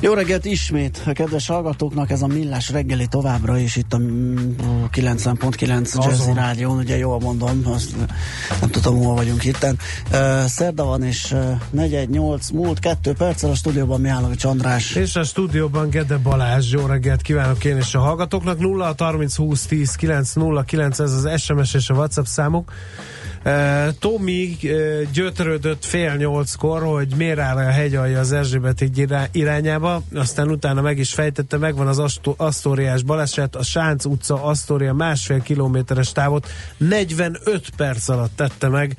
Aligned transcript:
Jó 0.00 0.12
reggelt 0.12 0.44
ismét 0.44 1.02
a 1.06 1.12
kedves 1.12 1.46
hallgatóknak, 1.46 2.10
ez 2.10 2.22
a 2.22 2.26
Millás 2.26 2.70
reggeli 2.70 3.06
továbbra 3.06 3.58
is 3.58 3.76
itt 3.76 3.92
a 3.92 3.96
90.9 3.96 6.04
Jazzy 6.04 6.32
Rádión, 6.34 6.76
ugye 6.76 6.96
jól 6.96 7.20
mondom, 7.20 7.62
azt 7.64 7.96
nem 8.60 8.70
tudom, 8.70 9.02
hol 9.02 9.14
vagyunk 9.14 9.44
itten. 9.44 9.78
Uh, 10.12 10.44
szerda 10.44 10.84
van 10.84 11.02
és 11.02 11.32
uh, 11.32 11.60
418 11.70 12.50
múlt, 12.50 12.78
kettő 12.78 13.12
perccel 13.12 13.50
a 13.50 13.54
stúdióban 13.54 14.00
Mihálovics 14.00 14.44
András. 14.44 14.94
És 14.94 15.16
a 15.16 15.24
stúdióban 15.24 15.90
Gede 15.90 16.16
Balázs, 16.16 16.72
jó 16.72 16.86
reggelt 16.86 17.22
kívánok 17.22 17.64
én 17.64 17.76
és 17.76 17.94
a 17.94 18.00
hallgatóknak, 18.00 18.58
0 18.58 18.94
30 18.98 19.36
20 19.36 19.66
10 19.66 19.94
9 19.94 20.32
0 20.32 20.62
9 20.62 20.98
ez 20.98 21.12
az 21.12 21.40
SMS 21.40 21.74
és 21.74 21.88
a 21.88 21.94
WhatsApp 21.94 22.24
számuk. 22.24 22.72
Tomi 23.98 24.56
gyötrődött 25.12 25.84
fél 25.84 26.14
nyolckor, 26.14 26.82
hogy 26.82 27.14
miért 27.16 27.38
áll 27.38 27.56
a 27.56 27.70
hegyalja 27.70 28.18
az 28.18 28.32
Erzsébet 28.32 28.84
irányába, 29.32 30.02
aztán 30.14 30.50
utána 30.50 30.80
meg 30.80 30.98
is 30.98 31.12
fejtette, 31.12 31.56
megvan 31.56 31.86
az 31.86 32.18
Asztóriás 32.36 33.02
baleset, 33.02 33.56
a 33.56 33.62
Sánc 33.62 34.04
utca 34.04 34.42
Asztória 34.44 34.92
másfél 34.92 35.40
kilométeres 35.42 36.12
távot 36.12 36.48
45 36.76 37.70
perc 37.76 38.08
alatt 38.08 38.36
tette 38.36 38.68
meg, 38.68 38.96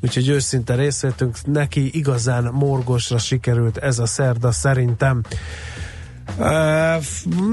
úgyhogy 0.00 0.28
őszinte 0.28 0.74
részvétünk 0.74 1.36
neki 1.44 1.90
igazán 1.92 2.44
morgosra 2.44 3.18
sikerült 3.18 3.76
ez 3.76 3.98
a 3.98 4.06
szerda 4.06 4.52
szerintem. 4.52 5.22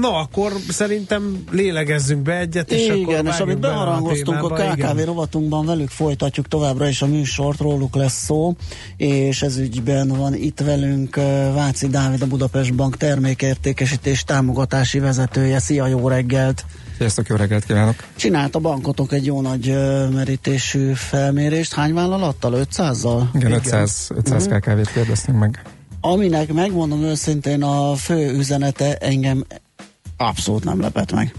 Na, 0.00 0.18
akkor 0.18 0.52
szerintem 0.68 1.44
lélegezzünk 1.50 2.22
be 2.22 2.38
egyet, 2.38 2.72
és 2.72 2.86
igen, 2.86 3.18
akkor 3.18 3.32
és 3.32 3.38
amit 3.40 3.58
beharangoztunk 3.58 4.42
a, 4.42 4.44
a 4.44 4.54
KKV 4.54 4.78
igen. 4.78 5.04
rovatunkban, 5.04 5.66
velük 5.66 5.88
folytatjuk 5.88 6.48
továbbra 6.48 6.88
is 6.88 7.02
a 7.02 7.06
műsort, 7.06 7.60
róluk 7.60 7.94
lesz 7.94 8.24
szó, 8.24 8.56
és 8.96 9.42
ez 9.42 9.56
ügyben 9.56 10.08
van 10.08 10.34
itt 10.34 10.60
velünk 10.60 11.16
Váci 11.54 11.88
Dávid, 11.88 12.22
a 12.22 12.26
Budapest 12.26 12.74
Bank 12.74 12.96
termékértékesítés 12.96 14.24
támogatási 14.24 14.98
vezetője. 14.98 15.58
Szia, 15.58 15.86
jó 15.86 16.08
reggelt! 16.08 16.64
Sziasztok, 16.96 17.26
jó 17.28 17.36
reggelt 17.36 17.64
kívánok! 17.64 17.94
Csinált 18.16 18.54
a 18.54 18.58
bankotok 18.58 19.12
egy 19.12 19.26
jó 19.26 19.40
nagy 19.40 19.74
merítésű 20.14 20.92
felmérést. 20.92 21.74
Hány 21.74 21.94
vállalattal? 21.94 22.66
500-zal? 22.72 23.22
Igen, 23.34 23.52
500, 23.52 24.10
500 24.14 24.46
uh-huh. 24.46 24.58
KKV-t 24.58 24.92
kérdeztünk 24.92 25.38
meg 25.38 25.62
aminek 26.00 26.52
megmondom 26.52 27.02
őszintén 27.02 27.62
a 27.62 27.94
fő 27.94 28.32
üzenete 28.32 28.96
engem 28.96 29.44
abszolút 30.16 30.64
nem 30.64 30.80
lepett 30.80 31.12
meg. 31.12 31.34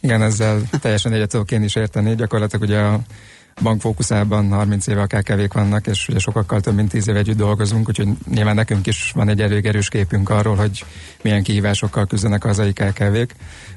Igen, 0.00 0.22
ezzel 0.22 0.62
teljesen 0.80 1.12
egyet 1.12 1.28
tudok 1.28 1.50
én 1.50 1.62
is 1.62 1.74
érteni. 1.74 2.14
Gyakorlatilag 2.14 2.68
ugye 2.68 2.78
a 2.78 3.00
bank 3.62 3.80
fókuszában 3.80 4.48
30 4.48 4.86
éve 4.86 5.00
a 5.00 5.06
KKV-k 5.06 5.52
vannak, 5.52 5.86
és 5.86 6.08
ugye 6.08 6.18
sokakkal 6.18 6.60
több 6.60 6.74
mint 6.74 6.90
10 6.90 7.08
éve 7.08 7.18
együtt 7.18 7.36
dolgozunk, 7.36 7.88
úgyhogy 7.88 8.08
nyilván 8.30 8.54
nekünk 8.54 8.86
is 8.86 9.12
van 9.14 9.28
egy 9.28 9.40
elég 9.40 9.66
erős 9.66 9.88
képünk 9.88 10.30
arról, 10.30 10.56
hogy 10.56 10.84
milyen 11.22 11.42
kihívásokkal 11.42 12.06
küzdenek 12.06 12.44
a 12.44 12.46
hazai 12.46 12.72
KKV-k. 12.72 13.32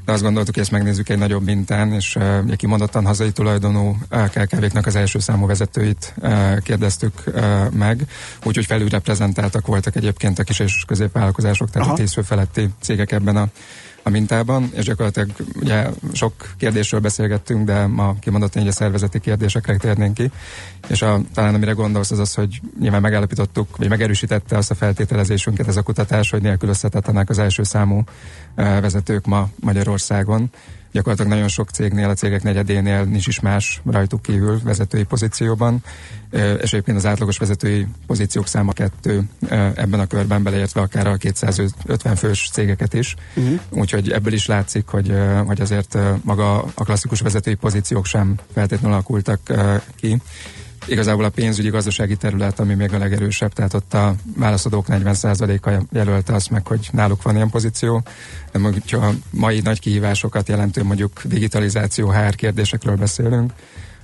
De 0.06 0.12
azt 0.12 0.22
gondoltuk, 0.22 0.54
hogy 0.54 0.64
ezt 0.64 0.72
megnézzük 0.72 1.10
egy 1.10 1.18
nagyobb 1.18 1.44
mintán, 1.44 1.94
és 1.94 2.16
uh, 2.16 2.56
kimondottan 2.56 3.06
hazai 3.06 3.32
tulajdonú 3.32 3.98
KKV-knak 4.10 4.86
az 4.86 4.96
első 4.96 5.20
számú 5.20 5.46
vezetőit 5.46 6.14
uh, 6.18 6.60
kérdeztük 6.60 7.24
uh, 7.26 7.72
meg, 7.72 8.08
úgyhogy 8.44 8.66
felülreprezentáltak 8.66 9.68
voltak 9.68 9.96
egyébként 9.96 10.40
a 10.40 10.44
kis 10.44 10.60
és 10.60 10.84
középvállalkozások, 10.88 11.70
tehát 11.70 11.88
Aha. 11.88 11.96
a 11.96 12.00
10 12.00 12.14
fő 12.14 12.22
feletti 12.22 12.70
cégek 12.82 13.12
ebben 13.12 13.36
a 13.36 13.48
a 14.10 14.12
mintában, 14.12 14.70
és 14.74 14.86
gyakorlatilag 14.86 15.30
ugye 15.56 15.88
sok 16.14 16.34
kérdésről 16.58 17.00
beszélgettünk, 17.00 17.66
de 17.66 17.88
ma 17.88 18.16
kimondottan 18.20 18.62
egy 18.62 18.68
a 18.68 18.72
szervezeti 18.72 19.20
kérdésekre 19.20 19.78
térnénk 19.78 20.14
ki, 20.14 20.32
és 20.88 21.02
a, 21.02 21.22
talán 21.34 21.56
amire 21.56 21.72
gondolsz 21.72 22.12
az 22.12 22.20
az, 22.20 22.34
hogy 22.34 22.62
nyilván 22.80 23.02
megállapítottuk, 23.02 23.78
vagy 23.78 23.90
megerősítette 23.90 24.58
azt 24.58 24.72
a 24.72 24.76
feltételezésünket 24.76 25.68
ez 25.68 25.78
a 25.78 25.82
kutatás, 25.82 26.30
hogy 26.30 26.42
nélkülözhetetlenek 26.42 27.30
az 27.30 27.40
első 27.40 27.64
számú 27.64 28.04
vezetők 28.56 29.26
ma 29.26 29.50
Magyarországon, 29.60 30.50
gyakorlatilag 30.92 31.32
nagyon 31.32 31.48
sok 31.48 31.70
cégnél, 31.70 32.10
a 32.10 32.14
cégek 32.14 32.44
negyedénél 32.44 33.04
nincs 33.04 33.28
is 33.28 33.40
más 33.40 33.82
rajtuk 33.92 34.22
kívül 34.22 34.60
vezetői 34.64 35.04
pozícióban, 35.04 35.84
és 36.32 36.74
egyébként 36.74 36.98
az 36.98 37.06
átlagos 37.06 37.38
vezetői 37.38 37.88
pozíciók 38.08 38.48
száma 38.48 38.72
kettő 38.72 39.24
ebben 39.76 40.00
a 40.00 40.06
körben 40.06 40.44
beleértve 40.44 40.82
akár 40.82 41.08
a 41.08 41.16
250 41.16 42.16
fős 42.16 42.50
cégeket 42.52 42.94
is. 42.94 43.16
Uh-huh. 43.36 43.60
Úgyhogy 43.70 44.12
ebből 44.12 44.34
is 44.34 44.46
látszik, 44.46 44.88
hogy, 44.88 45.14
hogy 45.46 45.62
azért 45.62 45.98
maga 46.24 46.64
a 46.74 46.84
klasszikus 46.84 47.20
vezetői 47.20 47.56
pozíciók 47.56 48.06
sem 48.06 48.36
feltétlenül 48.54 48.96
alakultak 48.96 49.40
ki 49.96 50.22
igazából 50.90 51.24
a 51.24 51.30
pénzügyi 51.30 51.70
gazdasági 51.70 52.16
terület, 52.16 52.60
ami 52.60 52.74
még 52.74 52.94
a 52.94 52.98
legerősebb, 52.98 53.54
tehát 53.54 53.74
ott 53.74 53.94
a 53.94 54.16
válaszadók 54.36 54.86
40%-a 54.90 55.86
jelölte 55.92 56.34
azt 56.34 56.50
meg, 56.50 56.68
hogy 56.68 56.90
náluk 56.92 57.22
van 57.22 57.36
ilyen 57.36 57.50
pozíció. 57.50 58.04
De 58.52 58.60
hogyha 58.60 59.06
a 59.06 59.14
mai 59.30 59.60
nagy 59.60 59.80
kihívásokat 59.80 60.48
jelentő 60.48 60.84
mondjuk 60.84 61.22
digitalizáció, 61.24 62.10
HR 62.10 62.36
kérdésekről 62.36 62.96
beszélünk, 62.96 63.54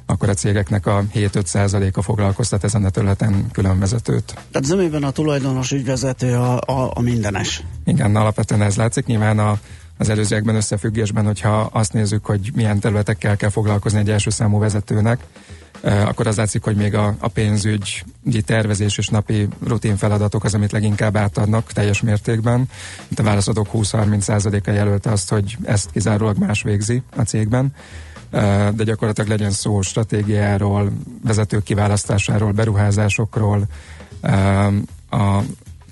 akkor 0.05 0.29
a 0.29 0.33
cégeknek 0.33 0.85
a 0.85 1.03
7-5 1.13 1.95
a 1.95 2.01
foglalkoztat 2.01 2.63
ezen 2.63 2.85
a 2.85 2.89
területen 2.89 3.51
külön 3.51 3.79
vezetőt. 3.79 4.33
Tehát 4.51 4.67
zömében 4.67 5.03
a 5.03 5.11
tulajdonos 5.11 5.71
ügyvezető 5.71 6.33
a, 6.33 6.61
a, 6.65 6.91
a 6.93 7.01
mindenes. 7.01 7.63
Igen, 7.85 8.15
alapvetően 8.15 8.61
ez 8.61 8.75
látszik. 8.75 9.05
Nyilván 9.05 9.39
a, 9.39 9.59
az 9.97 10.09
előzőekben 10.09 10.55
összefüggésben, 10.55 11.25
hogyha 11.25 11.69
azt 11.73 11.93
nézzük, 11.93 12.25
hogy 12.25 12.51
milyen 12.55 12.79
területekkel 12.79 13.37
kell 13.37 13.49
foglalkozni 13.49 13.99
egy 13.99 14.09
első 14.09 14.29
számú 14.29 14.59
vezetőnek, 14.59 15.19
akkor 15.85 16.27
az 16.27 16.37
látszik, 16.37 16.63
hogy 16.63 16.75
még 16.75 16.95
a, 16.95 17.15
a 17.19 17.27
pénzügyi 17.27 18.41
tervezés 18.45 18.97
és 18.97 19.07
napi 19.07 19.47
rutin 19.67 19.97
feladatok 19.97 20.43
az, 20.43 20.53
amit 20.53 20.71
leginkább 20.71 21.17
átadnak 21.17 21.71
teljes 21.71 22.01
mértékben. 22.01 22.69
Itt 23.07 23.19
a 23.19 23.23
válaszadók 23.23 23.67
20-30%-a 23.73 24.71
jelölte 24.71 25.11
azt, 25.11 25.29
hogy 25.29 25.57
ezt 25.63 25.91
kizárólag 25.91 26.37
más 26.37 26.61
végzi 26.61 27.01
a 27.15 27.21
cégben 27.21 27.73
de 28.75 28.83
gyakorlatilag 28.83 29.29
legyen 29.29 29.51
szó 29.51 29.81
stratégiáról, 29.81 30.91
vezetők 31.23 31.63
kiválasztásáról, 31.63 32.51
beruházásokról, 32.51 33.63
a 35.09 35.39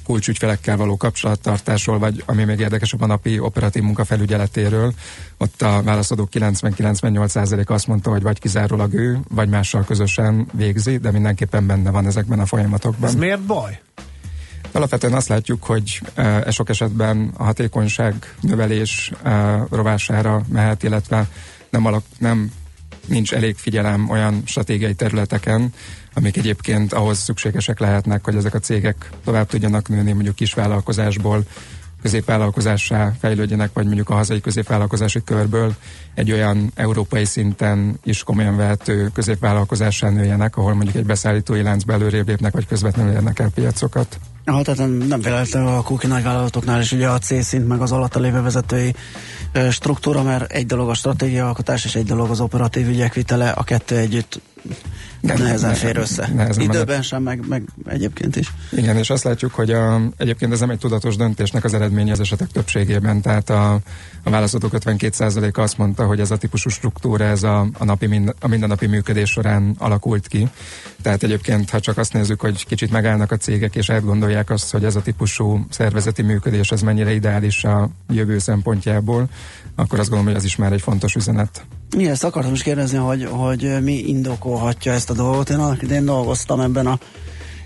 kulcsügyfelekkel 0.03 0.78
való 0.78 0.97
kapcsolattartásról, 0.97 2.00
vagy 2.00 2.24
ami 2.25 2.44
még 2.44 2.59
érdekesebb 2.59 3.02
a 3.02 3.06
napi 3.06 3.40
operatív 3.40 3.84
munkafelügyeletéről. 3.84 4.94
Ott 5.38 5.62
a 5.62 5.81
válaszadók 5.84 6.30
90-98% 6.34 7.68
azt 7.68 7.88
mondta, 7.88 8.09
hogy 8.09 8.22
vagy 8.22 8.40
kizárólag 8.40 8.94
ő, 8.94 9.19
vagy 9.30 9.50
mással 9.50 9.84
közösen 9.84 10.47
végzi, 10.53 10.97
de 10.97 11.12
mindenképpen 11.12 11.68
benne 11.68 11.91
van 11.91 12.06
ezekben 12.06 12.40
a 12.40 12.46
folyamatokban. 12.46 13.09
Ez 13.09 13.16
miért 13.16 13.41
baj? 13.41 13.80
Alapvetően 14.72 15.14
azt 15.14 15.28
látjuk, 15.28 15.64
hogy 15.64 16.02
e 16.16 16.52
sok 16.52 16.70
esetben 16.70 17.34
a 17.38 17.44
hatékonyság 17.44 18.35
növelés 18.41 19.12
e, 19.24 19.64
rovására 19.70 20.41
mehet, 20.52 20.84
illetve 20.84 21.28
nem, 21.70 21.85
alak, 21.85 22.03
nem 22.18 22.52
nincs 23.08 23.34
elég 23.34 23.56
figyelem 23.56 24.09
olyan 24.09 24.41
stratégiai 24.46 24.94
területeken, 24.94 25.74
amik 26.14 26.38
egyébként 26.38 26.94
ahhoz 26.94 27.18
szükségesek 27.18 27.80
lehetnek, 27.80 28.25
hogy 28.25 28.36
ezek 28.36 28.53
a 28.53 28.59
cégek 28.59 29.09
tovább 29.24 29.47
tudjanak 29.47 29.90
nőni 29.90 30.12
mondjuk 30.12 30.36
kisvállalkozásból, 30.36 31.44
középvállalkozássá 32.03 33.11
fejlődjenek, 33.20 33.70
vagy 33.73 33.85
mondjuk 33.85 34.09
a 34.09 34.14
hazai 34.14 34.41
középvállalkozási 34.41 35.23
körből 35.23 35.76
egy 36.14 36.32
olyan 36.32 36.72
európai 36.76 37.26
szinten 37.26 38.00
is 38.03 38.23
komolyan 38.23 38.58
vehető 38.58 39.09
középvállalkozássá 39.14 40.09
nőjenek, 40.09 40.58
ahol 40.58 40.73
mondjuk 40.73 40.96
egy 40.96 41.06
beszállítói 41.06 41.61
lánc 41.61 41.84
belőrébb 41.84 42.28
lépnek, 42.28 42.53
vagy 42.53 42.67
közvetlenül 42.67 43.14
érnek 43.14 43.40
el 43.40 43.49
piacokat. 43.49 44.20
Ha, 44.46 44.61
tehát 44.61 45.08
nem 45.08 45.22
véletlenül 45.22 45.67
a 45.70 45.82
kuki 45.82 46.08
nagyvállalatoknál 46.08 46.82
is 46.82 46.91
ugye 46.91 47.08
a 47.08 47.17
C-szint 47.17 47.67
meg 47.67 47.82
az 47.82 47.91
alatta 47.91 48.20
lévő 48.20 48.41
vezetői 48.41 48.96
struktúra, 49.70 50.23
mert 50.23 50.52
egy 50.52 50.66
dolog 50.66 50.90
a 50.90 50.94
stratégiaalkotás, 50.94 51.85
és 51.85 51.96
egy 51.96 52.05
dolog 52.05 52.29
az 52.29 52.40
operatív 52.40 52.88
ügyek 52.88 53.16
a 53.55 53.64
kettő 53.64 53.97
együtt 53.97 54.41
igen, 55.23 55.41
nehezen 55.41 55.73
fér 55.73 55.97
össze. 55.97 56.29
Nehezen 56.35 56.64
Időben 56.64 56.85
menet. 56.85 57.03
sem, 57.03 57.23
meg, 57.23 57.47
meg 57.47 57.64
egyébként 57.85 58.35
is. 58.35 58.53
Igen, 58.72 58.97
és 58.97 59.09
azt 59.09 59.23
látjuk, 59.23 59.53
hogy 59.53 59.72
a, 59.72 60.02
egyébként 60.17 60.52
ez 60.52 60.59
nem 60.59 60.70
egy 60.70 60.78
tudatos 60.78 61.16
döntésnek 61.16 61.64
az 61.64 61.73
eredménye 61.73 62.11
az 62.11 62.20
esetek 62.20 62.47
többségében, 62.47 63.22
tehát 63.22 63.49
a, 63.49 63.73
a 64.23 64.29
választók 64.29 64.72
52%-a 64.73 65.61
azt 65.61 65.78
mondta, 65.78 66.05
hogy 66.05 66.20
ez 66.20 66.31
a 66.31 66.37
típusú 66.37 66.70
struktúra, 66.70 67.25
ez 67.25 67.43
a, 67.43 67.67
a, 67.78 67.84
napi 67.84 68.08
mind, 68.08 68.34
a 68.40 68.47
mindennapi 68.47 68.87
működés 68.87 69.29
során 69.29 69.75
alakult 69.78 70.28
ki. 70.28 70.49
Tehát 71.02 71.23
egyébként, 71.23 71.70
ha 71.70 71.79
csak 71.79 71.97
azt 71.97 72.14
nézzük, 72.14 72.41
hogy 72.41 72.66
kicsit 72.66 72.91
megállnak 72.91 73.31
a 73.31 73.37
cégek, 73.37 73.75
és 73.75 73.90
átgondolják 73.90 74.49
azt, 74.49 74.72
hogy 74.72 74.85
ez 74.85 74.96
a 74.96 75.02
típusú 75.02 75.66
szervezeti 75.70 76.22
működés, 76.22 76.72
ez 76.72 76.81
mennyire 76.81 77.14
ideális 77.14 77.64
a 77.64 77.90
jövő 78.09 78.37
szempontjából, 78.37 79.29
akkor 79.75 79.99
azt 79.99 80.09
gondolom, 80.09 80.34
hogy 80.34 80.41
ez 80.41 80.47
is 80.47 80.55
már 80.55 80.72
egy 80.72 80.81
fontos 80.81 81.16
üzenet. 81.16 81.66
Mi 81.95 82.07
ezt 82.07 82.23
akartam 82.23 82.53
is 82.53 82.63
kérdezni, 82.63 82.97
hogy, 82.97 83.28
hogy 83.31 83.78
mi 83.81 83.93
indokolhatja 83.93 84.91
ezt 84.91 85.09
a 85.09 85.13
dolgot. 85.13 85.49
Én 85.49 85.57
annak 85.57 85.81
idén 85.81 86.05
dolgoztam 86.05 86.59
ebben 86.59 86.87
a 86.87 86.99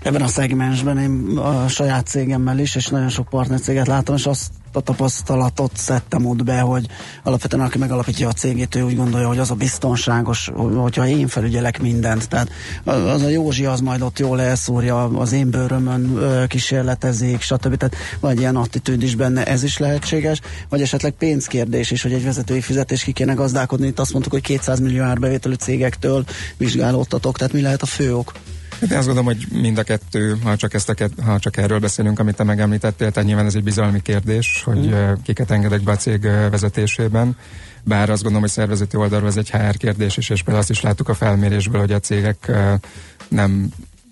ebben 0.02 0.22
a 0.22 0.26
szegmensben, 0.26 0.98
én 0.98 1.38
a 1.38 1.68
saját 1.68 2.06
cégemmel 2.06 2.58
is, 2.58 2.74
és 2.74 2.86
nagyon 2.86 3.08
sok 3.08 3.28
partnercéget 3.28 3.86
láttam, 3.86 4.14
és 4.14 4.26
azt 4.26 4.50
a 4.72 4.80
tapasztalatot 4.80 5.70
szedtem 5.74 6.26
ott 6.26 6.44
be, 6.44 6.60
hogy 6.60 6.86
alapvetően 7.22 7.64
aki 7.64 7.78
megalapítja 7.78 8.28
a 8.28 8.32
cégét, 8.32 8.74
ő 8.74 8.82
úgy 8.82 8.96
gondolja, 8.96 9.28
hogy 9.28 9.38
az 9.38 9.50
a 9.50 9.54
biztonságos, 9.54 10.50
hogyha 10.76 11.06
én 11.06 11.26
felügyelek 11.26 11.80
mindent. 11.80 12.28
Tehát 12.28 12.50
az 12.84 13.22
a 13.22 13.28
Józsi 13.28 13.64
az 13.64 13.80
majd 13.80 14.02
ott 14.02 14.18
jól 14.18 14.40
elszúrja, 14.40 15.04
az 15.04 15.32
én 15.32 15.50
bőrömön 15.50 16.18
kísérletezik, 16.48 17.40
stb. 17.40 17.76
Tehát 17.76 17.96
vagy 18.20 18.38
ilyen 18.38 18.56
attitűd 18.56 19.02
is 19.02 19.14
benne, 19.14 19.44
ez 19.44 19.62
is 19.62 19.78
lehetséges, 19.78 20.40
vagy 20.68 20.82
esetleg 20.82 21.12
pénzkérdés 21.12 21.90
is, 21.90 22.02
hogy 22.02 22.12
egy 22.12 22.24
vezetői 22.24 22.60
fizetés 22.60 23.02
ki 23.02 23.12
kéne 23.12 23.34
gazdálkodni. 23.34 23.86
Itt 23.86 23.98
azt 23.98 24.12
mondtuk, 24.12 24.32
hogy 24.32 24.42
200 24.42 24.80
millió 24.80 25.02
árbevételű 25.02 25.54
cégektől 25.54 26.24
vizsgálódtatok, 26.56 27.38
tehát 27.38 27.52
mi 27.52 27.60
lehet 27.60 27.82
a 27.82 27.86
fő 27.86 28.14
ok? 28.16 28.32
Hát 28.80 28.90
én 28.90 28.96
azt 28.96 29.06
gondolom, 29.06 29.34
hogy 29.34 29.60
mind 29.60 29.78
a 29.78 29.82
kettő, 29.82 30.38
ha 30.42 30.56
csak, 30.56 30.74
ezt 30.74 30.88
a 30.88 30.94
kett, 30.94 31.20
ha 31.24 31.38
csak 31.38 31.56
erről 31.56 31.78
beszélünk, 31.78 32.18
amit 32.18 32.36
te 32.36 32.44
megemlítettél, 32.44 33.10
tehát 33.10 33.28
nyilván 33.28 33.46
ez 33.46 33.54
egy 33.54 33.62
bizalmi 33.62 34.02
kérdés, 34.02 34.62
hogy 34.64 34.86
mm. 34.86 35.12
kiket 35.22 35.50
engedek 35.50 35.82
be 35.82 35.92
a 35.92 35.96
cég 35.96 36.22
vezetésében. 36.50 37.36
Bár 37.84 38.10
azt 38.10 38.22
gondolom, 38.22 38.40
hogy 38.40 38.50
szervezeti 38.50 38.96
oldalról 38.96 39.28
ez 39.28 39.36
egy 39.36 39.50
HR 39.50 39.76
kérdés 39.76 40.16
is, 40.16 40.30
és 40.30 40.42
például 40.42 40.58
azt 40.58 40.70
is 40.70 40.80
láttuk 40.80 41.08
a 41.08 41.14
felmérésből, 41.14 41.80
hogy 41.80 41.92
a 41.92 42.00
cégek 42.00 42.52
nem 43.28 43.68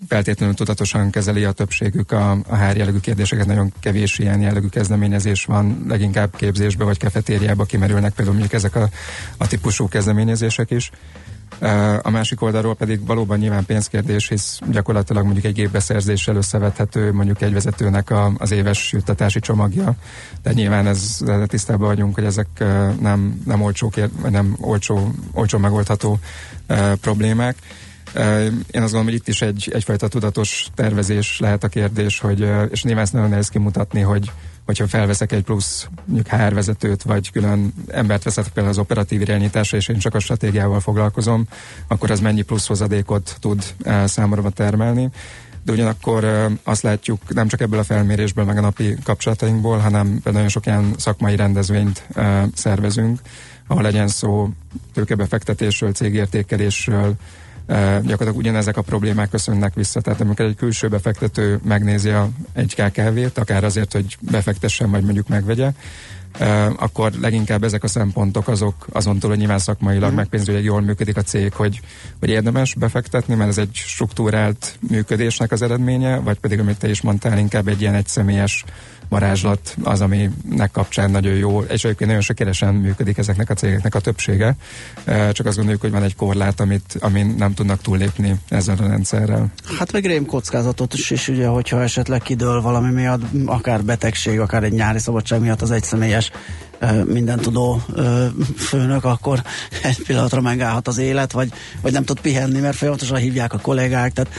feltétlenül 0.07 0.55
tudatosan 0.55 1.09
kezeli 1.09 1.43
a 1.43 1.51
többségük 1.51 2.11
a, 2.11 2.31
a 2.31 2.55
HR 2.55 2.77
jellegű 2.77 2.99
kérdéseket, 2.99 3.45
nagyon 3.45 3.73
kevés 3.79 4.19
ilyen 4.19 4.41
jellegű 4.41 4.67
kezdeményezés 4.67 5.45
van, 5.45 5.85
leginkább 5.87 6.35
képzésbe 6.35 6.83
vagy 6.83 6.99
kafetériába 6.99 7.63
kimerülnek 7.63 8.13
például 8.13 8.37
mondjuk 8.37 8.61
ezek 8.61 8.75
a, 8.75 8.89
a 9.37 9.47
típusú 9.47 9.87
kezdeményezések 9.87 10.71
is. 10.71 10.91
A 12.01 12.09
másik 12.09 12.41
oldalról 12.41 12.75
pedig 12.75 13.05
valóban 13.05 13.37
nyilván 13.37 13.65
pénzkérdés, 13.65 14.27
hisz 14.27 14.59
gyakorlatilag 14.71 15.23
mondjuk 15.23 15.45
egy 15.45 15.53
gépbeszerzéssel 15.53 16.35
összevethető 16.35 17.13
mondjuk 17.13 17.41
egy 17.41 17.53
vezetőnek 17.53 18.09
a, 18.09 18.31
az 18.37 18.51
éves 18.51 18.91
juttatási 18.91 19.39
csomagja. 19.39 19.95
De 20.43 20.53
nyilván 20.53 20.87
ez 20.87 21.17
tisztában 21.45 21.87
vagyunk, 21.87 22.15
hogy 22.15 22.23
ezek 22.23 22.47
nem, 22.99 23.41
nem 23.45 23.61
olcsó, 23.61 23.91
nem 24.29 24.55
olcsó, 24.59 25.11
olcsó 25.33 25.57
megoldható 25.57 26.19
problémák. 27.01 27.55
Én 28.71 28.81
azt 28.81 28.93
gondolom, 28.93 29.05
hogy 29.05 29.13
itt 29.13 29.27
is 29.27 29.41
egy, 29.41 29.71
egyfajta 29.73 30.07
tudatos 30.07 30.67
tervezés 30.75 31.39
lehet 31.39 31.63
a 31.63 31.67
kérdés, 31.67 32.19
hogy, 32.19 32.49
és 32.69 32.83
nyilván 32.83 33.03
ezt 33.03 33.13
nagyon 33.13 33.29
nehéz 33.29 33.49
kimutatni, 33.49 34.01
hogy 34.01 34.31
hogyha 34.67 34.87
felveszek 34.87 35.31
egy 35.31 35.43
plusz 35.43 35.87
mondjuk 36.05 36.27
HR 36.27 36.53
vezetőt, 36.53 37.03
vagy 37.03 37.31
külön 37.31 37.73
embert 37.87 38.23
veszek 38.23 38.43
például 38.43 38.69
az 38.69 38.77
operatív 38.77 39.21
irányításra, 39.21 39.77
és 39.77 39.87
én 39.87 39.97
csak 39.97 40.15
a 40.15 40.19
stratégiával 40.19 40.79
foglalkozom, 40.79 41.47
akkor 41.87 42.11
az 42.11 42.19
mennyi 42.19 42.41
plusz 42.41 42.67
hozadékot 42.67 43.37
tud 43.39 43.63
uh, 43.85 44.05
számomra 44.05 44.49
termelni. 44.49 45.09
De 45.63 45.71
ugyanakkor 45.71 46.47
azt 46.63 46.81
látjuk 46.81 47.33
nem 47.33 47.47
csak 47.47 47.61
ebből 47.61 47.79
a 47.79 47.83
felmérésből, 47.83 48.45
meg 48.45 48.57
a 48.57 48.61
napi 48.61 48.95
kapcsolatainkból, 49.03 49.77
hanem 49.77 50.19
nagyon 50.23 50.47
sok 50.47 50.65
ilyen 50.65 50.93
szakmai 50.97 51.35
rendezvényt 51.35 52.07
szervezünk, 52.53 53.19
ahol 53.67 53.83
legyen 53.83 54.07
szó 54.07 54.49
tőkebefektetésről, 54.93 55.91
cégértékelésről, 55.91 57.15
gyakorlatilag 57.67 58.37
ugyanezek 58.37 58.77
a 58.77 58.81
problémák 58.81 59.29
köszönnek 59.29 59.73
vissza. 59.73 60.01
Tehát 60.01 60.21
amikor 60.21 60.45
egy 60.45 60.55
külső 60.55 60.87
befektető 60.87 61.59
megnézi 61.63 62.09
a, 62.09 62.29
egy 62.53 62.75
KKV-t, 62.75 63.37
akár 63.37 63.63
azért, 63.63 63.91
hogy 63.91 64.17
befektessen, 64.21 64.91
vagy 64.91 65.03
mondjuk 65.03 65.27
megvegye, 65.27 65.71
akkor 66.75 67.11
leginkább 67.21 67.63
ezek 67.63 67.83
a 67.83 67.87
szempontok 67.87 68.47
azok 68.47 68.87
azon 68.91 69.19
túl, 69.19 69.29
hogy 69.29 69.39
nyilván 69.39 69.59
szakmailag, 69.59 70.11
mm. 70.11 70.15
meg 70.15 70.27
pénzügyileg 70.27 70.63
jól 70.63 70.81
működik 70.81 71.17
a 71.17 71.21
cég, 71.21 71.53
hogy, 71.53 71.81
hogy 72.19 72.29
érdemes 72.29 72.75
befektetni, 72.75 73.35
mert 73.35 73.49
ez 73.49 73.57
egy 73.57 73.73
struktúrált 73.73 74.77
működésnek 74.89 75.51
az 75.51 75.61
eredménye, 75.61 76.17
vagy 76.17 76.39
pedig, 76.39 76.59
amit 76.59 76.77
te 76.77 76.89
is 76.89 77.01
mondtál, 77.01 77.37
inkább 77.37 77.67
egy 77.67 77.81
ilyen 77.81 77.93
egyszemélyes 77.93 78.63
varázslat 79.09 79.75
az, 79.83 80.01
aminek 80.01 80.71
kapcsán 80.71 81.11
nagyon 81.11 81.33
jó, 81.33 81.61
és 81.61 81.83
egyébként 81.83 82.09
nagyon 82.09 82.21
sikeresen 82.21 82.73
működik 82.73 83.17
ezeknek 83.17 83.49
a 83.49 83.53
cégeknek 83.53 83.95
a 83.95 83.99
többsége, 83.99 84.55
csak 85.31 85.45
azt 85.45 85.55
gondoljuk, 85.55 85.81
hogy 85.81 85.91
van 85.91 86.03
egy 86.03 86.15
korlát, 86.15 86.59
amit, 86.59 86.97
amin 86.99 87.35
nem 87.37 87.53
tudnak 87.53 87.81
túllépni 87.81 88.35
ezzel 88.49 88.75
a 88.79 88.87
rendszerrel. 88.87 89.51
Hát 89.77 89.91
meg 89.91 90.05
rém 90.05 90.25
kockázatot 90.25 90.93
is, 90.93 91.11
és 91.11 91.27
ugye, 91.27 91.47
hogyha 91.47 91.81
esetleg 91.81 92.21
kidől 92.21 92.61
valami 92.61 92.91
miatt, 92.91 93.21
akár 93.45 93.83
betegség, 93.83 94.39
akár 94.39 94.63
egy 94.63 94.73
nyári 94.73 94.99
szabadság 94.99 95.39
miatt 95.41 95.61
az 95.61 95.71
egyszemélyes 95.71 96.31
minden 97.05 97.39
tudó 97.39 97.81
főnök, 98.57 99.03
akkor 99.03 99.41
egy 99.83 100.03
pillanatra 100.05 100.41
megállhat 100.41 100.87
az 100.87 100.97
élet, 100.97 101.31
vagy, 101.31 101.51
vagy 101.81 101.91
nem 101.91 102.03
tud 102.03 102.19
pihenni, 102.19 102.59
mert 102.59 102.75
folyamatosan 102.75 103.17
hívják 103.17 103.53
a 103.53 103.59
kollégák, 103.59 104.13
tehát 104.13 104.33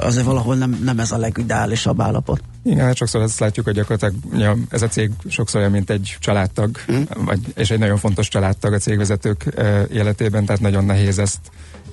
azért 0.00 0.26
valahol 0.26 0.54
nem, 0.54 0.80
nem 0.84 0.98
ez 0.98 1.12
a 1.12 1.16
legideálisabb 1.16 2.00
állapot. 2.00 2.40
Igen, 2.64 2.84
hát 2.84 2.96
sokszor 2.96 3.22
azt 3.22 3.40
látjuk, 3.40 3.66
hogy 3.66 3.74
gyakorlatilag 3.74 4.14
ja, 4.40 4.56
ez 4.68 4.82
a 4.82 4.88
cég 4.88 5.10
sokszor 5.28 5.60
olyan, 5.60 5.72
mint 5.72 5.90
egy 5.90 6.16
családtag, 6.20 6.76
mm. 6.92 7.02
vagy, 7.14 7.40
és 7.56 7.70
egy 7.70 7.78
nagyon 7.78 7.98
fontos 7.98 8.28
családtag 8.28 8.72
a 8.72 8.78
cégvezetők 8.78 9.44
életében, 9.92 10.44
tehát 10.44 10.60
nagyon 10.60 10.84
nehéz 10.84 11.18
ezt 11.18 11.38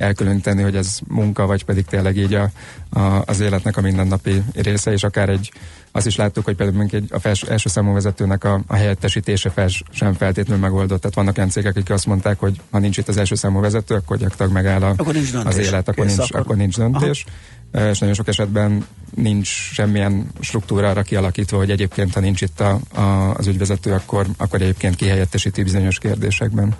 elkülöníteni, 0.02 0.62
hogy 0.62 0.76
ez 0.76 1.00
munka, 1.08 1.46
vagy 1.46 1.66
pedig 1.66 1.86
tényleg 1.86 2.18
így 2.18 2.34
a, 2.34 2.50
a, 2.90 3.24
az 3.26 3.40
életnek 3.40 3.78
a 3.78 3.82
mindennapi 3.82 4.44
része, 4.54 4.92
és 4.92 5.04
akár 5.04 5.30
egy 5.30 5.52
azt 5.92 6.06
is 6.06 6.16
láttuk, 6.16 6.46
hogy 6.46 6.56
például 6.56 6.88
egy, 6.92 7.06
a 7.10 7.20
fels, 7.20 7.42
első 7.42 7.70
számú 7.70 7.94
vezetőnek 7.94 8.44
a, 8.44 8.62
a 8.68 8.76
helyettesítése 8.76 9.50
fel, 9.50 9.68
sem 9.92 10.14
feltétlenül 10.14 10.64
megoldott. 10.64 11.02
Tehát 11.02 11.16
vannak 11.16 11.38
olyan 11.38 11.50
cégek, 11.50 11.76
akik 11.76 11.90
azt 11.90 12.06
mondták, 12.06 12.40
hogy 12.40 12.62
ha 12.72 12.80
nincs 12.80 12.98
itt 12.98 13.08
az 13.08 13.18
első 13.18 13.36
számú 13.36 13.60
vezető, 13.60 13.96
akkor 13.96 14.18
gyakorlatilag 14.18 14.52
megáll 14.52 14.82
a, 14.82 14.94
akkor 14.98 15.14
nincs 15.14 15.34
az 15.34 15.58
élet, 15.58 15.88
akkor 15.88 16.06
nincs, 16.06 16.20
akkor. 16.20 16.40
akkor 16.40 16.56
nincs 16.56 16.78
döntés. 16.78 17.26
Aha. 17.72 17.90
És 17.90 18.00
nagyon 18.00 18.16
sok 18.16 18.28
esetben 18.28 18.86
nincs 19.16 19.48
semmilyen 19.48 20.28
struktúra 20.40 20.90
arra 20.90 21.02
kialakítva, 21.02 21.58
hogy 21.58 21.72
egyébként, 21.72 22.14
ha 22.14 22.20
nincs 22.20 22.42
itt 22.42 22.60
a, 22.60 22.80
a, 22.94 23.34
az 23.34 23.48
ügyvezető, 23.48 23.94
akkor, 23.94 24.26
akkor 24.38 24.62
egyébként 24.62 24.96
kihelyettesíti 24.96 25.64
bizonyos 25.64 25.98
kérdésekben. 25.98 26.76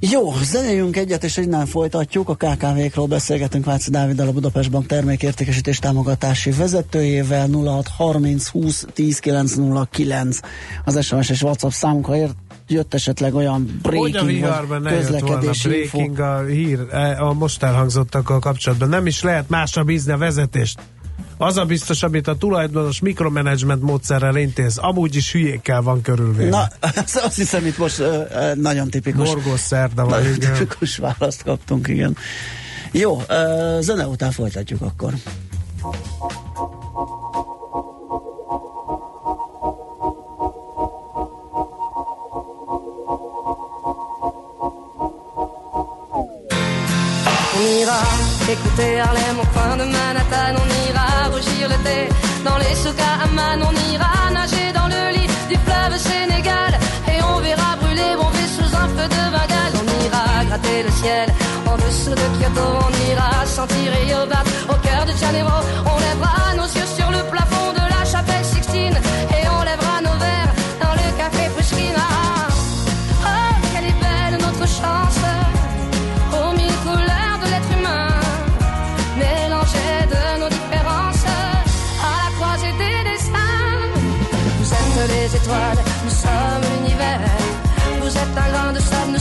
Jó, 0.00 0.32
zenéljünk 0.42 0.96
egyet, 0.96 1.24
és 1.24 1.36
innen 1.36 1.66
folytatjuk. 1.66 2.28
A 2.28 2.34
KKV-król 2.34 3.06
beszélgetünk 3.06 3.64
Váci 3.64 3.90
Dáviddal, 3.90 4.28
a 4.28 4.32
Budapest 4.32 4.70
Bank 4.70 4.86
termékértékesítés 4.86 5.78
támogatási 5.78 6.50
vezetőjével 6.50 7.48
0630 7.48 8.48
20 8.48 8.86
10 8.92 9.18
909 9.18 10.38
az 10.84 11.04
SMS 11.04 11.30
és 11.30 11.42
WhatsApp 11.42 11.70
számunk, 11.70 12.06
ha 12.06 12.16
ért, 12.16 12.34
jött 12.68 12.94
esetleg 12.94 13.34
olyan 13.34 13.78
breaking, 13.82 14.40
vagy 14.68 14.82
közlekedés 14.82 15.62
breaking 15.62 16.18
a 16.18 16.44
hír 16.44 16.78
e, 16.90 17.22
a 17.22 17.32
most 17.32 17.62
elhangzottakkal 17.62 18.38
kapcsolatban. 18.38 18.88
Nem 18.88 19.06
is 19.06 19.22
lehet 19.22 19.48
másra 19.48 19.84
bízni 19.84 20.12
a 20.12 20.16
vezetést. 20.16 20.80
Az 21.36 21.56
a 21.56 21.64
biztos, 21.64 22.02
amit 22.02 22.26
a 22.28 22.36
tulajdonos 22.36 23.00
mikromanagement 23.00 23.82
módszerrel 23.82 24.36
intéz. 24.36 24.76
Amúgy 24.76 25.16
is 25.16 25.32
hülyékkel 25.32 25.82
van 25.82 26.02
körülvéve. 26.02 26.50
Na, 26.50 26.68
azt 27.24 27.36
hiszem 27.36 27.66
itt 27.66 27.78
most 27.78 27.98
uh, 27.98 28.54
nagyon 28.54 28.90
tipikus. 28.90 29.28
Morgos 29.28 29.60
szerda 29.60 30.04
van. 30.04 30.20
Nagyon 30.20 30.38
tipikus 30.38 30.96
választ 30.96 31.42
kaptunk, 31.42 31.88
igen. 31.88 32.16
Jó, 32.92 33.14
uh, 33.16 33.24
zene 33.80 34.06
után 34.06 34.30
folytatjuk 34.30 34.80
akkor. 34.80 35.12
On 47.90 48.37
ira 48.48 48.52
écouter 48.52 49.00
Harlem 49.00 49.38
au 49.40 49.46
coin 49.46 49.76
de 49.76 49.84
Manhattan, 49.84 50.54
on 50.62 50.68
ira 50.88 51.28
rougir 51.30 51.68
le 51.68 51.76
thé. 51.84 52.08
Dans 52.44 52.58
les 52.58 52.74
souks 52.74 53.00
à 53.00 53.24
Amman, 53.24 53.62
on 53.68 53.92
ira 53.92 54.30
nager 54.32 54.72
dans 54.74 54.88
le 54.88 55.16
lit 55.16 55.28
du 55.48 55.56
fleuve 55.64 55.98
Sénégal. 55.98 56.72
Et 57.12 57.22
on 57.22 57.40
verra 57.40 57.76
brûler 57.80 58.14
bomber 58.16 58.48
sous 58.56 58.70
un 58.82 58.88
feu 58.94 59.08
de 59.08 59.22
Bengale. 59.34 59.74
On 59.80 59.86
ira 60.06 60.44
gratter 60.46 60.82
le 60.82 60.90
ciel 60.90 61.28
en 61.66 61.76
dessous 61.76 62.10
de 62.10 62.26
Kyoto, 62.38 62.66
on 62.86 63.10
ira 63.12 63.46
sentir 63.46 63.92
Yobat 64.10 64.44
au 64.68 64.76
cœur 64.86 65.04
de 65.04 65.12
Janeiro, 65.20 65.56
on 65.84 65.98
lèvera 65.98 66.37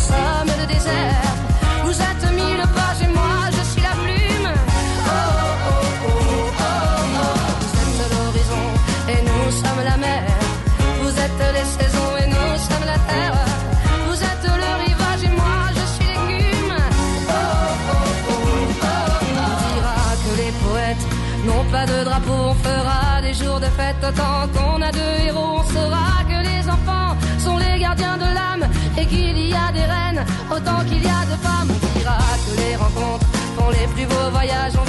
sommes 0.10 0.52
le 0.62 0.66
désert. 0.74 1.28
Vous 1.86 1.98
êtes 2.10 2.26
mille 2.40 2.64
pages 2.78 3.02
et 3.06 3.12
moi 3.20 3.38
je 3.58 3.64
suis 3.72 3.84
la 3.90 3.96
plume. 4.04 4.50
Oh, 4.52 5.20
oh, 5.70 5.84
oh, 6.08 6.20
oh, 6.40 6.74
oh. 7.24 7.36
Vous 7.62 8.00
êtes 8.04 8.14
l'horizon 8.14 8.66
et 9.14 9.20
nous 9.30 9.46
sommes 9.62 9.84
la 9.92 9.98
mer. 10.06 10.24
Vous 11.02 11.14
êtes 11.26 11.44
les 11.58 11.68
saisons 11.78 12.12
et 12.22 12.28
nous 12.36 12.52
sommes 12.68 12.88
la 12.94 13.00
terre. 13.12 13.40
Vous 14.08 14.20
êtes 14.32 14.48
le 14.64 14.72
rivage 14.86 15.24
et 15.28 15.34
moi 15.42 15.60
je 15.78 15.86
suis 15.94 16.08
l'écume. 16.12 16.76
Oh, 16.78 17.42
oh, 17.94 18.06
oh, 18.32 18.36
oh, 18.36 18.88
oh. 18.88 19.50
On 19.52 19.58
dira 19.74 20.00
que 20.24 20.32
les 20.42 20.54
poètes 20.64 21.06
n'ont 21.48 21.66
pas 21.76 21.86
de 21.92 21.98
drapeau, 22.08 22.40
on 22.52 22.58
fera 22.68 23.02
des 23.22 23.34
jours 23.42 23.60
de 23.66 23.70
fête 23.78 24.02
autant 24.10 24.40
qu'on 24.54 24.66
plus 33.94 34.06
beaux 34.06 34.29
voyages. 34.32 34.87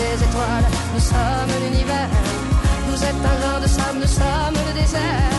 Les 0.00 0.24
étoiles, 0.24 0.68
nous 0.94 1.00
sommes 1.00 1.52
l'univers. 1.62 2.08
Vous 2.88 3.02
êtes 3.04 3.22
un 3.32 3.36
grain 3.40 3.60
de 3.60 3.68
sable, 3.68 3.98
nous 4.00 4.06
sommes 4.06 4.58
le 4.68 4.80
désert. 4.80 5.29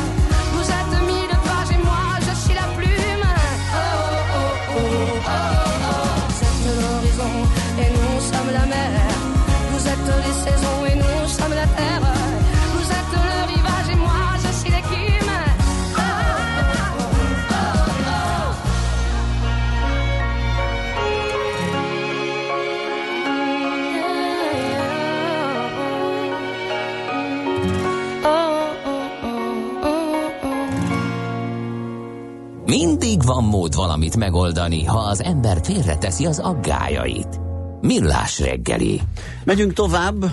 Van 33.41 33.49
mód 33.49 33.75
valamit 33.75 34.17
megoldani, 34.17 34.83
ha 34.83 34.97
az 34.97 35.23
ember 35.23 35.59
félreteszi 35.63 36.25
az 36.25 36.39
aggájait. 36.39 37.39
Millás 37.81 38.39
reggeli. 38.39 39.01
Megyünk 39.43 39.73
tovább, 39.73 40.25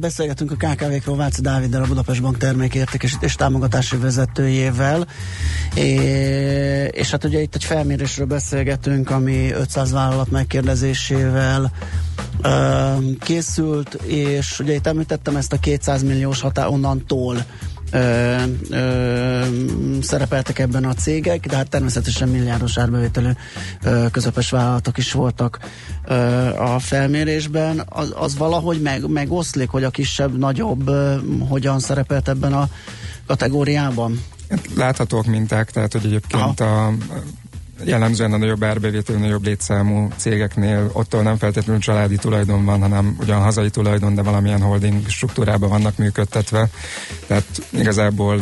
beszélgetünk 0.00 0.50
a 0.50 0.54
KKV-król 0.54 1.16
Váci 1.16 1.40
Dáviddal, 1.40 1.82
a 1.82 1.86
Budapest 1.86 2.22
Bank 2.22 2.36
termékértékesítés 2.36 3.34
támogatási 3.34 3.96
vezetőjével, 3.96 5.06
é, 5.74 5.84
és 6.92 7.10
hát 7.10 7.24
ugye 7.24 7.40
itt 7.40 7.54
egy 7.54 7.64
felmérésről 7.64 8.26
beszélgetünk, 8.26 9.10
ami 9.10 9.52
500 9.52 9.92
vállalat 9.92 10.30
megkérdezésével 10.30 11.72
ö, 12.42 12.50
készült, 13.20 13.94
és 13.94 14.60
ugye 14.60 14.74
itt 14.74 14.86
említettem 14.86 15.36
ezt 15.36 15.52
a 15.52 15.58
200 15.58 16.02
milliós 16.02 16.40
határ 16.40 16.66
onnantól 16.66 17.44
ö, 17.94 18.36
ö, 18.70 19.44
szerepeltek 20.00 20.58
ebben 20.58 20.84
a 20.84 20.94
cégek, 20.94 21.46
de 21.46 21.56
hát 21.56 21.68
természetesen 21.68 22.28
milliárdos 22.28 22.78
árbevételű 22.78 23.30
ö, 23.82 24.06
közepes 24.10 24.50
vállalatok 24.50 24.98
is 24.98 25.12
voltak 25.12 25.58
ö, 26.04 26.14
a 26.56 26.78
felmérésben. 26.78 27.82
Az, 27.88 28.12
az 28.16 28.36
valahogy 28.36 28.82
meg, 28.82 29.08
megoszlik, 29.08 29.68
hogy 29.68 29.84
a 29.84 29.90
kisebb, 29.90 30.38
nagyobb 30.38 30.88
ö, 30.88 31.16
hogyan 31.48 31.80
szerepelt 31.80 32.28
ebben 32.28 32.52
a 32.52 32.68
kategóriában? 33.26 34.22
Láthatók 34.76 35.26
minták, 35.26 35.70
tehát 35.70 35.92
hogy 35.92 36.04
egyébként 36.04 36.60
a 36.60 36.92
jellemzően 37.84 38.32
a 38.32 38.36
nagyobb 38.36 38.64
árbevételű, 38.64 39.18
nagyobb 39.18 39.44
létszámú 39.44 40.08
cégeknél 40.16 40.90
ottól 40.92 41.22
nem 41.22 41.36
feltétlenül 41.36 41.80
családi 41.80 42.16
tulajdon 42.16 42.64
van, 42.64 42.80
hanem 42.80 43.16
ugyan 43.20 43.42
hazai 43.42 43.70
tulajdon, 43.70 44.14
de 44.14 44.22
valamilyen 44.22 44.60
holding 44.60 45.08
struktúrában 45.08 45.68
vannak 45.68 45.96
működtetve. 45.96 46.68
Tehát 47.26 47.46
igazából 47.70 48.40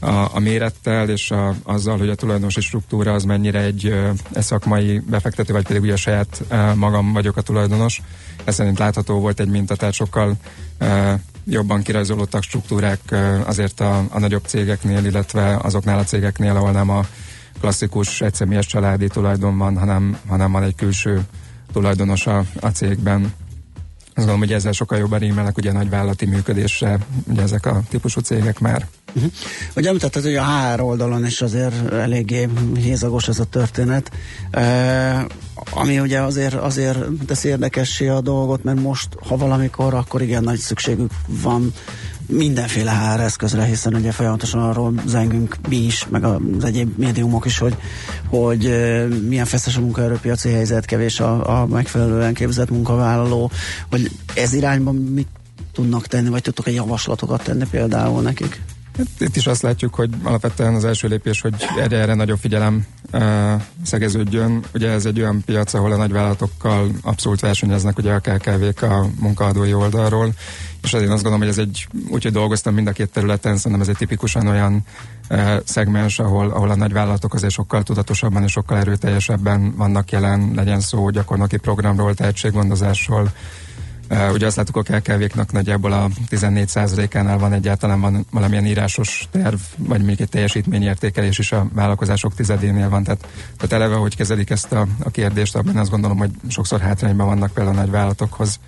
a, 0.00 0.34
a 0.34 0.38
mérettel 0.38 1.08
és 1.08 1.30
a, 1.30 1.54
azzal, 1.62 1.98
hogy 1.98 2.08
a 2.08 2.14
tulajdonosi 2.14 2.60
struktúra 2.60 3.12
az 3.12 3.24
mennyire 3.24 3.60
egy, 3.60 3.94
egy 4.32 4.42
szakmai 4.42 4.98
befektető, 4.98 5.52
vagy 5.52 5.66
pedig 5.66 5.82
ugye 5.82 5.96
saját 5.96 6.42
ö, 6.48 6.74
magam 6.74 7.12
vagyok 7.12 7.36
a 7.36 7.40
tulajdonos. 7.40 8.02
Ez 8.44 8.54
szerint 8.54 8.78
látható 8.78 9.20
volt 9.20 9.40
egy 9.40 9.48
minta, 9.48 9.76
tehát 9.76 9.94
sokkal 9.94 10.32
ö, 10.78 11.12
jobban 11.44 11.82
kirajzolódtak 11.82 12.42
struktúrák 12.42 13.00
ö, 13.08 13.38
azért 13.44 13.80
a, 13.80 14.04
a 14.10 14.18
nagyobb 14.18 14.44
cégeknél, 14.46 15.04
illetve 15.04 15.56
azoknál 15.62 15.98
a 15.98 16.04
cégeknél, 16.04 16.56
ahol 16.56 16.70
nem 16.70 16.88
a 16.88 17.06
klasszikus 17.60 18.20
egyszemélyes 18.20 18.66
családi 18.66 19.06
tulajdon 19.06 19.58
van, 19.58 19.78
hanem, 19.78 20.18
hanem 20.28 20.52
van 20.52 20.62
egy 20.62 20.74
külső 20.74 21.20
tulajdonos 21.72 22.26
a, 22.26 22.44
a 22.60 22.68
cégben. 22.68 23.32
Azt 24.20 24.28
gondolom, 24.28 24.40
hogy 24.40 24.52
ezzel 24.52 24.72
sokkal 24.72 24.98
jobban 24.98 25.18
rímelnek 25.18 25.56
ugye 25.56 25.70
a 25.70 25.72
nagyvállalati 25.72 26.26
működésre, 26.26 26.98
ugye 27.26 27.42
ezek 27.42 27.66
a 27.66 27.82
típusú 27.88 28.20
cégek 28.20 28.58
már. 28.58 28.86
Uh-huh. 29.14 29.32
Hogy 29.74 29.86
említetted, 29.86 30.22
hogy 30.22 30.34
a 30.34 30.44
HR 30.44 30.80
oldalon 30.80 31.26
is 31.26 31.40
azért 31.40 31.92
eléggé 31.92 32.48
hézagos 32.74 33.28
ez 33.28 33.38
a 33.38 33.44
történet, 33.44 34.10
e, 34.50 35.26
ami 35.70 35.98
ugye 36.00 36.20
azért, 36.20 36.54
azért 36.54 36.98
teszi 37.26 37.48
érdekessé 37.48 38.08
a 38.08 38.20
dolgot, 38.20 38.64
mert 38.64 38.80
most, 38.80 39.08
ha 39.26 39.36
valamikor, 39.36 39.94
akkor 39.94 40.22
igen 40.22 40.42
nagy 40.42 40.58
szükségük 40.58 41.10
van 41.26 41.72
mindenféle 42.30 42.92
HR 42.92 43.20
eszközre, 43.20 43.64
hiszen 43.64 43.94
ugye 43.94 44.12
folyamatosan 44.12 44.60
arról 44.60 44.94
zengünk 45.06 45.56
mi 45.68 45.76
is, 45.76 46.06
meg 46.08 46.24
az 46.24 46.64
egyéb 46.64 46.98
médiumok 46.98 47.44
is, 47.44 47.58
hogy, 47.58 47.76
hogy 48.28 48.60
milyen 49.28 49.44
feszes 49.44 49.76
a 49.76 49.80
munkaerőpiaci 49.80 50.48
helyzet, 50.48 50.84
kevés 50.84 51.20
a, 51.20 51.60
a 51.60 51.66
megfelelően 51.66 52.34
képzett 52.34 52.70
munkavállaló, 52.70 53.50
hogy 53.90 54.10
ez 54.34 54.52
irányban 54.52 54.94
mit 54.94 55.28
tudnak 55.72 56.06
tenni, 56.06 56.28
vagy 56.28 56.42
tudtok 56.42 56.66
egy 56.66 56.74
javaslatokat 56.74 57.42
tenni 57.42 57.64
például 57.70 58.22
nekik? 58.22 58.62
Hát 59.00 59.28
Itt 59.28 59.36
is 59.36 59.46
azt 59.46 59.62
látjuk, 59.62 59.94
hogy 59.94 60.10
alapvetően 60.22 60.74
az 60.74 60.84
első 60.84 61.08
lépés, 61.08 61.40
hogy 61.40 61.54
erre, 61.78 61.96
erre 61.96 62.14
nagyobb 62.14 62.38
figyelem 62.38 62.86
uh, 63.12 63.62
szegeződjön. 63.84 64.64
Ugye 64.74 64.88
ez 64.88 65.04
egy 65.04 65.20
olyan 65.20 65.42
piac, 65.44 65.74
ahol 65.74 65.92
a 65.92 65.96
nagyvállalatokkal 65.96 66.90
abszolút 67.02 67.40
versenyeznek 67.40 67.98
ugye 67.98 68.12
a 68.12 68.18
KKV-k 68.18 68.82
a 68.82 69.06
munkaadói 69.20 69.74
oldalról, 69.74 70.32
és 70.82 70.92
azért 70.92 71.10
azt 71.10 71.22
gondolom, 71.22 71.38
hogy 71.38 71.48
ez 71.48 71.58
egy, 71.58 71.86
úgyhogy 72.08 72.32
dolgoztam 72.32 72.74
mind 72.74 72.86
a 72.86 72.92
két 72.92 73.10
területen, 73.10 73.56
szerintem 73.56 73.80
ez 73.80 73.88
egy 73.88 73.96
tipikusan 73.96 74.46
olyan 74.46 74.84
uh, 75.30 75.56
szegmens, 75.64 76.18
ahol, 76.18 76.50
ahol 76.50 76.70
a 76.70 76.76
nagyvállalatok 76.76 77.34
azért 77.34 77.52
sokkal 77.52 77.82
tudatosabban 77.82 78.42
és 78.42 78.52
sokkal 78.52 78.78
erőteljesebben 78.78 79.74
vannak 79.76 80.10
jelen, 80.10 80.52
legyen 80.54 80.80
szó 80.80 81.10
gyakornoki 81.10 81.56
programról, 81.56 82.14
tehetséggondozásról, 82.14 83.32
ugye 84.10 84.46
azt 84.46 84.56
láttuk 84.56 84.76
a 84.76 84.82
KKV-knak 84.82 85.52
nagyjából 85.52 85.92
a 85.92 86.08
14%-ánál 86.30 87.38
van 87.38 87.52
egyáltalán 87.52 88.00
van 88.00 88.26
valamilyen 88.30 88.66
írásos 88.66 89.28
terv, 89.30 89.58
vagy 89.76 90.02
még 90.02 90.20
egy 90.20 90.28
teljesítményértékelés 90.28 91.38
is 91.38 91.52
a 91.52 91.68
vállalkozások 91.72 92.34
tizedénél 92.34 92.88
van. 92.88 93.04
Tehát, 93.04 93.28
tehát 93.56 93.72
eleve, 93.72 93.94
hogy 93.94 94.16
kezelik 94.16 94.50
ezt 94.50 94.72
a, 94.72 94.86
a 95.02 95.10
kérdést, 95.10 95.56
abban 95.56 95.76
azt 95.76 95.90
gondolom, 95.90 96.18
hogy 96.18 96.30
sokszor 96.48 96.80
hátrányban 96.80 97.26
vannak 97.26 97.52
például 97.52 97.76
a 97.76 97.80
nagy 97.80 97.90
vállalatokhoz 97.90 98.60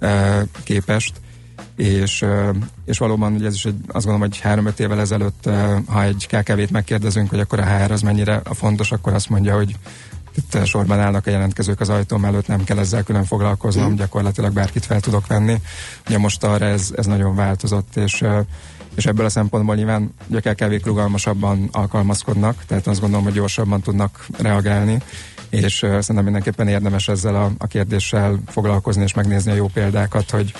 uh, 0.00 0.42
képest. 0.62 1.14
És, 1.76 2.24
és 2.84 2.98
valóban 2.98 3.34
ugye 3.34 3.46
ez 3.46 3.54
is 3.54 3.64
egy, 3.64 3.74
azt 3.86 4.06
gondolom, 4.06 4.20
hogy 4.20 4.40
három-öt 4.40 4.80
évvel 4.80 5.00
ezelőtt, 5.00 5.48
ha 5.86 6.02
egy 6.02 6.26
KKV-t 6.30 6.70
megkérdezünk, 6.70 7.30
hogy 7.30 7.40
akkor 7.40 7.58
a 7.58 7.76
HR 7.76 7.90
az 7.90 8.02
mennyire 8.02 8.40
a 8.44 8.54
fontos, 8.54 8.92
akkor 8.92 9.12
azt 9.12 9.28
mondja, 9.28 9.56
hogy 9.56 9.76
itt 10.36 10.64
sorban 10.64 11.00
állnak 11.00 11.26
a 11.26 11.30
jelentkezők 11.30 11.80
az 11.80 11.88
ajtóm 11.88 12.24
előtt, 12.24 12.46
nem 12.46 12.64
kell 12.64 12.78
ezzel 12.78 13.02
külön 13.02 13.24
foglalkoznom, 13.24 13.92
mm. 13.92 13.94
gyakorlatilag 13.94 14.52
bárkit 14.52 14.84
fel 14.84 15.00
tudok 15.00 15.26
venni. 15.26 15.60
Ugye 16.06 16.18
most 16.18 16.44
arra 16.44 16.66
ez, 16.66 16.92
ez 16.96 17.06
nagyon 17.06 17.34
változott, 17.34 17.96
és 17.96 18.24
és 18.94 19.06
ebből 19.06 19.26
a 19.26 19.28
szempontból 19.28 19.74
nyilván 19.74 20.14
ugye 20.28 20.50
a 20.50 20.54
kkv 20.54 20.86
rugalmasabban 20.86 21.68
alkalmazkodnak, 21.72 22.64
tehát 22.66 22.86
azt 22.86 23.00
gondolom, 23.00 23.24
hogy 23.24 23.34
gyorsabban 23.34 23.80
tudnak 23.80 24.26
reagálni, 24.38 24.98
és 25.50 25.74
szerintem 25.78 26.24
mindenképpen 26.24 26.68
érdemes 26.68 27.08
ezzel 27.08 27.34
a, 27.34 27.52
a 27.58 27.66
kérdéssel 27.66 28.42
foglalkozni 28.46 29.02
és 29.02 29.14
megnézni 29.14 29.50
a 29.50 29.54
jó 29.54 29.66
példákat, 29.66 30.30
hogy 30.30 30.54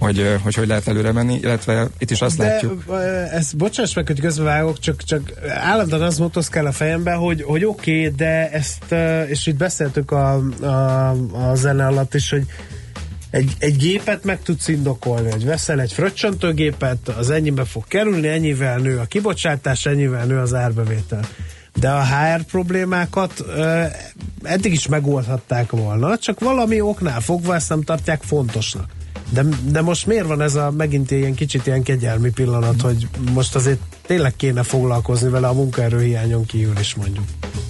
hogy, 0.00 0.38
hogy 0.42 0.54
hogy 0.54 0.66
lehet 0.66 0.88
előre 0.88 1.12
menni, 1.12 1.38
illetve 1.42 1.88
itt 1.98 2.10
is 2.10 2.20
azt 2.20 2.36
De, 2.36 2.44
látjuk. 2.44 2.84
Ez, 3.32 3.52
bocsáss 3.52 3.94
meg, 3.94 4.06
hogy 4.06 4.20
közbevágok, 4.20 4.78
csak, 4.78 5.04
csak 5.04 5.32
állandóan 5.48 6.02
az 6.02 6.18
motoszkál 6.18 6.66
a 6.66 6.72
fejembe, 6.72 7.12
hogy, 7.12 7.42
hogy 7.42 7.64
oké, 7.64 7.98
okay, 7.98 8.14
de 8.16 8.50
ezt, 8.50 8.94
és 9.28 9.46
itt 9.46 9.56
beszéltük 9.56 10.10
a, 10.10 10.34
a, 10.60 11.10
a 11.32 11.54
zene 11.54 11.86
alatt 11.86 12.14
is, 12.14 12.30
hogy 12.30 12.46
egy, 13.30 13.52
egy 13.58 13.76
gépet 13.76 14.24
meg 14.24 14.42
tudsz 14.42 14.68
indokolni, 14.68 15.30
hogy 15.30 15.44
veszel 15.44 15.80
egy 15.80 15.92
fröccsöntőgépet, 15.92 17.08
az 17.08 17.30
ennyibe 17.30 17.64
fog 17.64 17.86
kerülni, 17.86 18.28
ennyivel 18.28 18.78
nő 18.78 18.98
a 18.98 19.04
kibocsátás, 19.04 19.86
ennyivel 19.86 20.26
nő 20.26 20.38
az 20.38 20.54
árbevétel. 20.54 21.28
De 21.74 21.90
a 21.90 22.04
HR 22.04 22.42
problémákat 22.42 23.44
eddig 24.42 24.72
is 24.72 24.88
megoldhatták 24.88 25.70
volna, 25.70 26.18
csak 26.18 26.40
valami 26.40 26.80
oknál 26.80 27.20
fogva 27.20 27.54
ezt 27.54 27.68
nem 27.68 27.82
tartják 27.82 28.22
fontosnak. 28.22 28.90
De, 29.32 29.44
de 29.70 29.82
most 29.82 30.06
miért 30.06 30.26
van 30.26 30.40
ez 30.40 30.54
a 30.54 30.70
megint 30.70 31.10
ilyen 31.10 31.34
kicsit 31.34 31.66
ilyen 31.66 31.82
kegyelmi 31.82 32.30
pillanat, 32.30 32.80
hogy 32.80 33.08
most 33.32 33.54
azért 33.54 33.80
tényleg 34.06 34.36
kéne 34.36 34.62
foglalkozni 34.62 35.28
vele 35.28 35.48
a 35.48 35.52
munkaerőhiányon 35.52 36.46
kívül 36.46 36.78
is 36.78 36.94
mondjuk? 36.94 37.24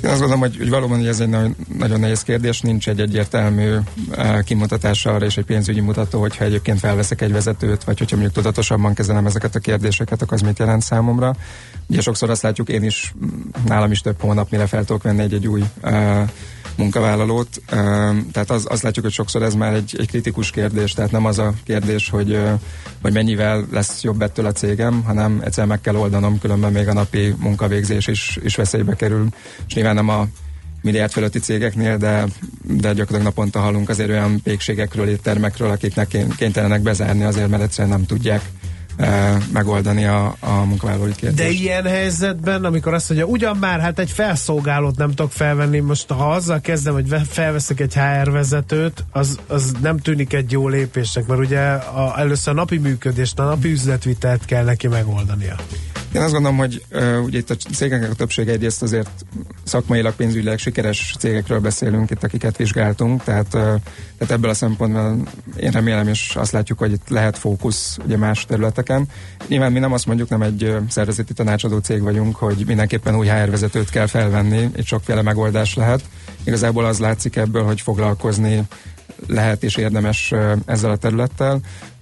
Én 0.04 0.10
azt 0.10 0.18
gondolom, 0.18 0.40
hogy, 0.40 0.56
hogy 0.56 0.70
valóban 0.70 1.06
ez 1.06 1.20
egy 1.20 1.28
nagyon, 1.28 1.56
nagyon 1.78 2.00
nehéz 2.00 2.22
kérdés, 2.22 2.60
nincs 2.60 2.88
egy 2.88 3.00
egyértelmű 3.00 3.76
uh, 4.10 4.42
kimutatása 4.42 5.14
arra 5.14 5.24
és 5.24 5.36
egy 5.36 5.44
pénzügyi 5.44 5.80
mutató, 5.80 6.20
hogyha 6.20 6.44
egyébként 6.44 6.78
felveszek 6.78 7.20
egy 7.20 7.32
vezetőt, 7.32 7.84
vagy 7.84 7.98
hogyha 7.98 8.16
mondjuk 8.16 8.36
tudatosabban 8.36 8.94
kezelem 8.94 9.26
ezeket 9.26 9.54
a 9.54 9.58
kérdéseket, 9.58 10.22
akkor 10.22 10.34
az 10.34 10.40
mit 10.40 10.58
jelent 10.58 10.82
számomra. 10.82 11.34
Ugye 11.90 12.00
sokszor 12.00 12.30
azt 12.30 12.42
látjuk, 12.42 12.68
én 12.68 12.82
is, 12.82 13.14
nálam 13.66 13.90
is 13.90 14.00
több 14.00 14.20
hónap, 14.20 14.50
mire 14.50 14.66
fel 14.66 14.84
tudok 14.84 15.02
venni 15.02 15.20
egy, 15.22 15.34
egy 15.34 15.46
új 15.46 15.62
uh, 15.82 16.28
munkavállalót. 16.76 17.62
Tehát 18.32 18.50
az, 18.50 18.66
azt 18.68 18.82
látjuk, 18.82 19.04
hogy 19.04 19.14
sokszor 19.14 19.42
ez 19.42 19.54
már 19.54 19.74
egy, 19.74 19.96
egy 19.98 20.06
kritikus 20.06 20.50
kérdés, 20.50 20.92
tehát 20.92 21.10
nem 21.10 21.24
az 21.24 21.38
a 21.38 21.52
kérdés, 21.64 22.10
hogy, 22.10 22.38
hogy 23.02 23.12
mennyivel 23.12 23.66
lesz 23.72 24.02
jobb 24.02 24.22
ettől 24.22 24.46
a 24.46 24.52
cégem, 24.52 25.02
hanem 25.02 25.40
egyszer 25.44 25.66
meg 25.66 25.80
kell 25.80 25.96
oldanom, 25.96 26.38
különben 26.38 26.72
még 26.72 26.88
a 26.88 26.92
napi 26.92 27.34
munkavégzés 27.38 28.06
is, 28.06 28.38
is 28.42 28.56
veszélybe 28.56 28.94
kerül. 28.94 29.26
És 29.66 29.74
nyilván 29.74 29.94
nem 29.94 30.08
a 30.08 30.26
milliárd 30.82 31.12
fölötti 31.12 31.38
cégeknél, 31.38 31.96
de, 31.96 32.24
de 32.62 32.88
gyakorlatilag 32.88 33.22
naponta 33.22 33.60
hallunk 33.60 33.88
azért 33.88 34.10
olyan 34.10 34.40
pékségekről, 34.42 35.08
éttermekről, 35.08 35.70
akiknek 35.70 36.16
kénytelenek 36.36 36.80
bezárni 36.82 37.24
azért, 37.24 37.48
mert 37.48 37.62
egyszerűen 37.62 37.96
nem 37.96 38.06
tudják 38.06 38.42
megoldani 39.52 40.04
a, 40.04 40.36
a 40.40 40.52
munkavállalói 40.64 41.14
kérdést. 41.14 41.48
De 41.48 41.48
ilyen 41.48 41.84
helyzetben, 41.84 42.64
amikor 42.64 42.94
azt 42.94 43.08
mondja, 43.08 43.26
ugyan 43.26 43.56
már, 43.56 43.80
hát 43.80 43.98
egy 43.98 44.10
felszolgálót 44.10 44.96
nem 44.96 45.08
tudok 45.08 45.32
felvenni, 45.32 45.78
most 45.78 46.10
ha 46.10 46.30
azzal 46.30 46.60
kezdem, 46.60 46.92
hogy 46.92 47.14
felveszek 47.28 47.80
egy 47.80 47.94
HR 47.94 48.30
vezetőt, 48.30 49.04
az, 49.10 49.38
az 49.46 49.72
nem 49.80 49.98
tűnik 49.98 50.32
egy 50.32 50.52
jó 50.52 50.68
lépésnek, 50.68 51.26
mert 51.26 51.40
ugye 51.40 51.60
a, 51.70 52.14
először 52.18 52.52
a 52.52 52.56
napi 52.56 52.78
működést, 52.78 53.38
a 53.38 53.44
napi 53.44 53.70
üzletvitelt 53.70 54.44
kell 54.44 54.64
neki 54.64 54.88
megoldania. 54.88 55.56
Én 56.14 56.20
azt 56.20 56.32
gondolom, 56.32 56.56
hogy 56.56 56.84
uh, 56.92 57.22
ugye 57.24 57.38
itt 57.38 57.50
a 57.50 57.54
cégeknek 57.54 58.10
a 58.10 58.14
többsége 58.14 58.52
egyrészt 58.52 58.82
azért 58.82 59.24
szakmailag, 59.64 60.14
pénzügyileg 60.14 60.58
sikeres 60.58 61.14
cégekről 61.18 61.60
beszélünk 61.60 62.10
itt, 62.10 62.22
akiket 62.22 62.56
vizsgáltunk, 62.56 63.24
tehát, 63.24 63.46
uh, 63.46 63.60
tehát 64.18 64.30
ebből 64.30 64.50
a 64.50 64.54
szempontból 64.54 65.28
én 65.56 65.70
remélem, 65.70 66.08
és 66.08 66.36
azt 66.36 66.52
látjuk, 66.52 66.78
hogy 66.78 66.92
itt 66.92 67.08
lehet 67.08 67.38
fókusz 67.38 67.96
ugye 68.04 68.16
más 68.16 68.44
területeken. 68.44 69.06
Nyilván 69.48 69.72
mi 69.72 69.78
nem 69.78 69.92
azt 69.92 70.06
mondjuk, 70.06 70.28
nem 70.28 70.42
egy 70.42 70.76
szervezeti 70.88 71.32
tanácsadó 71.32 71.78
cég 71.78 72.02
vagyunk, 72.02 72.36
hogy 72.36 72.64
mindenképpen 72.66 73.16
új 73.16 73.26
HR 73.26 73.50
vezetőt 73.50 73.90
kell 73.90 74.06
felvenni, 74.06 74.68
itt 74.76 74.86
sokféle 74.86 75.22
megoldás 75.22 75.74
lehet. 75.74 76.02
Igazából 76.44 76.84
az 76.84 76.98
látszik 76.98 77.36
ebből, 77.36 77.64
hogy 77.64 77.80
foglalkozni 77.80 78.62
lehet 79.26 79.62
és 79.62 79.76
érdemes 79.76 80.34
ezzel 80.66 80.90
a 80.90 80.96
területtel. 80.96 81.60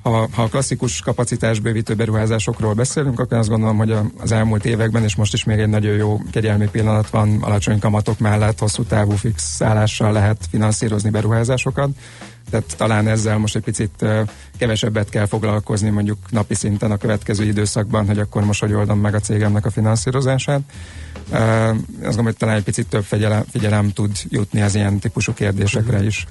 Ha, 0.08 0.28
ha 0.32 0.42
a 0.42 0.48
klasszikus 0.48 1.00
kapacitásbővítő 1.00 1.94
beruházásokról 1.94 2.74
beszélünk, 2.74 3.20
akkor 3.20 3.38
azt 3.38 3.48
gondolom, 3.48 3.76
hogy 3.76 3.94
az 4.18 4.32
elmúlt 4.32 4.64
években, 4.64 5.02
és 5.02 5.16
most 5.16 5.32
is 5.32 5.44
még 5.44 5.58
egy 5.58 5.68
nagyon 5.68 5.94
jó 5.94 6.20
kegyelmi 6.30 6.68
pillanat 6.68 7.10
van, 7.10 7.42
alacsony 7.42 7.78
kamatok 7.78 8.18
mellett 8.18 8.58
hosszú 8.58 8.82
távú 8.82 9.10
fix 9.10 9.62
állással 9.62 10.12
lehet 10.12 10.46
finanszírozni 10.50 11.10
beruházásokat. 11.10 11.90
Tehát 12.50 12.74
talán 12.76 13.08
ezzel 13.08 13.38
most 13.38 13.56
egy 13.56 13.62
picit 13.62 14.04
kevesebbet 14.58 15.08
kell 15.08 15.26
foglalkozni 15.26 15.90
mondjuk 15.90 16.18
napi 16.30 16.54
szinten 16.54 16.90
a 16.90 16.96
következő 16.96 17.44
időszakban, 17.44 18.06
hogy 18.06 18.18
akkor 18.18 18.44
most 18.44 18.60
hogy 18.60 18.72
oldom 18.72 19.00
meg 19.00 19.14
a 19.14 19.20
cégemnek 19.20 19.66
a 19.66 19.70
finanszírozását. 19.70 20.60
azt 21.30 22.00
gondolom, 22.00 22.24
hogy 22.24 22.36
talán 22.36 22.56
egy 22.56 22.64
picit 22.64 22.86
több 22.86 23.04
figyelem, 23.04 23.44
figyelem 23.50 23.92
tud 23.92 24.10
jutni 24.28 24.60
az 24.60 24.74
ilyen 24.74 24.98
típusú 24.98 25.32
kérdésekre 25.32 26.04
is. 26.04 26.26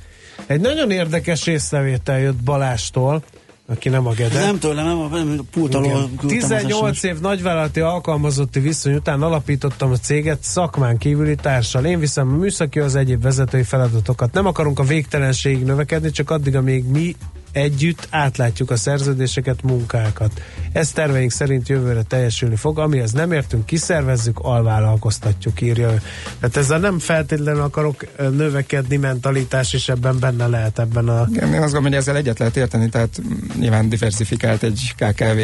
Egy 0.46 0.62
nagyon 0.62 0.92
érdekes 0.92 1.48
észrevétel 1.48 2.20
jött 2.20 2.44
Balástól, 2.44 3.24
aki 3.70 3.90
nem 3.90 4.08
a 4.08 4.12
Gede. 4.12 4.40
Nem 4.40 4.60
tőlem, 4.60 4.86
nem 4.86 5.00
a, 5.00 5.08
nem 5.08 5.36
a 5.40 5.44
pult 5.52 5.76
alól 5.76 6.10
18 6.28 7.04
év 7.04 7.20
nagyvállalati 7.20 7.80
alkalmazotti 7.80 8.60
viszony 8.60 8.94
után 8.94 9.22
alapítottam 9.22 9.92
a 9.92 9.98
céget 9.98 10.44
szakmán 10.44 10.98
kívüli 10.98 11.36
társal. 11.36 11.86
Én 11.86 12.00
viszem 12.00 12.34
a 12.34 12.38
műszaki 12.38 12.80
az 12.80 12.96
egyéb 12.96 13.22
vezetői 13.22 13.64
feladatokat. 13.64 14.34
Nem 14.34 14.46
akarunk 14.46 14.80
a 14.80 14.84
végtelenségig 14.84 15.64
növekedni, 15.64 16.12
csak 16.12 16.30
addig, 16.30 16.56
amíg 16.56 16.86
mi 16.86 17.16
együtt 17.52 18.08
átlátjuk 18.10 18.72
a 18.72 18.76
szerződéseket, 18.76 19.62
munkákat. 19.62 20.42
Ez 20.72 20.92
terveink 20.92 21.32
szerint 21.32 21.70
jövőre 21.70 22.02
teljesülni 22.02 22.56
fog, 22.56 22.80
amihez 22.80 23.12
nem 23.12 23.32
értünk, 23.32 23.66
kiszervezzük, 23.66 24.40
alvállalkoztatjuk, 24.40 25.62
írja 25.62 25.92
ő. 25.92 26.02
Tehát 26.40 26.58
ezzel 26.58 26.80
nem 26.80 27.00
feltétlenül 27.00 27.62
akarok 27.62 28.06
növekedni, 28.18 28.96
mentalitás 28.98 29.74
is 29.74 29.90
ebben 29.90 30.20
benne 30.20 30.48
lehet 30.48 30.80
ebben 30.80 31.08
a... 31.08 31.28
Igen, 31.30 31.48
én 31.48 31.62
azt 31.62 31.74
gondolom, 31.74 31.84
hogy 31.84 31.94
ezzel 31.94 32.16
egyet 32.16 32.40
lehet 32.40 32.58
érteni, 32.58 32.90
tehát 32.90 33.22
nyilván 33.60 33.90
diversifikált 33.90 34.64
egy 34.64 34.94
KKV 34.98 35.40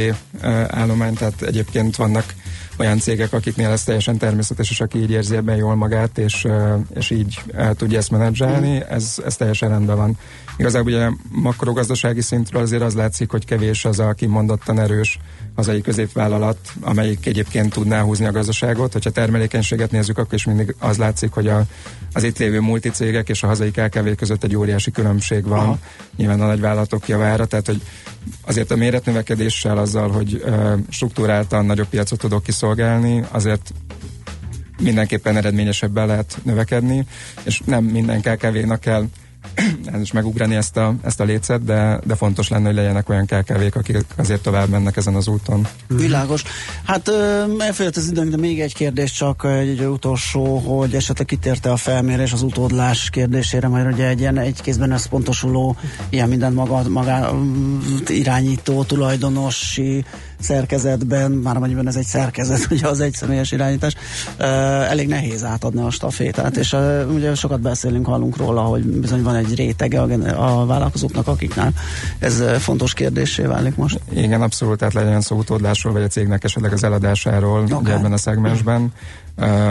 állomány, 0.67 1.13
tehát 1.13 1.41
egyébként 1.41 1.95
vannak 1.95 2.33
olyan 2.77 2.99
cégek, 2.99 3.33
akiknél 3.33 3.69
ez 3.69 3.83
teljesen 3.83 4.17
természetes, 4.17 4.69
és 4.69 4.81
aki 4.81 4.97
így 4.97 5.11
érzi 5.11 5.35
ebben 5.35 5.55
jól 5.55 5.75
magát, 5.75 6.17
és, 6.17 6.47
és 6.93 7.09
így 7.09 7.41
tudja 7.73 7.97
ezt 7.97 8.11
menedzselni, 8.11 8.83
ez, 8.89 9.15
ez 9.25 9.35
teljesen 9.35 9.69
rendben 9.69 9.97
van. 9.97 10.17
Igazából 10.57 10.91
ugye 10.91 11.09
makrogazdasági 11.31 12.21
szintről 12.21 12.61
azért 12.61 12.81
az 12.81 12.93
látszik, 12.93 13.31
hogy 13.31 13.45
kevés 13.45 13.85
az 13.85 13.99
a 13.99 14.13
kimondottan 14.13 14.79
erős 14.79 15.19
hazai 15.55 15.81
középvállalat, 15.81 16.57
amelyik 16.81 17.25
egyébként 17.25 17.73
tudná 17.73 18.01
húzni 18.01 18.25
a 18.25 18.31
gazdaságot. 18.31 18.93
Hogyha 18.93 19.09
termelékenységet 19.09 19.91
nézzük, 19.91 20.17
akkor 20.17 20.33
is 20.33 20.45
mindig 20.45 20.75
az 20.79 20.97
látszik, 20.97 21.31
hogy 21.31 21.47
a, 21.47 21.63
az 22.13 22.23
itt 22.23 22.37
lévő 22.37 22.59
multicégek 22.59 23.29
és 23.29 23.43
a 23.43 23.47
hazai 23.47 23.71
KKV 23.71 24.07
között 24.17 24.43
egy 24.43 24.55
óriási 24.55 24.91
különbség 24.91 25.47
van, 25.47 25.59
Aha. 25.59 25.77
nyilván 26.15 26.41
a 26.41 26.45
nagyvállalatok 26.45 27.07
javára, 27.07 27.45
tehát 27.45 27.65
hogy 27.65 27.81
azért 28.41 28.71
a 28.71 28.75
méretnövekedéssel 28.75 29.77
azzal, 29.77 30.09
hogy 30.09 30.43
uh, 30.45 30.73
struktúráltan 30.89 31.65
nagyobb 31.65 31.87
piacot 31.87 32.19
tudok 32.19 32.43
kiszolgálni, 32.43 33.23
azért 33.31 33.73
mindenképpen 34.81 35.37
eredményesebben 35.37 36.07
lehet 36.07 36.37
növekedni, 36.43 37.05
és 37.43 37.61
nem 37.65 37.83
minden 37.83 38.21
KKV-nak 38.21 38.79
kell 38.79 39.05
ez 39.93 40.01
is 40.01 40.11
megugrani 40.11 40.55
ezt 40.55 40.77
a, 40.77 40.95
ezt 41.03 41.19
a 41.19 41.23
lécet, 41.23 41.63
de, 41.63 41.99
de 42.05 42.15
fontos 42.15 42.47
lenne, 42.47 42.65
hogy 42.65 42.75
legyenek 42.75 43.09
olyan 43.09 43.25
kelkevék, 43.25 43.75
akik 43.75 43.97
azért 44.15 44.41
tovább 44.41 44.69
mennek 44.69 44.97
ezen 44.97 45.15
az 45.15 45.27
úton. 45.27 45.67
Világos. 45.87 46.43
Hát 46.83 47.11
elfogyott 47.57 47.95
az 47.95 48.07
időnk, 48.07 48.29
de 48.29 48.37
még 48.37 48.61
egy 48.61 48.73
kérdés 48.73 49.11
csak, 49.11 49.43
egy, 49.43 49.67
egy 49.67 49.85
utolsó, 49.85 50.57
hogy 50.57 50.95
esetleg 50.95 51.27
kitérte 51.27 51.71
a 51.71 51.77
felmérés 51.77 52.33
az 52.33 52.41
utódlás 52.41 53.09
kérdésére, 53.09 53.67
mert 53.67 53.93
ugye 53.93 54.07
egy 54.07 54.19
ilyen 54.19 54.37
egy 54.37 54.61
kézben 54.61 54.91
összpontosuló, 54.91 55.75
ilyen 56.09 56.29
mindent 56.29 56.55
maga, 56.55 56.89
maga 56.89 57.39
irányító, 58.07 58.83
tulajdonosi 58.83 60.05
szerkezetben, 60.43 61.31
már 61.31 61.55
amennyiben 61.55 61.87
ez 61.87 61.95
egy 61.95 62.05
szerkezet, 62.05 62.67
ugye 62.71 62.87
az 62.87 62.99
egy 62.99 63.13
személyes 63.13 63.51
irányítás, 63.51 63.95
elég 64.89 65.07
nehéz 65.07 65.43
átadni 65.43 65.81
a 65.81 65.89
stafétát, 65.89 66.57
és 66.57 66.75
ugye 67.13 67.35
sokat 67.35 67.59
beszélünk, 67.59 68.05
hallunk 68.05 68.37
róla, 68.37 68.61
hogy 68.61 68.83
bizony 68.85 69.23
van 69.23 69.35
egy 69.35 69.55
rétege 69.55 70.01
a, 70.01 70.61
a 70.61 70.65
vállalkozóknak, 70.65 71.27
akiknál 71.27 71.71
ez 72.19 72.43
fontos 72.59 72.93
kérdésé 72.93 73.43
válik 73.43 73.75
most. 73.75 73.99
Igen, 74.13 74.41
abszolút, 74.41 74.77
tehát 74.77 74.93
legyen 74.93 75.21
szó 75.21 75.37
utódlásról, 75.37 75.93
vagy 75.93 76.03
a 76.03 76.07
cégnek 76.07 76.43
esetleg 76.43 76.73
az 76.73 76.83
eladásáról 76.83 77.63
okay. 77.71 77.93
ebben 77.93 78.11
a 78.11 78.17
szegmensben. 78.17 78.91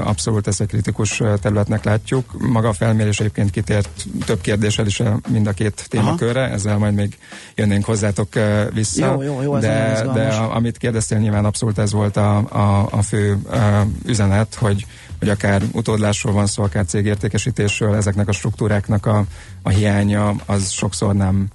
Abszolút 0.05 0.47
ezt 0.47 0.61
egy 0.61 0.67
kritikus 0.67 1.23
területnek 1.41 1.85
látjuk. 1.85 2.49
Maga 2.49 2.69
a 2.69 2.73
felmérés 2.73 3.21
egyébként 3.21 3.51
kitért 3.51 4.07
több 4.25 4.41
kérdéssel 4.41 4.87
is 4.87 5.03
mind 5.29 5.47
a 5.47 5.53
két 5.53 5.87
témakörre, 5.89 6.43
Aha. 6.43 6.53
ezzel 6.53 6.79
majd 6.79 6.95
még 6.95 7.19
jönnénk 7.55 7.85
hozzátok 7.85 8.29
vissza. 8.73 9.13
Jó, 9.13 9.23
jó, 9.23 9.43
jó, 9.43 9.59
de, 9.59 10.03
de 10.15 10.29
a, 10.29 10.55
amit 10.55 10.79
kérdeztél, 10.79 11.19
nyilván 11.19 11.45
abszolút 11.45 11.79
ez 11.79 11.93
volt 11.93 12.17
a, 12.17 12.37
a, 12.37 12.89
a 12.91 13.03
fő 13.03 13.39
a, 13.51 13.87
üzenet, 14.07 14.55
hogy 14.55 14.87
hogy 15.23 15.31
akár 15.31 15.63
utódlásról 15.73 16.33
van 16.33 16.47
szó, 16.47 16.63
akár 16.63 16.85
cégértékesítésről, 16.87 17.95
ezeknek 17.95 18.29
a 18.29 18.33
struktúráknak 18.33 19.07
a, 19.07 19.25
a 19.63 19.69
hiánya 19.69 20.35
az 20.47 20.71
sokszor 20.71 21.15
nem 21.15 21.49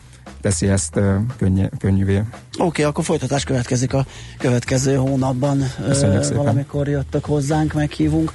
teszi 0.48 0.68
ezt 0.68 1.00
könny, 1.38 1.64
könnyűvé. 1.80 2.18
Oké, 2.18 2.28
okay, 2.58 2.86
akkor 2.86 3.04
folytatás 3.04 3.44
következik 3.44 3.94
a 3.94 4.06
következő 4.38 4.96
hónapban. 4.96 5.72
Köszönjük 5.86 6.24
uh, 6.24 6.34
Valamikor 6.36 6.88
jöttök 6.88 7.26
hozzánk, 7.26 7.74
meghívunk. 7.74 8.34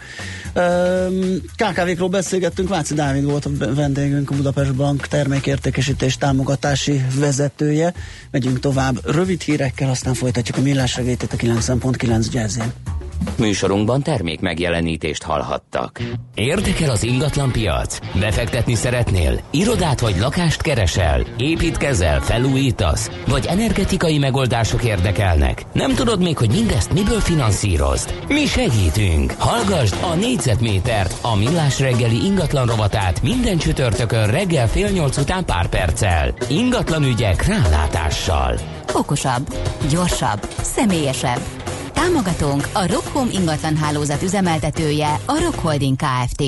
KKV-król 1.57 2.09
beszélgettünk, 2.09 2.68
Váci 2.68 2.94
Dávid 2.94 3.25
volt 3.25 3.44
a 3.44 3.51
vendégünk, 3.75 4.31
a 4.31 4.35
Budapest 4.35 4.75
Bank 4.75 5.07
termékértékesítés 5.07 6.16
támogatási 6.16 7.05
vezetője. 7.18 7.94
Megyünk 8.31 8.61
tovább 8.61 8.98
rövid 9.05 9.40
hírekkel, 9.40 9.90
aztán 9.90 10.14
folytatjuk 10.14 10.57
a 10.57 10.61
millás 10.61 10.98
a 10.98 11.03
90.9 11.03 12.33
jazzén. 12.33 12.72
Műsorunkban 13.39 14.03
termék 14.03 14.41
megjelenítést 14.41 15.23
hallhattak. 15.23 16.01
Érdekel 16.35 16.91
az 16.91 17.03
ingatlan 17.03 17.53
piac? 17.53 17.99
Befektetni 18.21 18.75
szeretnél? 18.75 19.41
Irodát 19.51 20.01
vagy 20.01 20.19
lakást 20.21 20.63
keresel? 20.63 21.25
Építkezel? 21.37 22.21
Felújítasz? 22.21 23.11
Vagy 23.27 23.47
energetikai 23.47 24.19
megoldások 24.19 24.85
érdekelnek? 24.85 25.63
Nem 25.73 25.95
tudod 25.95 26.23
még, 26.23 26.39
hogy 26.39 26.51
mindezt 26.51 26.93
miből 26.93 27.21
finanszírozd? 27.21 28.15
Mi 28.29 28.47
segítünk! 28.47 29.33
Hallgasd 29.39 29.97
a 30.03 30.15
négyzetmétert, 30.15 31.19
a 31.23 31.37
millás 31.37 31.81
reggeli 31.81 32.25
ingatlan 32.25 32.67
rovatát 32.67 33.23
minden 33.23 33.59
csütörtökön 33.59 34.27
reggel 34.27 34.69
fél 34.69 34.89
nyolc 34.89 35.17
után 35.17 35.45
pár 35.45 35.69
perccel. 35.69 36.35
Ingatlan 36.49 37.03
ügyek 37.05 37.47
rálátással. 37.47 38.59
Okosabb, 38.95 39.55
gyorsabb, 39.91 40.49
személyesebb. 40.63 41.62
Támogatónk 41.92 42.68
a 42.72 42.87
Rockhome 42.87 43.31
ingatlan 43.33 43.76
hálózat 43.76 44.22
üzemeltetője, 44.22 45.18
a 45.26 45.40
Rock 45.40 45.59
Holding 45.59 45.96
Kft. 45.96 46.42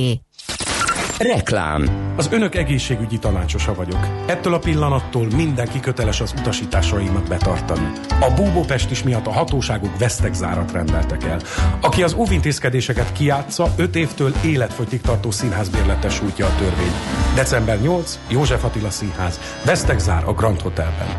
Reklám. 1.19 2.13
Az 2.17 2.29
önök 2.33 2.55
egészségügyi 2.55 3.19
tanácsosa 3.19 3.75
vagyok. 3.75 4.07
Ettől 4.27 4.55
a 4.55 4.59
pillanattól 4.59 5.27
mindenki 5.37 5.81
köteles 5.81 6.21
az 6.21 6.35
utasításaimat 6.39 7.29
betartani. 7.29 7.91
A 8.21 8.33
búbópestis 8.37 9.03
miatt 9.03 9.27
a 9.27 9.33
hatóságok 9.33 9.99
vesztegzárat 9.99 10.73
rendeltek 10.73 11.25
el. 11.25 11.41
Aki 11.81 12.03
az 12.03 12.15
óvintézkedéseket 12.15 13.13
kiátsza, 13.13 13.73
5 13.77 13.97
évtől 13.97 14.33
életfogytig 14.45 15.01
tartó 15.01 15.31
színházbérletes 15.31 16.15
sújtja 16.15 16.47
a 16.47 16.55
törvény. 16.59 16.93
December 17.35 17.81
8, 17.81 18.19
József 18.29 18.65
Attila 18.65 18.91
Színház, 18.91 19.41
vesztegzár 19.65 20.25
a 20.29 20.33
Grand 20.33 20.61
Hotelben. 20.61 21.19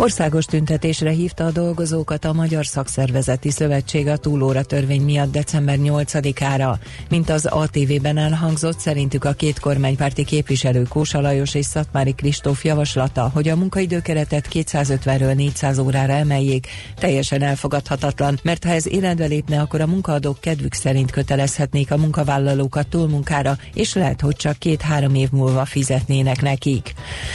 Országos 0.00 0.44
tüntetésre 0.44 1.10
hívta 1.10 1.44
a 1.44 1.50
dolgozókat 1.50 2.24
a 2.24 2.32
Magyar 2.32 2.66
Szakszervezeti 2.66 3.50
Szövetség 3.50 4.06
a 4.06 4.16
túlóra 4.16 4.62
törvény 4.62 5.02
miatt 5.02 5.32
december 5.32 5.76
8-ára. 5.78 6.78
Mint 7.08 7.30
az 7.30 7.46
ATV-ben 7.46 8.16
elhangzott, 8.16 8.78
szerintük 8.78 9.24
a 9.24 9.32
két 9.32 9.58
kormánypárti 9.58 10.24
képviselő 10.24 10.82
Kósa 10.88 11.20
Lajos 11.20 11.54
és 11.54 11.66
Szatmári 11.66 12.12
Kristóf 12.12 12.64
javaslata, 12.64 13.30
hogy 13.34 13.48
a 13.48 13.56
munkaidőkeretet 13.56 14.48
250-ről 14.52 15.34
400 15.34 15.78
órára 15.78 16.12
emeljék, 16.12 16.66
teljesen 16.96 17.42
elfogadhatatlan, 17.42 18.40
mert 18.42 18.64
ha 18.64 18.70
ez 18.70 18.88
életbe 18.88 19.26
lépne, 19.26 19.60
akkor 19.60 19.80
a 19.80 19.86
munkaadók 19.86 20.40
kedvük 20.40 20.74
szerint 20.74 21.10
kötelezhetnék 21.10 21.90
a 21.90 21.96
munkavállalókat 21.96 22.88
túlmunkára, 22.88 23.58
és 23.74 23.94
lehet, 23.94 24.20
hogy 24.20 24.36
csak 24.36 24.58
két-három 24.58 25.14
év 25.14 25.30
múlva 25.30 25.64
fizetnének 25.64 26.42
nekik. 26.42 26.94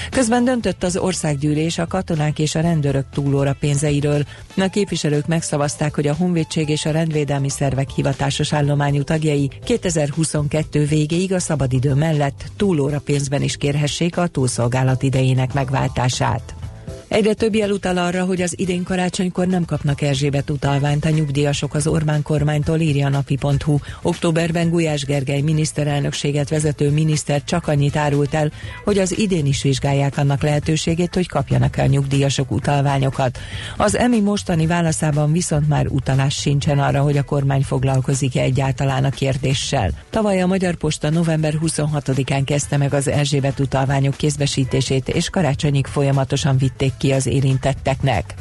Közben 0.10 0.44
döntött 0.44 0.84
az 0.84 0.98
országgyűlés 0.98 1.78
a 1.78 1.88
katonák 1.88 2.40
és 2.40 2.54
a 2.56 2.62
rendőrök 2.62 3.06
túlóra 3.14 3.56
pénzeiről. 3.60 4.24
A 4.58 4.68
képviselők 4.68 5.28
megszavazták, 5.28 5.96
hogy 5.96 6.08
a 6.08 6.16
honvédség 6.16 6.70
és 6.70 6.86
a 6.86 6.92
rendvédelmi 6.92 7.50
szervek 7.50 7.90
hivatásos 7.90 8.54
állományú 8.54 9.04
tagjai 9.04 9.50
2022 9.64 10.86
végéig 10.86 11.34
a 11.34 11.40
szabadidő 11.40 11.94
mellett 11.94 12.46
túlóra 12.58 13.00
pénzben 13.00 13.42
is 13.42 13.58
kérhessék 13.58 14.18
a 14.18 14.28
túlszolgálat 14.28 15.04
idejének 15.04 15.54
megváltását. 15.54 16.65
Egyre 17.08 17.34
több 17.34 17.56
jel 17.56 17.72
utal 17.72 17.98
arra, 17.98 18.26
hogy 18.26 18.42
az 18.42 18.60
idén 18.60 18.84
karácsonykor 18.84 19.48
nem 19.48 19.66
kapnak 19.66 20.02
Erzsébet 20.02 20.50
utalványt 20.50 21.06
a 21.06 21.10
nyugdíjasok 21.10 21.74
az 21.74 21.88
Orbán 21.88 22.22
kormánytól, 22.22 22.80
írja 22.80 23.10
napi.hu. 23.10 23.78
Októberben 24.02 24.70
Gulyás 24.70 25.06
Gergely 25.06 25.42
miniszterelnökséget 25.42 26.50
vezető 26.50 26.90
miniszter 26.90 27.44
csak 27.44 27.68
annyit 27.68 27.96
árult 27.96 28.34
el, 28.34 28.52
hogy 28.84 28.98
az 28.98 29.18
idén 29.18 29.46
is 29.46 29.62
vizsgálják 29.62 30.18
annak 30.18 30.42
lehetőségét, 30.42 31.16
hogy 31.16 31.28
kapjanak 31.28 31.78
el 31.78 31.88
nyugdíjasok 31.88 32.52
utalványokat. 32.52 33.38
Az 33.78 33.98
EMI 33.98 34.20
mostani 34.20 34.66
válaszában 34.66 35.32
viszont 35.32 35.68
már 35.68 35.88
utalás 35.88 36.36
sincsen 36.36 36.80
arra, 36.80 37.02
hogy 37.02 37.18
a 37.18 37.24
kormány 37.24 37.64
foglalkozik-e 37.64 38.42
egyáltalán 38.42 39.04
a 39.04 39.10
kérdéssel. 39.10 39.92
Tavaly 40.10 40.42
a 40.42 40.48
Magyar 40.48 40.76
Posta 40.76 41.10
november 41.10 41.54
26-án 41.66 42.42
kezdte 42.46 42.78
meg 42.78 42.94
az 42.94 43.08
Erzsébet 43.08 43.60
utalványok 43.60 44.16
kézbesítését, 44.16 45.10
és 45.10 45.30
karácsonyig 45.30 45.86
folyamatosan 45.86 46.58
vitték 46.58 46.94
ki 46.98 47.12
az 47.12 47.26
érintetteknek. 47.26 48.34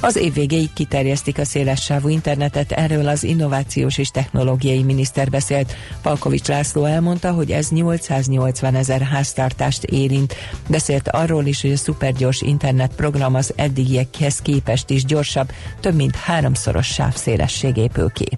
Az 0.00 0.16
év 0.16 0.32
végéig 0.32 0.72
kiterjesztik 0.72 1.38
a 1.38 1.44
szélessávú 1.44 2.08
internetet, 2.08 2.72
erről 2.72 3.08
az 3.08 3.24
innovációs 3.24 3.98
és 3.98 4.10
technológiai 4.10 4.82
miniszter 4.82 5.30
beszélt. 5.30 5.74
Palkovics 6.02 6.46
László 6.46 6.84
elmondta, 6.84 7.32
hogy 7.32 7.50
ez 7.50 7.68
880 7.68 8.74
ezer 8.74 9.00
háztartást 9.00 9.84
érint. 9.84 10.34
Beszélt 10.68 11.08
arról 11.08 11.46
is, 11.46 11.60
hogy 11.60 11.72
a 11.72 11.76
szupergyors 11.76 12.40
internetprogram 12.42 13.34
az 13.34 13.52
eddigiekhez 13.56 14.38
képest 14.38 14.90
is 14.90 15.04
gyorsabb, 15.04 15.50
több 15.80 15.94
mint 15.94 16.16
háromszoros 16.16 16.86
sávszélesség 16.86 17.76
épül 17.76 18.10
ki. 18.10 18.28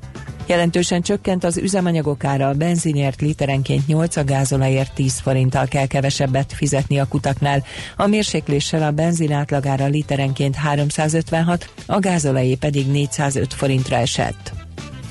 Jelentősen 0.50 1.02
csökkent 1.02 1.44
az 1.44 1.56
üzemanyagok 1.56 2.24
ára, 2.24 2.48
a 2.48 2.54
benzinért 2.54 3.20
literenként 3.20 3.86
8, 3.86 4.16
a 4.16 4.24
gázolajért 4.24 4.94
10 4.94 5.18
forinttal 5.18 5.66
kell 5.66 5.86
kevesebbet 5.86 6.52
fizetni 6.52 6.98
a 6.98 7.08
kutaknál. 7.08 7.64
A 7.96 8.06
mérsékléssel 8.06 8.82
a 8.82 8.90
benzin 8.90 9.32
átlagára 9.32 9.86
literenként 9.86 10.54
356, 10.54 11.70
a 11.86 11.98
gázolajé 11.98 12.54
pedig 12.54 12.86
405 12.86 13.54
forintra 13.54 13.96
esett. 13.96 14.52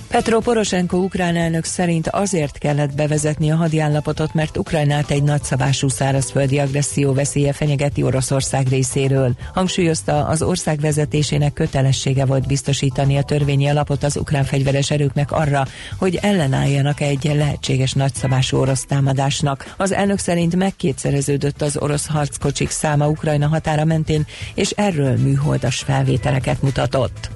Petro 0.09 0.39
Poroshenko 0.39 0.97
ukrán 0.97 1.35
elnök 1.35 1.63
szerint 1.63 2.07
azért 2.07 2.57
kellett 2.57 2.95
bevezetni 2.95 3.51
a 3.51 3.55
hadiállapotot, 3.55 4.33
mert 4.33 4.57
Ukrajnát 4.57 5.11
egy 5.11 5.23
nagyszabású 5.23 5.87
szárazföldi 5.87 6.59
agresszió 6.59 7.13
veszélye 7.13 7.53
fenyegeti 7.53 8.03
Oroszország 8.03 8.67
részéről. 8.67 9.35
Hangsúlyozta, 9.53 10.25
az 10.25 10.41
ország 10.41 10.79
vezetésének 10.79 11.53
kötelessége 11.53 12.25
volt 12.25 12.47
biztosítani 12.47 13.17
a 13.17 13.23
törvényi 13.23 13.67
alapot 13.67 14.03
az 14.03 14.17
ukrán 14.17 14.43
fegyveres 14.43 14.91
erőknek 14.91 15.31
arra, 15.31 15.65
hogy 15.97 16.19
ellenálljanak 16.21 17.01
egy 17.01 17.31
lehetséges 17.35 17.93
nagyszabású 17.93 18.57
orosz 18.57 18.85
támadásnak. 18.85 19.73
Az 19.77 19.91
elnök 19.91 20.19
szerint 20.19 20.55
megkétszereződött 20.55 21.61
az 21.61 21.77
orosz 21.77 22.07
harckocsik 22.07 22.69
száma 22.69 23.07
Ukrajna 23.07 23.47
határa 23.47 23.85
mentén, 23.85 24.25
és 24.53 24.69
erről 24.69 25.17
műholdas 25.17 25.77
felvételeket 25.77 26.61
mutatott. 26.61 27.29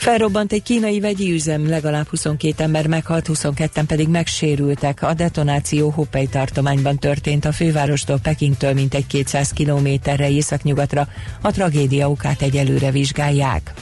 Felrobbant 0.00 0.52
egy 0.52 0.62
kínai 0.62 1.00
vegyi 1.00 1.32
üzem, 1.32 1.68
legalább 1.68 2.06
22 2.06 2.62
ember 2.62 2.86
meghalt, 2.86 3.28
22-en 3.32 3.84
pedig 3.86 4.08
megsérültek. 4.08 5.02
A 5.02 5.14
detonáció 5.14 5.90
Hopei 5.90 6.26
tartományban 6.26 6.98
történt 6.98 7.44
a 7.44 7.52
fővárostól 7.52 8.18
Pekingtől 8.22 8.72
mintegy 8.72 9.06
200 9.06 9.50
kilométerre 9.50 10.30
északnyugatra. 10.30 11.08
A 11.40 11.50
tragédia 11.50 12.10
okát 12.10 12.42
egyelőre 12.42 12.90
vizsgálják. 12.90 13.74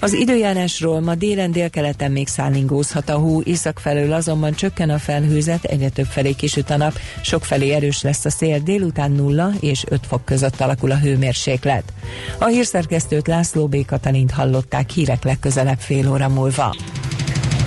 Az 0.00 0.12
időjárásról 0.12 1.00
ma 1.00 1.14
délen 1.14 1.52
délkeleten 1.52 2.12
még 2.12 2.28
szállingózhat 2.28 3.08
a 3.08 3.16
hó, 3.16 3.42
észak 3.42 3.78
felől 3.78 4.12
azonban 4.12 4.52
csökken 4.52 4.90
a 4.90 4.98
felhőzet, 4.98 5.64
egyre 5.64 5.88
több 5.88 6.06
felé 6.06 6.32
kisüt 6.32 6.70
a 6.70 6.76
nap, 6.76 6.98
sok 7.22 7.44
felé 7.44 7.70
erős 7.70 8.02
lesz 8.02 8.24
a 8.24 8.30
szél, 8.30 8.58
délután 8.58 9.10
0 9.10 9.52
és 9.60 9.84
5 9.88 10.00
fok 10.06 10.24
között 10.24 10.60
alakul 10.60 10.90
a 10.90 10.98
hőmérséklet. 10.98 11.92
A 12.38 12.46
hírszerkesztőt 12.46 13.26
László 13.26 13.66
B. 13.66 13.84
Katalint 13.84 14.30
hallották 14.30 14.90
hírek 14.90 15.24
legközelebb 15.24 15.78
fél 15.78 16.10
óra 16.10 16.28
múlva. 16.28 16.76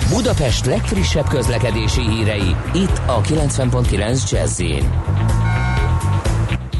Budapest 0.08 0.66
legfrissebb 0.66 1.28
közlekedési 1.28 2.00
hírei, 2.00 2.56
itt 2.74 3.00
a 3.06 3.20
90.9 3.20 4.30
jazz 4.30 4.60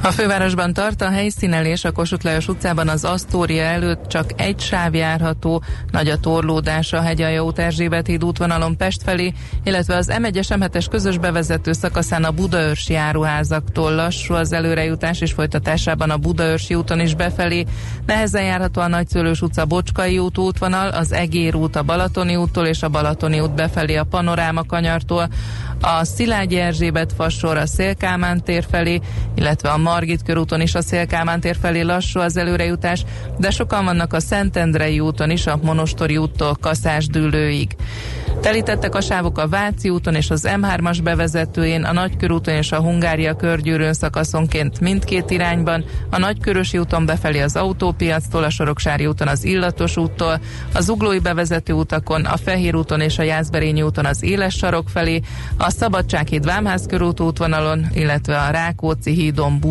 A 0.03 0.11
fővárosban 0.11 0.73
tart 0.73 1.03
a 1.03 1.11
helyszínelés 1.11 1.85
a 1.85 1.93
Kossuth 1.93 2.25
Lajos 2.25 2.49
utcában. 2.49 2.89
Az 2.89 3.05
Asztória 3.05 3.63
előtt 3.63 4.07
csak 4.09 4.31
egy 4.37 4.61
sáv 4.61 4.95
járható, 4.95 5.63
nagy 5.91 6.09
a 6.09 6.19
torlódás 6.19 6.93
a 6.93 7.01
Hegyalja 7.01 7.45
út 7.45 7.59
Erzsébet 7.59 8.07
híd 8.07 8.25
útvonalon 8.25 8.77
Pest 8.77 9.03
felé, 9.03 9.33
illetve 9.65 9.97
az 9.97 10.13
M1-es 10.13 10.47
M7-es 10.49 10.87
közös 10.91 11.19
bevezető 11.19 11.73
szakaszán 11.73 12.25
a 12.25 12.31
Budaörsi 12.31 12.93
járuházaktól 12.93 13.95
lassú 13.95 14.35
az 14.35 14.53
előrejutás 14.53 15.21
és 15.21 15.33
folytatásában 15.33 16.11
a 16.11 16.17
Budaörsi 16.17 16.75
úton 16.75 17.01
is 17.01 17.15
befelé. 17.15 17.67
Nehezen 18.07 18.45
járható 18.45 18.81
a 18.81 18.89
Nagyszőlős 18.89 19.41
utca 19.41 19.65
Bocskai 19.65 20.19
út 20.19 20.39
útvonal, 20.39 20.89
az 20.89 21.13
Egér 21.13 21.55
út 21.55 21.77
a 21.77 21.83
Balatoni 21.83 22.37
úttól 22.37 22.67
és 22.67 22.83
a 22.83 22.89
Balatoni 22.89 23.41
út 23.41 23.55
befelé 23.55 23.97
a 23.97 24.05
Panoráma 24.05 24.65
kanyartól, 24.65 25.29
a 25.81 26.05
Szilágyi 26.05 26.57
Erzsébet 26.57 27.13
fasor 27.13 27.57
a 27.57 27.67
Szélkámán 27.67 28.43
tér 28.45 28.65
felé, 28.71 29.01
illetve 29.35 29.69
a 29.69 29.79
Margit 29.91 30.23
körúton 30.23 30.61
is 30.61 30.75
a 30.75 30.83
Szélkámán 30.83 31.41
tér 31.41 31.57
felé 31.61 31.81
lassú 31.81 32.21
az 32.21 32.37
előrejutás, 32.37 33.05
de 33.39 33.51
sokan 33.51 33.85
vannak 33.85 34.13
a 34.13 34.21
Szentendrei 34.21 35.01
úton 35.01 35.31
is, 35.31 35.47
a 35.47 35.59
Monostori 35.63 36.17
úttól 36.17 36.57
Kaszás 36.61 37.07
dűlőig. 37.07 37.77
Telítettek 38.41 38.95
a 38.95 39.01
sávok 39.01 39.39
a 39.39 39.49
Váci 39.49 39.89
úton 39.89 40.15
és 40.15 40.31
az 40.31 40.49
M3-as 40.49 40.99
bevezetőjén, 41.03 41.85
a 41.85 41.93
Nagykörúton 41.93 42.55
és 42.55 42.73
a 42.73 42.81
Hungária 42.81 43.35
körgyűrűn 43.35 43.93
szakaszonként 43.93 44.81
mindkét 44.81 45.31
irányban, 45.31 45.85
a 46.11 46.19
Nagykörösi 46.19 46.79
úton 46.79 47.07
befelé 47.07 47.41
az 47.41 47.57
autópiactól, 47.57 48.45
a 48.45 48.51
Soroksári 48.51 49.07
úton 49.07 49.29
az 49.29 49.45
Illatos 49.45 49.97
úttól, 49.97 50.41
a 50.75 50.81
Zuglói 50.81 51.19
bevezető 51.19 51.73
utakon, 51.73 52.25
a 52.25 52.37
Fehér 52.37 52.75
úton 52.75 53.01
és 53.01 53.19
a 53.19 53.23
Jászberényi 53.23 53.83
úton 53.83 54.07
az 54.07 54.23
Éles 54.23 54.55
sarok 54.55 54.89
felé, 54.89 55.21
a 55.57 55.71
Szabadsághíd 55.71 56.45
Vámház 56.45 56.87
körút 56.87 57.21
útvonalon, 57.21 57.87
illetve 57.95 58.39
a 58.39 58.51
Rákóczi 58.51 59.13
hídon 59.13 59.61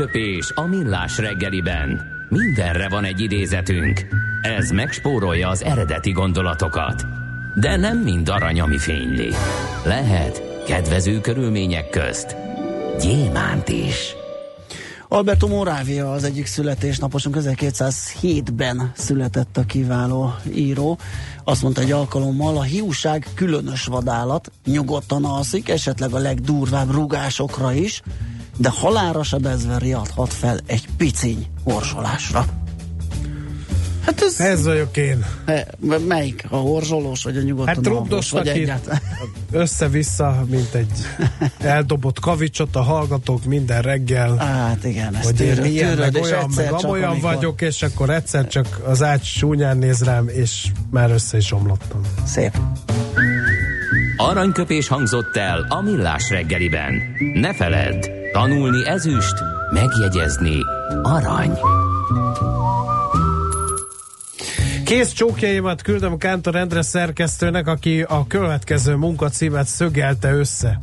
Aranyköpés 0.00 0.52
a 0.54 0.66
millás 0.66 1.18
reggeliben. 1.18 2.00
Mindenre 2.28 2.88
van 2.88 3.04
egy 3.04 3.20
idézetünk. 3.20 4.06
Ez 4.42 4.70
megspórolja 4.70 5.48
az 5.48 5.64
eredeti 5.64 6.10
gondolatokat. 6.10 7.06
De 7.60 7.76
nem 7.76 7.98
mind 7.98 8.28
arany, 8.28 8.60
ami 8.60 8.78
fényli. 8.78 9.28
Lehet 9.84 10.64
kedvező 10.66 11.20
körülmények 11.20 11.90
közt 11.90 12.36
gyémánt 13.00 13.68
is. 13.68 14.14
Alberto 15.08 15.48
Moravia 15.48 16.12
az 16.12 16.24
egyik 16.24 16.46
születésnaposunk, 16.46 17.36
1207-ben 17.38 18.92
született 18.94 19.56
a 19.56 19.64
kiváló 19.64 20.34
író. 20.54 20.98
Azt 21.44 21.62
mondta 21.62 21.80
egy 21.80 21.92
alkalommal, 21.92 22.56
a 22.56 22.62
hiúság 22.62 23.26
különös 23.34 23.84
vadállat, 23.84 24.52
nyugodtan 24.64 25.24
alszik, 25.24 25.68
esetleg 25.68 26.12
a 26.12 26.18
legdurvább 26.18 26.90
rugásokra 26.90 27.72
is, 27.72 28.02
de 28.60 28.70
halára 28.70 29.22
sebezve 29.22 29.78
riadhat 29.78 30.32
fel 30.32 30.58
egy 30.66 30.84
piciny 30.96 31.46
orsolásra. 31.64 32.44
Hát 34.04 34.22
ez... 34.22 34.40
Ez 34.40 34.64
vagyok 34.64 34.96
én. 34.96 35.24
E, 35.44 35.66
melyik? 36.08 36.44
A 36.48 36.56
horzsolós, 36.56 37.22
vagy 37.22 37.36
a 37.36 37.40
nyugodtan 37.40 37.74
Hát 37.74 37.86
rugdosnak 37.86 38.44
vagy 38.44 38.58
egyáltalán? 38.58 39.00
össze-vissza, 39.52 40.44
mint 40.50 40.74
egy 40.74 40.90
eldobott 41.58 42.18
kavicsot 42.18 42.76
a 42.76 42.82
hallgatók 42.82 43.44
minden 43.44 43.82
reggel. 43.82 44.36
Hát 44.36 44.84
igen, 44.84 45.14
ezt 45.14 45.24
hogy 45.24 45.34
tűröd, 45.34 45.64
én 45.64 45.72
ilyen, 45.72 45.94
tűröd, 45.94 46.12
meg 46.12 46.22
olyan, 46.22 46.50
meg 46.56 46.68
csak, 46.68 46.82
amolyan 46.84 47.10
amikor- 47.10 47.34
vagyok, 47.34 47.60
és 47.60 47.82
akkor 47.82 48.10
egyszer 48.10 48.46
csak 48.46 48.80
az 48.86 49.02
ács 49.02 49.38
csúnyán 49.38 49.78
néz 49.78 50.02
rám, 50.04 50.28
és 50.28 50.66
már 50.90 51.10
össze 51.10 51.36
is 51.36 51.52
omlottam. 51.52 52.00
Szép. 52.24 52.58
Aranyköpés 54.16 54.88
hangzott 54.88 55.36
el 55.36 55.66
a 55.68 55.80
millás 55.80 56.30
reggeliben. 56.30 57.02
Ne 57.34 57.54
feledd, 57.54 58.19
tanulni 58.32 58.86
ezüst, 58.88 59.34
megjegyezni 59.70 60.56
arany. 61.02 61.58
Kész 64.84 65.12
csókjaimat 65.12 65.82
küldöm 65.82 66.16
Kántor 66.16 66.56
Endre 66.56 66.82
szerkesztőnek, 66.82 67.66
aki 67.66 68.02
a 68.02 68.26
következő 68.26 68.94
munkacímet 68.94 69.66
szögelte 69.66 70.32
össze. 70.32 70.80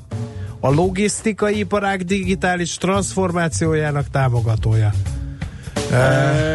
A 0.60 0.69
logisztikai 0.69 1.57
iparág 1.57 2.03
digitális 2.03 2.75
transformációjának 2.75 4.10
támogatója. 4.12 4.91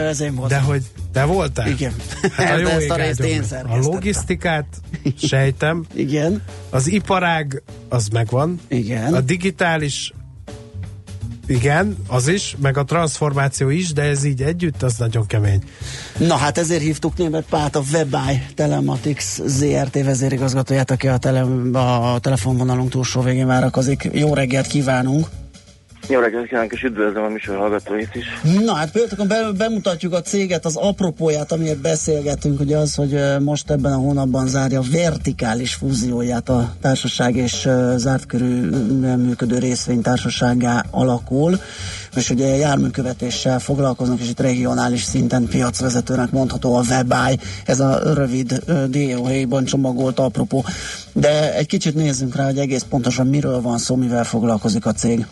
Ez 0.08 0.20
én 0.20 0.34
De 0.34 0.38
voltam. 0.40 0.62
hogy 0.62 0.82
te 1.12 1.24
voltál? 1.24 1.68
Igen. 1.68 1.92
Hát 2.32 2.50
a, 2.50 2.58
jó 2.60 2.66
De 2.66 2.74
ezt 2.74 2.90
a 2.90 2.96
részt 2.96 3.20
én. 3.20 3.42
A 3.68 3.76
logisztikát 3.76 4.66
sejtem, 5.28 5.84
Igen. 5.94 6.42
az 6.70 6.86
iparág 6.86 7.62
az 7.88 8.08
megvan, 8.08 8.60
Igen. 8.68 9.14
a 9.14 9.20
digitális 9.20 10.12
igen, 11.46 11.96
az 12.06 12.28
is, 12.28 12.56
meg 12.60 12.76
a 12.76 12.84
transformáció 12.84 13.68
is, 13.68 13.92
de 13.92 14.02
ez 14.02 14.24
így 14.24 14.42
együtt, 14.42 14.82
az 14.82 14.96
nagyon 14.96 15.26
kemény. 15.26 15.62
Na 16.18 16.36
hát 16.36 16.58
ezért 16.58 16.82
hívtuk 16.82 17.16
német 17.16 17.44
Pát, 17.48 17.76
a 17.76 17.82
Webeye 17.92 18.46
Telematics 18.54 19.24
ZRT 19.46 20.04
vezérigazgatóját, 20.04 20.90
aki 20.90 21.08
a, 21.08 21.16
tele, 21.16 21.40
a 21.78 22.18
telefonvonalunk 22.18 22.90
túlsó 22.90 23.20
végén 23.20 23.46
várakozik. 23.46 24.08
Jó 24.12 24.34
reggelt 24.34 24.66
kívánunk! 24.66 25.26
Jó 26.08 26.20
reggelt 26.20 26.46
kívánok, 26.46 26.72
és 26.72 26.82
üdvözlöm 26.82 27.22
a 27.24 27.28
műsor 27.28 27.56
hallgatóit 27.56 28.14
is. 28.14 28.24
Na 28.64 28.74
hát 28.74 28.90
például 28.90 29.26
be, 29.26 29.52
bemutatjuk 29.56 30.12
a 30.12 30.20
céget, 30.20 30.64
az 30.64 30.76
apropóját, 30.76 31.52
amiért 31.52 31.78
beszélgetünk, 31.78 32.60
ugye 32.60 32.76
az, 32.76 32.94
hogy 32.94 33.20
most 33.40 33.70
ebben 33.70 33.92
a 33.92 33.96
hónapban 33.96 34.46
zárja 34.46 34.80
vertikális 34.92 35.74
fúzióját 35.74 36.48
a 36.48 36.72
társaság, 36.80 37.36
és 37.36 37.68
zárt 37.96 38.26
körű 38.26 38.68
működő 39.16 39.58
részvénytársaságá 39.58 40.84
alakul, 40.90 41.58
és 42.16 42.30
ugye 42.30 42.46
járműkövetéssel 42.46 43.58
foglalkoznak, 43.58 44.20
és 44.20 44.28
itt 44.28 44.40
regionális 44.40 45.02
szinten 45.02 45.46
piacvezetőnek 45.46 46.30
mondható 46.30 46.74
a 46.76 46.82
Webeye, 46.88 47.36
ez 47.64 47.80
a 47.80 48.14
rövid 48.14 48.62
ö, 48.66 48.86
dióhéjban 48.86 49.64
csomagolt 49.64 50.18
apropó. 50.18 50.64
De 51.12 51.54
egy 51.54 51.66
kicsit 51.66 51.94
nézzünk 51.94 52.36
rá, 52.36 52.44
hogy 52.44 52.58
egész 52.58 52.82
pontosan 52.82 53.26
miről 53.26 53.60
van 53.60 53.78
szó, 53.78 53.96
mivel 53.96 54.24
foglalkozik 54.24 54.86
a 54.86 54.92
cég. 54.92 55.26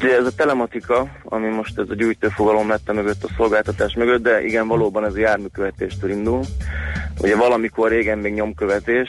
Hát 0.00 0.08
ugye 0.08 0.18
ez 0.18 0.26
a 0.26 0.34
telematika, 0.36 1.08
ami 1.24 1.48
most 1.48 1.78
ez 1.78 1.90
a 1.90 1.94
gyűjtőfogalom 1.94 2.68
lett 2.68 2.88
a 2.88 2.92
mögött, 2.92 3.24
a 3.24 3.28
szolgáltatás 3.36 3.94
mögött, 3.94 4.22
de 4.22 4.44
igen, 4.44 4.68
valóban 4.68 5.04
ez 5.04 5.14
a 5.14 5.18
járműkövetéstől 5.18 6.10
indul. 6.10 6.40
Ugye 7.20 7.36
valamikor 7.36 7.90
régen 7.90 8.18
még 8.18 8.34
nyomkövetés, 8.34 9.08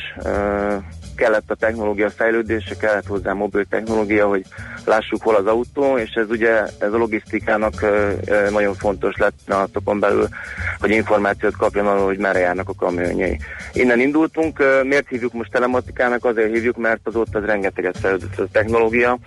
kellett 1.22 1.52
a 1.52 1.56
technológia 1.56 2.10
fejlődése, 2.10 2.76
kellett 2.76 3.06
hozzá 3.06 3.34
mobil 3.34 3.66
technológia, 3.66 4.28
hogy 4.28 4.46
lássuk 4.86 5.22
hol 5.22 5.36
az 5.36 5.46
autó, 5.46 5.98
és 5.98 6.14
ez 6.14 6.30
ugye 6.30 6.64
ez 6.80 6.94
a 6.94 6.98
logisztikának 6.98 7.74
nagyon 8.50 8.74
fontos 8.74 9.16
lett 9.18 9.34
pillanatokon 9.46 10.00
belül, 10.00 10.28
hogy 10.80 10.92
információt 10.92 11.58
kapjon 11.58 11.88
arról, 11.88 12.06
hogy 12.06 12.18
merre 12.18 12.40
járnak 12.40 12.70
a 12.70 12.74
kamionjai. 12.74 13.40
Innen 13.74 14.00
indultunk, 14.00 14.64
miért 14.84 15.08
hívjuk 15.08 15.34
most 15.34 15.52
telematikának? 15.52 16.26
Azért 16.26 16.54
hívjuk, 16.54 16.78
mert 16.78 17.02
azóta 17.04 17.40
az 17.40 17.46
rengeteget 17.46 17.98
fejlődött 17.98 18.40
a 18.40 18.48
technológia, 18.52 19.18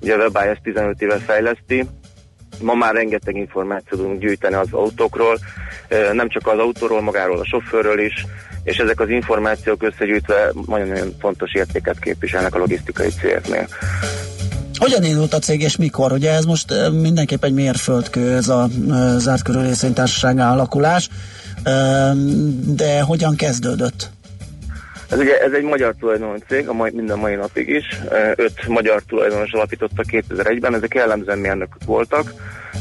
ugye 0.00 0.14
a 0.14 0.42
ezt 0.42 0.62
15 0.62 1.02
éve 1.02 1.16
fejleszti, 1.16 1.86
Ma 2.60 2.74
már 2.74 2.94
rengeteg 2.94 3.36
információt 3.36 4.00
tudunk 4.00 4.20
gyűjteni 4.20 4.54
az 4.54 4.68
autókról, 4.70 5.38
nem 6.12 6.28
csak 6.28 6.46
az 6.46 6.58
autóról, 6.58 7.00
magáról 7.00 7.38
a 7.38 7.44
sofőrről 7.44 8.00
is, 8.00 8.26
és 8.64 8.76
ezek 8.76 9.00
az 9.00 9.08
információk 9.08 9.82
összegyűjtve 9.82 10.52
nagyon-nagyon 10.66 11.14
fontos 11.20 11.54
értéket 11.54 11.98
képviselnek 11.98 12.54
a 12.54 12.58
logisztikai 12.58 13.08
cégeknél. 13.08 13.68
Hogyan 14.74 15.04
indult 15.04 15.34
a 15.34 15.38
cég 15.38 15.60
és 15.60 15.76
mikor? 15.76 16.12
Ugye 16.12 16.32
ez 16.32 16.44
most 16.44 16.90
mindenképp 16.92 17.44
egy 17.44 17.52
mérföldkő, 17.52 18.36
ez 18.36 18.48
a 18.48 18.68
zárt 19.18 19.48
részvénytársaság 19.48 20.38
alakulás, 20.38 21.08
de 22.66 23.00
hogyan 23.00 23.36
kezdődött? 23.36 24.10
Ez 25.12 25.18
ugye 25.18 25.40
ez 25.40 25.52
egy 25.52 25.62
magyar 25.62 25.94
tulajdonú 25.98 26.34
cég, 26.48 26.68
a 26.68 26.72
mai, 26.72 26.90
minden 26.94 27.18
mai 27.18 27.34
napig 27.34 27.68
is. 27.68 28.00
Öt 28.36 28.66
magyar 28.66 29.02
tulajdonos 29.02 29.52
alapította 29.52 30.02
2001-ben, 30.10 30.74
ezek 30.74 30.94
jellemzően 30.94 31.38
mérnökök 31.38 31.84
voltak, 31.86 32.32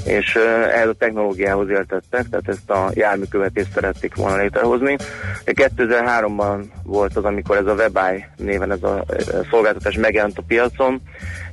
és 0.06 0.36
ehhez 0.74 0.88
a 0.88 0.94
technológiához 0.94 1.70
éltettek, 1.70 2.26
tehát 2.30 2.48
ezt 2.48 2.70
a 2.70 2.92
járműkövetést 2.94 3.72
szerették 3.74 4.16
volna 4.16 4.42
létrehozni. 4.42 4.98
2003-ban 5.46 6.64
volt 6.84 7.16
az, 7.16 7.24
amikor 7.24 7.58
ez 7.58 7.66
a 7.66 7.74
WebEye 7.74 8.34
néven 8.38 8.72
ez 8.72 8.84
a 8.84 9.06
szolgáltatás 9.50 9.96
megjelent 9.96 10.38
a 10.38 10.44
piacon, 10.48 11.02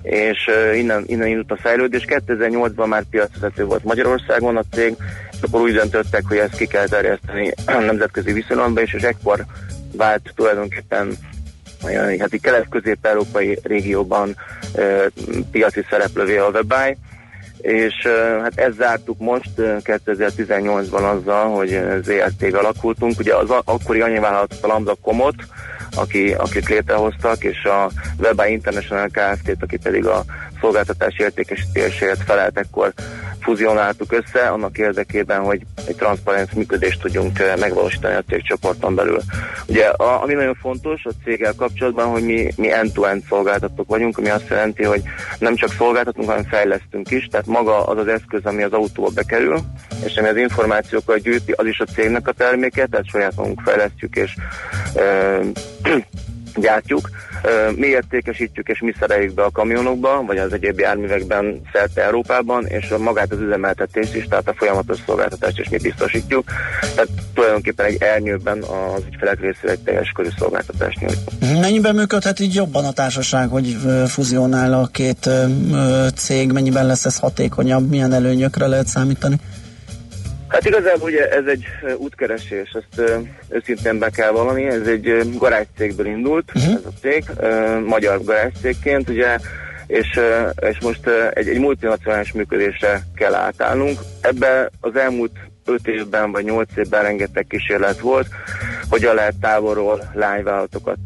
és 0.02 0.50
innen, 0.74 1.04
innen 1.06 1.26
indult 1.26 1.50
a 1.50 1.56
fejlődés. 1.56 2.04
2008-ban 2.06 2.88
már 2.88 3.02
piacvezető 3.10 3.64
volt 3.64 3.84
Magyarországon 3.84 4.56
a 4.56 4.64
cég, 4.72 4.96
és 5.30 5.38
akkor 5.42 5.60
úgy 5.60 5.72
döntöttek, 5.72 6.22
hogy 6.28 6.36
ezt 6.36 6.56
ki 6.56 6.66
kell 6.66 6.86
terjeszteni 6.86 7.52
nemzetközi 7.66 8.32
viszonylatba 8.32 8.80
is, 8.80 8.94
és 8.94 9.02
ekkor 9.02 9.44
vált 9.96 10.32
tulajdonképpen 10.34 11.12
olyan, 11.84 12.18
hát 12.18 12.40
kelet-közép-európai 12.40 13.58
régióban 13.62 14.36
ö, 14.74 15.06
piaci 15.50 15.84
szereplővé 15.90 16.36
a 16.36 16.48
WebEye, 16.48 16.96
és 17.60 17.94
ö, 18.04 18.38
hát 18.42 18.58
ezt 18.58 18.76
zártuk 18.76 19.18
most 19.18 19.50
ö, 19.56 19.76
2018-ban 19.84 21.16
azzal, 21.16 21.48
hogy 21.56 21.72
ö, 21.72 21.98
ZRT-g 22.02 22.54
alakultunk. 22.54 23.18
Ugye 23.18 23.34
az 23.34 23.50
akkori 23.64 24.00
anyanyvállalatot 24.00 24.64
a 24.64 24.66
Lambda 24.66 24.94
Komot, 25.02 25.34
aki, 25.96 26.32
akik 26.32 26.68
létrehoztak, 26.68 27.44
és 27.44 27.64
a 27.64 27.90
WebEye 28.18 28.50
International 28.50 29.08
Kft-t, 29.08 29.62
aki 29.62 29.76
pedig 29.76 30.06
a 30.06 30.24
szolgáltatás 30.60 31.18
értékesítésért 31.18 32.22
felelt, 32.22 32.58
ekkor 32.58 32.92
fuzionáltuk 33.40 34.12
össze, 34.12 34.48
annak 34.48 34.78
érdekében, 34.78 35.40
hogy 35.40 35.60
egy 35.86 35.96
transzparens 35.96 36.52
működést 36.52 37.00
tudjunk 37.00 37.38
megvalósítani 37.58 38.14
a 38.14 38.22
cégcsoporton 38.28 38.94
belül. 38.94 39.20
Ugye, 39.66 39.86
a, 39.86 40.22
ami 40.22 40.34
nagyon 40.34 40.54
fontos 40.54 41.04
a 41.04 41.10
céggel 41.24 41.54
kapcsolatban, 41.56 42.06
hogy 42.06 42.22
mi, 42.22 42.52
mi 42.56 42.72
end-to-end 42.72 43.22
szolgáltatók 43.28 43.88
vagyunk, 43.88 44.18
ami 44.18 44.28
azt 44.28 44.48
jelenti, 44.48 44.84
hogy 44.84 45.02
nem 45.38 45.54
csak 45.54 45.72
szolgáltatunk, 45.72 46.28
hanem 46.28 46.44
fejlesztünk 46.44 47.10
is, 47.10 47.26
tehát 47.30 47.46
maga 47.46 47.84
az 47.84 47.98
az 47.98 48.08
eszköz, 48.08 48.44
ami 48.44 48.62
az 48.62 48.72
autóba 48.72 49.10
bekerül, 49.14 49.58
és 50.04 50.16
ami 50.16 50.28
az 50.28 50.36
információkat 50.36 51.18
gyűjti, 51.18 51.52
az 51.52 51.66
is 51.66 51.80
a 51.80 51.84
cégnek 51.84 52.28
a 52.28 52.32
terméke, 52.32 52.86
tehát 52.86 53.08
saját 53.08 53.36
magunk 53.36 53.60
fejlesztjük 53.64 54.16
és 54.16 54.34
e, 54.94 55.40
gyártjuk. 56.60 57.10
Mi 57.76 57.86
értékesítjük 57.86 58.68
és 58.68 58.80
mi 58.80 58.94
szereljük 58.98 59.34
be 59.34 59.42
a 59.42 59.50
kamionokba, 59.50 60.22
vagy 60.26 60.38
az 60.38 60.52
egyéb 60.52 60.80
járművekben 60.80 61.60
szerte 61.72 62.04
Európában, 62.04 62.66
és 62.66 62.94
magát 62.98 63.32
az 63.32 63.40
üzemeltetést 63.40 64.14
is, 64.14 64.26
tehát 64.28 64.48
a 64.48 64.54
folyamatos 64.56 64.98
szolgáltatást 65.06 65.58
is 65.58 65.68
mi 65.68 65.78
biztosítjuk. 65.78 66.44
Tehát 66.80 67.08
tulajdonképpen 67.34 67.86
egy 67.86 68.02
elnyőben 68.02 68.62
az 68.62 69.02
ügyfelek 69.12 69.40
részére 69.40 69.72
egy 69.72 69.78
teljes 69.78 70.12
körű 70.14 70.28
szolgáltatást 70.38 71.00
nyújtunk. 71.00 71.60
Mennyiben 71.60 71.94
működhet 71.94 72.40
így 72.40 72.54
jobban 72.54 72.84
a 72.84 72.92
társaság, 72.92 73.48
hogy 73.48 73.76
fuzionál 74.06 74.72
a 74.72 74.86
két 74.92 75.30
cég, 76.14 76.52
mennyiben 76.52 76.86
lesz 76.86 77.04
ez 77.04 77.18
hatékonyabb, 77.18 77.88
milyen 77.88 78.12
előnyökre 78.12 78.66
lehet 78.66 78.86
számítani? 78.86 79.36
Hát 80.48 80.66
igazából 80.66 81.08
ugye 81.08 81.30
ez 81.30 81.46
egy 81.46 81.64
útkeresés, 81.96 82.70
ezt 82.72 83.22
őszintén 83.48 83.98
be 83.98 84.10
kell 84.10 84.30
valami, 84.30 84.64
ez 84.64 84.86
egy 84.86 85.36
garázscégből 85.38 86.06
indult, 86.06 86.50
uh-huh. 86.54 86.74
ez 86.74 86.84
a 86.84 86.98
cég, 87.00 87.24
magyar 87.84 88.24
garázscégként, 88.24 89.08
ugye, 89.08 89.38
és, 89.86 90.20
és 90.60 90.78
most 90.80 91.06
egy, 91.32 91.48
egy 91.48 91.58
multinacionális 91.58 92.32
működésre 92.32 93.00
kell 93.14 93.34
átállnunk. 93.34 93.98
Ebbe 94.20 94.70
az 94.80 94.96
elmúlt 94.96 95.32
5 95.68 95.86
évben 95.86 96.32
vagy 96.32 96.44
8 96.44 96.68
évben 96.76 97.02
rengeteg 97.02 97.46
kísérlet 97.48 98.00
volt, 98.00 98.26
hogyan 98.88 99.14
lehet 99.14 99.34
távolról 99.40 100.10
lányvállalatokat 100.14 100.98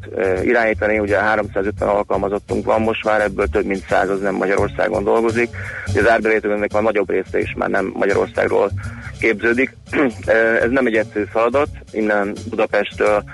irányítani. 0.42 0.98
Ugye 0.98 1.18
350 1.18 1.88
alkalmazottunk 1.88 2.64
van 2.64 2.80
most 2.80 3.04
már, 3.04 3.20
ebből 3.20 3.46
több 3.46 3.64
mint 3.64 3.86
100 3.88 4.08
az 4.08 4.20
nem 4.20 4.34
Magyarországon 4.34 5.04
dolgozik. 5.04 5.48
Ugye 5.86 6.00
az 6.00 6.08
árbevételünknek 6.08 6.74
a 6.74 6.80
nagyobb 6.80 7.10
része 7.10 7.40
is 7.40 7.54
már 7.56 7.68
nem 7.68 7.92
Magyarországról 7.94 8.70
képződik. 9.18 9.76
Ez 10.62 10.70
nem 10.70 10.86
egy 10.86 10.96
egyszerű 10.96 11.24
feladat, 11.24 11.68
innen 11.90 12.34
Budapestről 12.48 13.24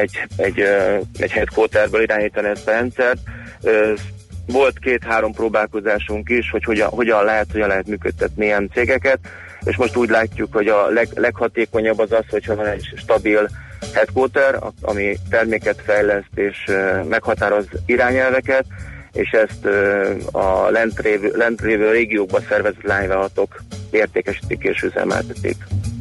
egy, 0.00 0.26
egy, 0.36 0.64
egy 1.18 1.30
headquarterből 1.30 2.02
irányítani 2.02 2.48
ezt 2.48 2.68
a 2.68 2.70
rendszert. 2.70 3.18
Volt 4.46 4.78
két-három 4.78 5.32
próbálkozásunk 5.32 6.28
is, 6.28 6.50
hogy 6.50 6.64
hogyan, 6.64 6.88
hogyan 6.88 7.24
lehet, 7.24 7.52
hogyan 7.52 7.68
lehet 7.68 7.86
működtetni 7.86 8.44
ilyen 8.44 8.70
cégeket, 8.72 9.18
és 9.64 9.76
most 9.76 9.96
úgy 9.96 10.08
látjuk, 10.08 10.52
hogy 10.52 10.66
a 10.68 10.88
leg, 10.88 11.08
leghatékonyabb 11.14 11.98
az 11.98 12.12
az, 12.12 12.24
hogyha 12.30 12.54
van 12.54 12.66
egy 12.66 12.92
stabil 12.96 13.48
headquarter, 13.94 14.58
ami 14.82 15.16
terméket 15.30 15.82
fejleszt 15.84 16.34
és 16.34 16.64
meghatároz 17.08 17.66
irányelveket, 17.86 18.64
és 19.12 19.30
ezt 19.30 19.64
a 20.32 20.70
lent 20.70 20.98
lévő, 20.98 21.32
lent 21.36 21.60
lévő 21.60 21.90
régiókban 21.90 22.44
szervezett 22.48 22.82
lányvállalatok 22.82 23.62
értékesítik 23.90 24.62
és 24.62 24.82
üzemeltetik. 24.82 25.56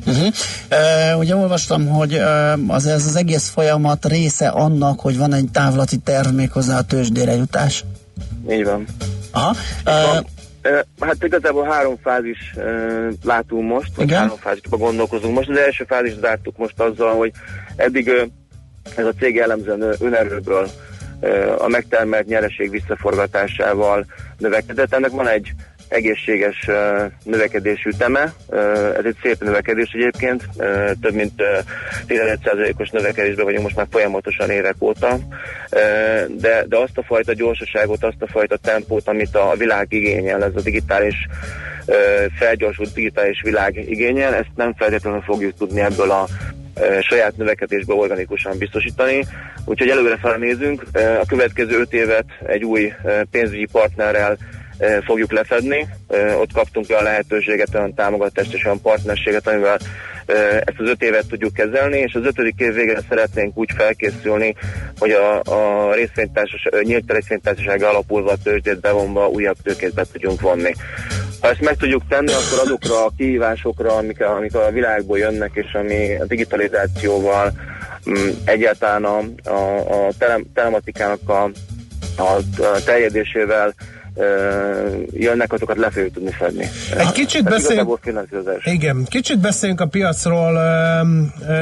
Uh-huh. 0.05 0.26
Uh-huh. 0.70 1.14
Uh, 1.14 1.20
ugye 1.20 1.36
olvastam, 1.36 1.88
hogy 1.88 2.14
uh, 2.14 2.74
az, 2.74 2.86
ez 2.86 3.05
az 3.05 3.16
egész 3.16 3.49
folyamat 3.49 4.05
része 4.05 4.47
annak, 4.47 4.99
hogy 4.99 5.18
van 5.18 5.34
egy 5.34 5.51
távlati 5.51 5.97
terv 5.97 6.34
méghozzá 6.34 6.78
a 6.78 6.82
tőzsdére 6.82 7.36
jutás. 7.36 7.84
Így 8.49 8.64
van. 8.64 8.86
Aha. 9.32 9.55
Uh, 9.86 10.26
Hát 10.99 11.24
igazából 11.24 11.63
három 11.63 11.97
fázis 12.03 12.53
látunk 13.24 13.70
most, 13.70 13.95
vagy 13.95 14.05
Igen. 14.05 14.20
három 14.20 14.38
fázisban 14.38 14.80
gondolkozunk 14.80 15.36
most. 15.36 15.49
Az 15.49 15.57
első 15.57 15.84
fázist 15.88 16.20
zártuk 16.20 16.57
most 16.57 16.80
azzal, 16.80 17.15
hogy 17.15 17.32
eddig 17.76 18.09
ez 18.95 19.05
a 19.05 19.13
cég 19.20 19.36
jellemzően 19.36 19.95
önerőből 19.99 20.70
a 21.57 21.68
megtermelt 21.68 22.28
nyereség 22.28 22.70
visszaforgatásával 22.70 24.05
növekedett. 24.38 24.93
Ennek 24.93 25.11
van 25.11 25.28
egy 25.28 25.51
egészséges 25.90 26.70
növekedésű 27.24 27.90
üteme. 27.90 28.34
Ez 28.98 29.06
egy 29.06 29.16
szép 29.22 29.44
növekedés 29.44 29.92
egyébként, 29.94 30.44
több 31.02 31.14
mint 31.14 31.42
uh, 31.42 31.48
15%-os 32.08 32.90
növekedésben 32.90 33.46
vagyunk 33.46 33.64
most 33.64 33.76
már 33.76 33.88
folyamatosan 33.92 34.50
évek 34.50 34.76
óta, 34.80 35.18
de, 36.28 36.64
de 36.68 36.78
azt 36.78 36.98
a 36.98 37.04
fajta 37.04 37.34
gyorsaságot, 37.34 38.04
azt 38.04 38.22
a 38.22 38.28
fajta 38.28 38.58
tempót, 38.58 39.08
amit 39.08 39.36
a 39.36 39.54
világ 39.58 39.88
igényel, 39.90 40.44
ez 40.44 40.56
a 40.56 40.62
digitális 40.62 41.28
felgyorsult 42.40 42.94
digitális 42.94 43.42
világ 43.42 43.76
igényel, 43.90 44.34
ezt 44.34 44.52
nem 44.56 44.74
feltétlenül 44.74 45.22
fogjuk 45.22 45.58
tudni 45.58 45.82
ebből 45.82 46.12
a 46.12 46.28
saját 47.02 47.38
növekedésbe 47.38 47.94
organikusan 47.94 48.58
biztosítani. 48.58 49.26
Úgyhogy 49.66 49.90
előre 49.90 50.18
felnézünk. 50.18 50.84
A 50.94 51.26
következő 51.28 51.80
öt 51.80 51.94
évet 51.94 52.26
egy 52.46 52.64
új 52.64 52.94
pénzügyi 53.32 53.68
partnerrel 53.72 54.38
fogjuk 55.05 55.32
lefedni. 55.32 55.88
Eh, 56.07 56.39
Ott 56.39 56.53
kaptunk 56.53 56.89
olyan 56.89 57.03
lehetőséget, 57.03 57.75
olyan 57.75 57.93
támogatást 57.93 58.53
és 58.53 58.65
olyan 58.65 58.82
partnerséget, 58.82 59.47
amivel 59.47 59.78
eh, 60.25 60.55
ezt 60.55 60.80
az 60.80 60.89
öt 60.89 61.01
évet 61.01 61.28
tudjuk 61.28 61.53
kezelni, 61.53 61.97
és 61.97 62.13
az 62.13 62.25
ötödik 62.25 62.59
év 62.59 62.73
végén 62.73 63.05
szeretnénk 63.09 63.57
úgy 63.57 63.69
felkészülni, 63.75 64.55
hogy 64.99 65.11
a, 65.11 65.39
a 65.39 65.93
részvénytársaság, 65.93 66.84
nyílt 66.84 67.11
részvénytársaság 67.11 67.84
alapulva 67.84 68.32
a 68.32 68.38
tőzsdét 68.43 68.80
bevonva 68.80 69.28
újabb 69.28 69.57
tőkét 69.63 69.93
be 69.93 70.05
tudjunk 70.11 70.41
vonni. 70.41 70.73
Ha 71.41 71.49
ezt 71.49 71.61
meg 71.61 71.75
tudjuk 71.75 72.03
tenni, 72.09 72.32
akkor 72.32 72.59
azokra 72.63 73.05
a 73.05 73.11
kihívásokra, 73.17 73.95
amik 73.95 74.21
a, 74.21 74.36
amik 74.36 74.55
a 74.55 74.71
világból 74.71 75.17
jönnek, 75.17 75.51
és 75.53 75.73
ami 75.73 76.15
a 76.15 76.25
digitalizációval, 76.25 77.51
mm, 78.09 78.30
egyáltalán 78.45 79.03
a, 79.03 79.17
a, 79.49 79.78
a 79.80 80.11
tele, 80.17 80.39
telematikának 80.53 81.30
a, 81.30 81.43
a, 82.17 82.41
terjedésével 82.86 83.73
jönnek, 85.11 85.53
azokat 85.53 85.78
le 85.78 85.89
fogjuk 85.89 86.13
tudni 86.13 86.32
fedni. 86.32 86.70
Egy 86.97 87.11
kicsit 87.11 87.45
Ez 87.45 87.51
beszéljünk-. 87.51 87.99
Igen, 88.63 89.05
kicsit 89.09 89.39
beszéljünk 89.39 89.82
a 89.82 89.86
piacról. 89.86 90.59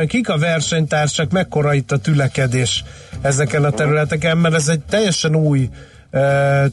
Kik 0.07 0.29
a 0.29 0.37
versenytársak, 0.37 1.31
mekkora 1.31 1.73
itt 1.73 1.91
a 1.91 1.97
tülekedés 1.97 2.83
ezeken 3.21 3.63
a 3.63 3.69
területeken, 3.69 4.37
mert 4.37 4.55
ez 4.55 4.67
egy 4.67 4.81
teljesen 4.89 5.35
új 5.35 5.69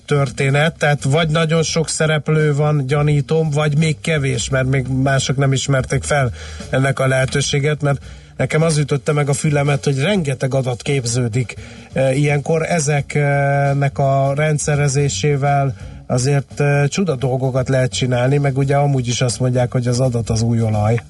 történet, 0.07 0.79
tehát 0.79 1.05
vagy 1.05 1.29
nagyon 1.29 1.63
sok 1.63 1.89
szereplő 1.89 2.55
van, 2.55 2.87
gyanítom, 2.87 3.51
vagy 3.51 3.79
még 3.79 4.01
kevés, 4.01 4.49
mert 4.49 4.67
még 4.67 4.87
mások 5.03 5.37
nem 5.37 5.53
ismerték 5.53 6.03
fel 6.03 6.31
ennek 6.71 6.99
a 6.99 7.07
lehetőséget, 7.07 7.83
mert 7.83 8.01
nekem 8.43 8.63
az 8.63 8.79
ütötte 8.79 9.13
meg 9.13 9.29
a 9.29 9.33
fülemet, 9.33 9.85
hogy 9.85 9.99
rengeteg 9.99 10.55
adat 10.55 10.83
képződik 10.83 11.55
e, 11.93 12.15
ilyenkor 12.15 12.63
ezeknek 12.63 13.99
a 13.99 14.33
rendszerezésével 14.35 15.75
azért 16.07 16.61
e, 16.61 16.87
csuda 16.87 17.17
dolgokat 17.17 17.69
lehet 17.69 17.93
csinálni, 17.93 18.39
meg 18.39 18.57
ugye 18.57 18.77
amúgy 18.77 19.09
is 19.09 19.21
azt 19.21 19.41
mondják, 19.41 19.73
hogy 19.73 19.87
az 19.87 20.01
adat 20.01 20.31
az 20.31 20.43
új 20.43 20.61
olaj. 20.63 21.01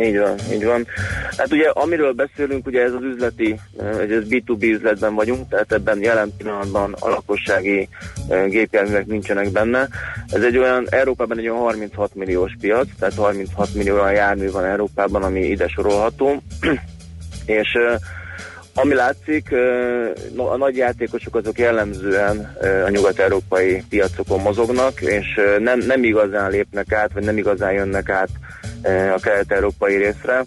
Így 0.00 0.18
van, 0.18 0.34
így 0.52 0.64
van. 0.64 0.86
Hát 1.36 1.52
ugye 1.52 1.68
amiről 1.68 2.12
beszélünk, 2.12 2.66
ugye 2.66 2.82
ez 2.82 2.92
az 2.92 3.02
üzleti, 3.02 3.60
eh, 3.78 3.98
ez 3.98 4.22
B2B 4.28 4.62
üzletben 4.62 5.14
vagyunk, 5.14 5.48
tehát 5.48 5.72
ebben 5.72 6.02
jelen 6.02 6.32
pillanatban 6.36 6.96
a 6.98 7.08
lakossági 7.08 7.88
eh, 8.28 8.46
gépjárművek 8.46 9.06
nincsenek 9.06 9.50
benne. 9.50 9.88
Ez 10.30 10.42
egy 10.42 10.58
olyan, 10.58 10.86
Európában 10.90 11.38
egy 11.38 11.48
olyan 11.48 11.60
36 11.60 12.14
milliós 12.14 12.52
piac, 12.60 12.88
tehát 12.98 13.14
36 13.14 13.74
millió 13.74 13.94
olyan 13.94 14.12
jármű 14.12 14.50
van 14.50 14.64
Európában, 14.64 15.22
ami 15.22 15.40
ide 15.40 15.68
sorolható. 15.68 16.42
És 17.46 17.72
eh, 17.72 17.94
ami 18.74 18.94
látszik, 18.94 19.52
a 20.36 20.56
nagy 20.56 20.76
játékosok 20.76 21.36
azok 21.36 21.58
jellemzően 21.58 22.56
a 22.84 22.88
nyugat-európai 22.88 23.82
piacokon 23.88 24.40
mozognak, 24.40 25.00
és 25.00 25.40
nem, 25.58 25.78
nem 25.78 26.04
igazán 26.04 26.50
lépnek 26.50 26.92
át, 26.92 27.12
vagy 27.12 27.24
nem 27.24 27.36
igazán 27.36 27.72
jönnek 27.72 28.08
át 28.08 28.28
a 29.14 29.18
kelet-európai 29.20 29.96
részre. 29.96 30.44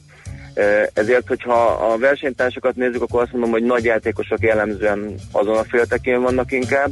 Eh, 0.54 0.88
Ezért, 0.94 1.28
hogyha 1.28 1.66
a 1.66 1.98
versenytársakat 1.98 2.76
nézzük, 2.76 3.02
akkor 3.02 3.22
azt 3.22 3.32
mondom, 3.32 3.52
hogy 3.52 3.64
nagy 3.64 3.84
játékosok 3.84 4.42
jellemzően 4.42 5.16
azon 5.32 5.58
a 5.58 5.64
féltekén 5.64 6.22
vannak 6.22 6.52
inkább. 6.52 6.92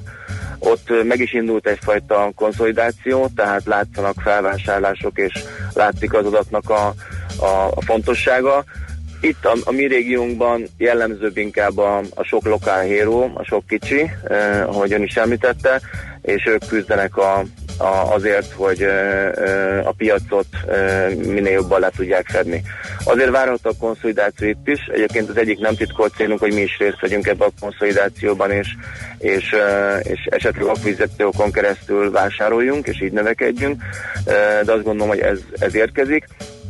Ott 0.59 0.89
eh, 0.89 1.03
meg 1.03 1.19
is 1.19 1.33
indult 1.33 1.67
egyfajta 1.67 2.31
konszolidáció, 2.35 3.27
tehát 3.35 3.65
látszanak 3.65 4.15
felvásárlások, 4.23 5.17
és 5.17 5.43
látszik 5.73 6.13
az 6.13 6.25
adatnak 6.25 6.69
a, 6.69 6.93
a, 7.39 7.67
a 7.75 7.81
fontossága. 7.81 8.63
Itt 9.21 9.45
a, 9.45 9.55
a 9.63 9.71
mi 9.71 9.85
régiónkban 9.85 10.67
jellemzőbb 10.77 11.37
inkább 11.37 11.77
a, 11.77 12.01
a 12.15 12.23
sok 12.23 12.45
lokál 12.45 12.87
hero, 12.87 13.23
a 13.33 13.43
sok 13.43 13.67
kicsi, 13.67 14.11
eh, 14.23 14.69
ahogy 14.69 14.93
ön 14.93 15.03
is 15.03 15.15
említette, 15.15 15.81
és 16.21 16.45
ők 16.45 16.67
küzdenek 16.67 17.17
a, 17.17 17.43
a, 17.79 18.13
azért, 18.13 18.51
hogy 18.51 18.83
a 19.83 19.91
piacot 19.91 20.47
minél 21.15 21.51
jobban 21.51 21.79
le 21.79 21.89
tudják 21.95 22.27
fedni. 22.27 22.61
Azért 23.03 23.29
várható 23.29 23.69
a 23.69 23.79
konszolidáció 23.79 24.47
itt 24.47 24.67
is. 24.67 24.79
Egyébként 24.93 25.29
az 25.29 25.37
egyik 25.37 25.59
nem 25.59 25.75
titkolt 25.75 26.13
célunk, 26.15 26.39
hogy 26.39 26.53
mi 26.53 26.61
is 26.61 26.77
részt 26.77 26.99
vegyünk 27.01 27.27
ebbe 27.27 27.45
a 27.45 27.51
konszolidációban, 27.59 28.51
és, 28.51 28.67
és, 29.17 29.55
és 30.03 30.25
esetleg 30.29 30.65
akviziciókon 30.65 31.51
keresztül 31.51 32.11
vásároljunk, 32.11 32.87
és 32.87 33.01
így 33.01 33.11
növekedjünk, 33.11 33.81
de 34.63 34.71
azt 34.71 34.83
gondolom, 34.83 35.07
hogy 35.07 35.19
ez, 35.19 35.39
ez 35.59 35.75
érkezik. 35.75 36.27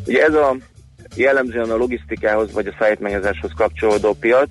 Ugye 0.07 0.23
ez 0.23 0.33
a 0.33 0.55
jellemzően 1.15 1.69
a 1.69 1.75
logisztikához 1.75 2.51
vagy 2.51 2.67
a 2.67 2.75
szállítmányozáshoz 2.79 3.51
kapcsolódó 3.55 4.13
piac. 4.13 4.49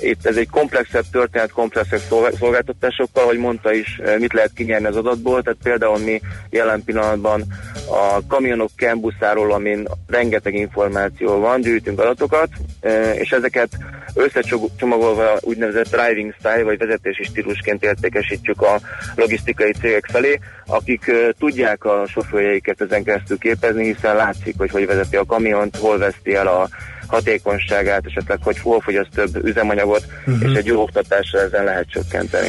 Itt 0.00 0.26
ez 0.26 0.36
egy 0.36 0.48
komplexebb 0.50 1.04
történet, 1.12 1.50
komplexebb 1.50 2.00
szolgál- 2.08 2.36
szolgáltatásokkal, 2.36 3.22
ahogy 3.22 3.38
mondta 3.38 3.72
is, 3.72 4.00
eh, 4.04 4.18
mit 4.18 4.32
lehet 4.32 4.52
kinyerni 4.54 4.86
az 4.86 4.96
adatból. 4.96 5.42
Tehát 5.42 5.58
például 5.62 5.98
mi 5.98 6.20
jelen 6.50 6.84
pillanatban 6.84 7.44
a 7.90 8.26
kamionok 8.26 8.70
kembuszáról, 8.76 9.52
amin 9.52 9.88
rengeteg 10.06 10.54
információ 10.54 11.38
van, 11.38 11.60
gyűjtünk 11.60 12.00
adatokat, 12.00 12.48
eh, 12.80 13.16
és 13.18 13.30
ezeket 13.30 13.68
összecsomagolva 14.14 15.38
úgynevezett 15.40 15.90
driving 15.90 16.34
style, 16.38 16.62
vagy 16.62 16.78
vezetési 16.78 17.22
stílusként 17.22 17.84
értékesítjük 17.84 18.62
a 18.62 18.80
logisztikai 19.14 19.72
cégek 19.72 20.06
felé, 20.10 20.38
akik 20.66 21.08
eh, 21.08 21.28
tudják 21.38 21.84
a 21.84 22.06
sofőrjeiket 22.06 22.80
ezen 22.80 23.04
keresztül 23.04 23.38
képezni, 23.38 23.84
hiszen 23.84 24.16
látszik, 24.16 24.54
hogy 24.58 24.70
hogy 24.70 24.86
vezeti 24.86 25.16
a 25.16 25.24
kamiont, 25.24 25.76
hol 25.76 25.98
veszti 25.98 26.34
el 26.34 26.46
a 26.46 26.68
hatékonyságát, 27.08 28.06
esetleg 28.06 28.38
hogy 28.42 28.58
hol 28.58 28.80
fogyaszt 28.80 29.10
több 29.14 29.44
üzemanyagot, 29.44 30.06
uh-huh. 30.26 30.50
és 30.50 30.56
egy 30.56 30.66
jó 30.66 30.82
oktatásra 30.82 31.40
ezen 31.40 31.64
lehet 31.64 31.86
csökkenteni. 31.90 32.48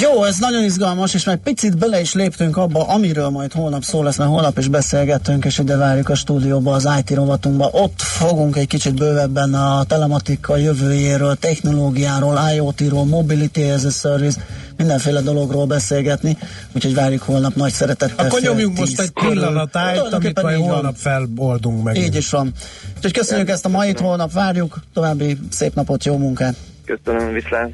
Jó, 0.00 0.24
ez 0.24 0.36
nagyon 0.38 0.64
izgalmas, 0.64 1.14
és 1.14 1.24
már 1.24 1.36
picit 1.36 1.78
bele 1.78 2.00
is 2.00 2.14
léptünk 2.14 2.56
abba, 2.56 2.88
amiről 2.88 3.28
majd 3.28 3.52
holnap 3.52 3.82
szó 3.82 4.02
lesz, 4.02 4.16
mert 4.16 4.30
holnap 4.30 4.58
is 4.58 4.68
beszélgettünk, 4.68 5.44
és 5.44 5.58
ide 5.58 5.76
várjuk 5.76 6.08
a 6.08 6.14
stúdióba, 6.14 6.72
az 6.72 6.88
IT 6.98 7.10
rovatunkba. 7.10 7.68
Ott 7.72 8.00
fogunk 8.00 8.56
egy 8.56 8.66
kicsit 8.66 8.94
bővebben 8.94 9.54
a 9.54 9.84
telematika 9.84 10.56
jövőjéről, 10.56 11.36
technológiáról, 11.36 12.38
IoT-ról, 12.54 13.04
Mobility 13.04 13.70
as 13.74 13.84
a 13.84 13.90
Service, 13.90 14.40
mindenféle 14.76 15.20
dologról 15.20 15.66
beszélgetni, 15.66 16.38
úgyhogy 16.72 16.94
várjuk 16.94 17.22
holnap 17.22 17.54
nagy 17.54 17.72
szeretettel. 17.72 18.26
Akkor 18.26 18.40
nyomjunk 18.40 18.78
most 18.78 19.00
egy 19.00 19.12
körül. 19.12 19.30
pillanatájt, 19.30 20.12
amit 20.12 20.42
majd 20.42 20.58
így 20.58 20.64
van. 20.64 20.72
holnap 20.72 20.96
felboldunk 20.96 21.82
meg. 21.82 21.96
Így 21.96 22.16
is 22.16 22.30
van. 22.30 22.52
Úgyhogy 22.96 23.12
köszönjük 23.12 23.48
ezt 23.48 23.64
a 23.64 23.68
mait, 23.68 24.00
holnap 24.00 24.32
várjuk, 24.32 24.78
további 24.94 25.38
szép 25.50 25.74
napot, 25.74 26.04
jó 26.04 26.16
munkát! 26.16 26.56
Köszönöm, 26.84 27.32
viszlát! 27.32 27.70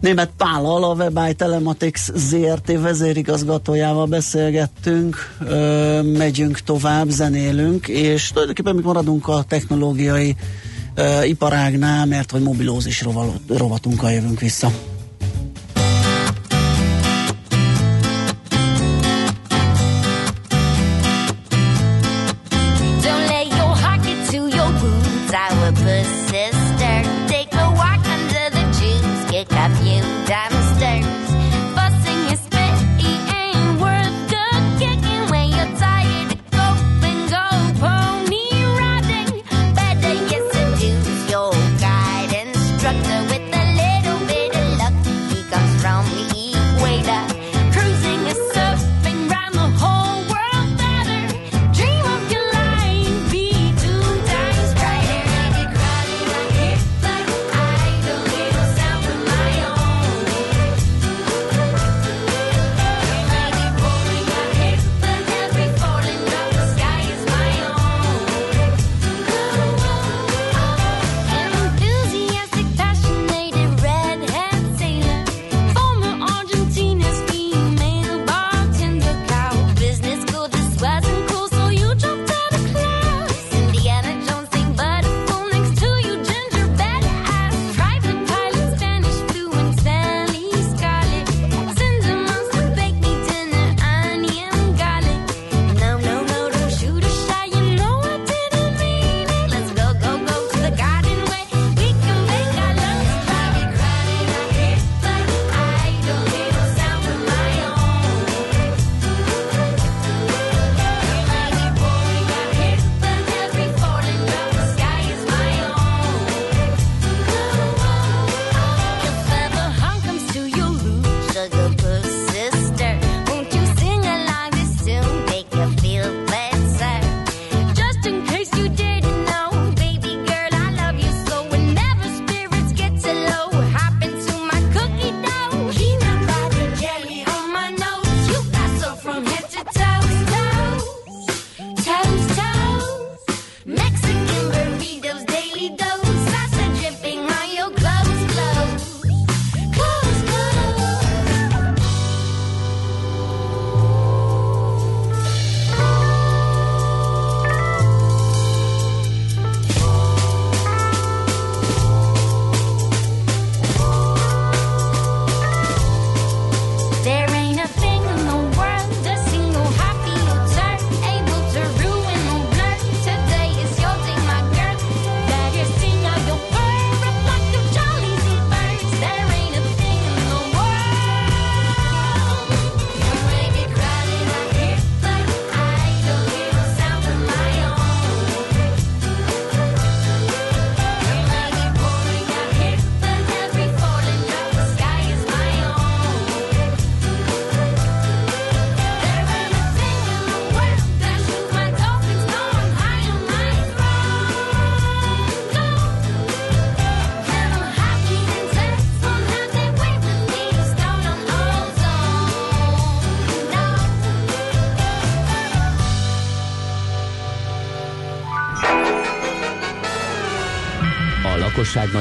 Német 0.00 0.30
Pállal, 0.36 0.84
a 0.84 0.94
WebEye 0.94 1.32
Telematics 1.32 2.00
ZRT 2.14 2.80
vezérigazgatójával 2.80 4.06
beszélgettünk, 4.06 5.16
ö, 5.48 6.02
megyünk 6.02 6.60
tovább, 6.60 7.08
zenélünk, 7.08 7.88
és 7.88 8.28
tulajdonképpen 8.28 8.74
még 8.74 8.84
maradunk 8.84 9.28
a 9.28 9.42
technológiai 9.48 10.36
ö, 10.94 11.22
iparágnál, 11.22 12.06
mert 12.06 12.30
hogy 12.30 12.42
mobilózis 12.42 13.04
rovatunkkal 13.48 14.10
jövünk 14.10 14.40
vissza. 14.40 14.70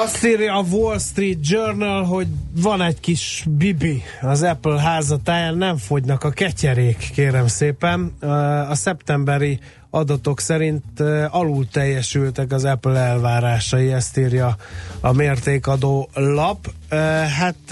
Azt 0.00 0.24
írja 0.24 0.54
a 0.54 0.64
Wall 0.70 0.98
Street 0.98 1.38
Journal, 1.42 2.04
hogy 2.04 2.26
van 2.54 2.82
egy 2.82 3.00
kis 3.00 3.44
bibi 3.48 4.02
az 4.20 4.42
Apple 4.42 4.80
házatáján, 4.80 5.56
nem 5.56 5.76
fogynak 5.76 6.24
a 6.24 6.30
ketyerék, 6.30 7.10
kérem 7.14 7.46
szépen. 7.46 8.12
A 8.68 8.74
szeptemberi 8.74 9.58
adatok 9.90 10.40
szerint 10.40 11.00
alul 11.30 11.68
teljesültek 11.68 12.52
az 12.52 12.64
Apple 12.64 12.98
elvárásai, 12.98 13.92
ezt 13.92 14.18
írja 14.18 14.56
a 15.00 15.12
mértékadó 15.12 16.08
lap. 16.14 16.70
Hát 17.38 17.70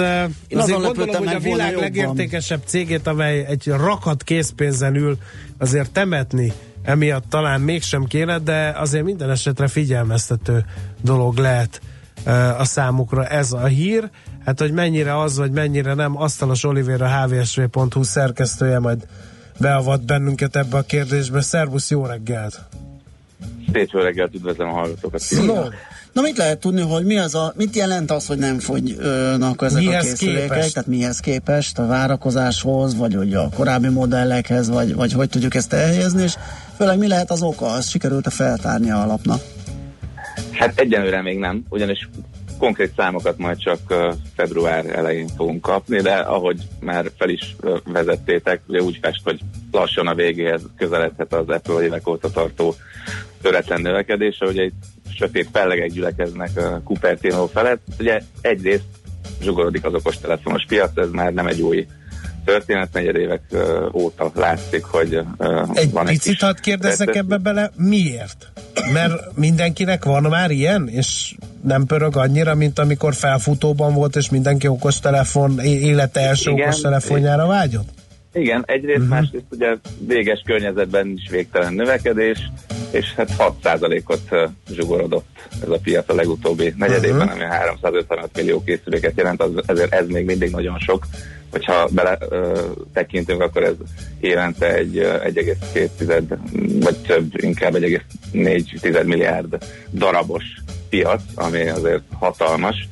Én 0.48 0.58
azért 0.58 0.80
gondolom, 0.80 1.16
hogy 1.16 1.34
a 1.34 1.38
világ 1.38 1.70
jobban. 1.70 1.82
legértékesebb 1.82 2.60
cégét, 2.64 3.06
amely 3.06 3.44
egy 3.44 3.66
rakat 3.66 4.22
készpénzen 4.22 4.94
ül, 4.94 5.18
azért 5.58 5.90
temetni 5.90 6.52
emiatt 6.82 7.24
talán 7.28 7.60
mégsem 7.60 8.04
kéne, 8.04 8.38
de 8.38 8.74
azért 8.76 9.04
minden 9.04 9.30
esetre 9.30 9.68
figyelmeztető 9.68 10.64
dolog 11.02 11.36
lehet 11.36 11.80
a 12.58 12.64
számukra 12.64 13.26
ez 13.26 13.52
a 13.52 13.64
hír. 13.64 14.10
Hát, 14.44 14.60
hogy 14.60 14.72
mennyire 14.72 15.20
az, 15.20 15.36
vagy 15.36 15.50
mennyire 15.50 15.94
nem, 15.94 16.16
Asztalos 16.16 16.64
Olivér 16.64 17.02
a 17.02 17.26
hvsv.hu 17.26 18.02
szerkesztője 18.02 18.78
majd 18.78 19.06
beavat 19.58 20.04
bennünket 20.04 20.56
ebbe 20.56 20.76
a 20.76 20.82
kérdésbe. 20.82 21.40
Szervusz, 21.40 21.90
jó 21.90 22.06
reggelt! 22.06 22.60
Szép 23.72 23.88
jó 23.92 24.00
reggelt, 24.00 24.34
üdvözlöm 24.34 24.68
a 24.68 24.72
hallgatókat. 24.72 25.22
No. 25.46 25.64
Na 26.12 26.22
mit 26.22 26.36
lehet 26.36 26.58
tudni, 26.58 26.80
hogy 26.80 27.04
mi 27.04 27.18
az 27.18 27.34
a, 27.34 27.52
mit 27.56 27.76
jelent 27.76 28.10
az, 28.10 28.26
hogy 28.26 28.38
nem 28.38 28.58
fogynak 28.58 29.62
ezek 29.62 29.82
Mihez 29.82 30.04
a 30.04 30.08
készülékek? 30.08 30.48
képest? 30.48 30.72
Tehát 30.72 30.88
mihez 30.88 31.20
képest, 31.20 31.78
a 31.78 31.86
várakozáshoz, 31.86 32.96
vagy 32.96 33.14
hogy 33.14 33.34
a 33.34 33.48
korábbi 33.54 33.88
modellekhez, 33.88 34.68
vagy, 34.68 34.94
vagy 34.94 35.12
hogy 35.12 35.28
tudjuk 35.28 35.54
ezt 35.54 35.72
elhelyezni, 35.72 36.22
és 36.22 36.34
főleg 36.76 36.98
mi 36.98 37.08
lehet 37.08 37.30
az 37.30 37.42
oka, 37.42 37.66
azt 37.66 37.88
sikerült 37.88 38.26
a 38.26 38.30
feltárni 38.30 38.90
a 38.90 39.02
alapnak. 39.02 39.42
Hát 40.56 40.80
egyenlőre 40.80 41.22
még 41.22 41.38
nem, 41.38 41.64
ugyanis 41.68 42.08
konkrét 42.58 42.92
számokat 42.96 43.38
majd 43.38 43.58
csak 43.58 43.80
február 44.34 44.86
elején 44.86 45.28
fogunk 45.28 45.62
kapni, 45.62 46.00
de 46.00 46.14
ahogy 46.14 46.60
már 46.80 47.10
fel 47.18 47.28
is 47.28 47.56
vezettétek, 47.84 48.60
ugye 48.66 48.82
úgy 48.82 48.98
fest, 49.02 49.20
hogy 49.24 49.40
lassan 49.72 50.06
a 50.06 50.14
végéhez 50.14 50.62
közeledhet 50.76 51.32
az 51.32 51.48
Apple 51.48 51.82
évek 51.82 52.08
óta 52.08 52.30
tartó 52.30 52.74
töretlen 53.42 53.80
növekedése, 53.80 54.46
ugye 54.46 54.64
itt 54.64 54.84
sötét 55.14 55.48
fellegek 55.52 55.90
gyülekeznek 55.90 56.56
a 56.56 56.80
Cupertino 56.84 57.46
felett. 57.46 57.86
Ugye 57.98 58.20
egyrészt 58.40 58.84
zsugorodik 59.42 59.84
az 59.84 59.94
okostelefonos 59.94 60.64
piac, 60.68 60.96
ez 60.96 61.10
már 61.10 61.32
nem 61.32 61.46
egy 61.46 61.60
új 61.60 61.86
történet, 62.46 62.92
negyed 62.92 63.16
évek 63.16 63.40
ö, 63.50 63.88
óta 63.92 64.30
látszik, 64.34 64.84
hogy 64.84 65.20
Egy 65.72 65.90
van 65.92 66.04
picit 66.06 66.22
kis 66.32 66.40
hadd 66.40 66.60
kérdezzek 66.60 67.06
recesszió. 67.06 67.22
ebbe 67.22 67.36
bele, 67.36 67.70
miért? 67.76 68.46
Mert 68.92 69.36
mindenkinek 69.36 70.04
van 70.04 70.22
már 70.22 70.50
ilyen, 70.50 70.88
és 70.88 71.34
nem 71.62 71.86
pörög 71.86 72.16
annyira, 72.16 72.54
mint 72.54 72.78
amikor 72.78 73.14
felfutóban 73.14 73.94
volt, 73.94 74.16
és 74.16 74.30
mindenki 74.30 74.66
okos 74.68 75.00
telefon, 75.00 75.58
é- 75.60 75.80
élete 75.80 76.20
első 76.20 76.50
Igen. 76.50 76.66
okos 76.68 76.80
telefonjára 76.80 77.46
vágyott? 77.46 77.88
Igen, 78.36 78.62
egyrészt, 78.66 78.98
uh-huh. 78.98 79.14
másrészt 79.14 79.44
ugye 79.50 79.76
véges 80.06 80.42
környezetben 80.46 81.08
is 81.16 81.28
végtelen 81.30 81.72
növekedés, 81.74 82.38
és 82.90 83.14
hát 83.16 83.30
6%-ot 83.38 84.20
ö, 84.30 84.44
zsugorodott 84.70 85.26
ez 85.62 85.68
a 85.68 85.78
piac 85.82 86.08
a 86.08 86.14
legutóbbi 86.14 86.74
negyedében, 86.76 87.26
Mhm. 87.26 87.30
ami 87.30 87.44
355 87.44 88.30
millió 88.36 88.62
készüléket 88.64 89.16
jelent, 89.16 89.42
az, 89.42 89.50
ezért 89.66 89.92
ez 89.92 90.06
még 90.08 90.24
mindig 90.24 90.50
nagyon 90.50 90.78
sok. 90.78 91.06
Hogyha 91.50 91.88
bele 91.90 92.18
ö, 92.28 92.60
tekintünk, 92.92 93.40
akkor 93.40 93.62
ez 93.62 93.74
évente 94.20 94.74
egy 94.74 94.98
ö, 94.98 95.16
1,2 95.24 96.38
vagy 96.80 96.96
több, 96.96 97.42
inkább 97.42 97.74
1,4 97.74 99.04
milliárd 99.04 99.56
darabos 99.92 100.44
piac, 100.88 101.22
ami 101.34 101.68
azért 101.68 102.02
hatalmas. 102.12 102.88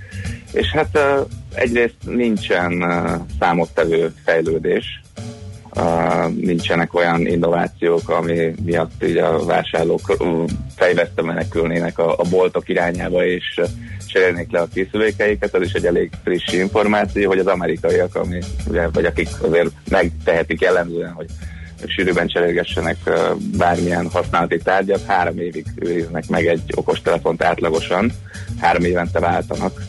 És 0.53 0.70
hát 0.70 0.88
ö, 0.92 1.20
egyrészt 1.55 1.97
nincsen 2.05 2.84
számottevő 3.40 4.12
fejlődés, 4.24 5.03
Uh, 5.77 6.35
nincsenek 6.35 6.95
olyan 6.95 7.27
innovációk, 7.27 8.09
ami 8.09 8.55
miatt 8.64 9.05
így 9.05 9.16
a 9.16 9.45
vásárlók 9.45 10.16
uh, 10.18 10.45
fejveszte 10.77 11.22
menekülnének 11.22 11.99
a, 11.99 12.12
a 12.18 12.22
boltok 12.31 12.68
irányába, 12.68 13.27
és 13.27 13.55
uh, 13.57 13.66
cserélnék 14.07 14.51
le 14.51 14.61
a 14.61 14.68
készülékeiket. 14.75 15.55
Az 15.55 15.62
is 15.62 15.72
egy 15.72 15.87
elég 15.87 16.11
friss 16.25 16.53
információ, 16.53 17.29
hogy 17.29 17.39
az 17.39 17.47
amerikaiak, 17.47 18.14
ami, 18.14 18.39
ugye, 18.68 18.89
vagy 18.89 19.05
akik 19.05 19.29
azért 19.43 19.70
megtehetik 19.91 20.61
jellemzően, 20.61 21.12
hogy 21.12 21.27
sűrűben 21.87 22.27
cserélgessenek 22.27 22.97
bármilyen 23.57 24.11
használati 24.11 24.59
tárgyat, 24.59 25.07
három 25.07 25.39
évig 25.39 25.66
őriznek 25.75 26.29
meg 26.29 26.47
egy 26.47 26.72
okostelefont 26.75 27.43
átlagosan, 27.43 28.12
három 28.61 28.85
évente 28.85 29.20
váltanak. 29.20 29.83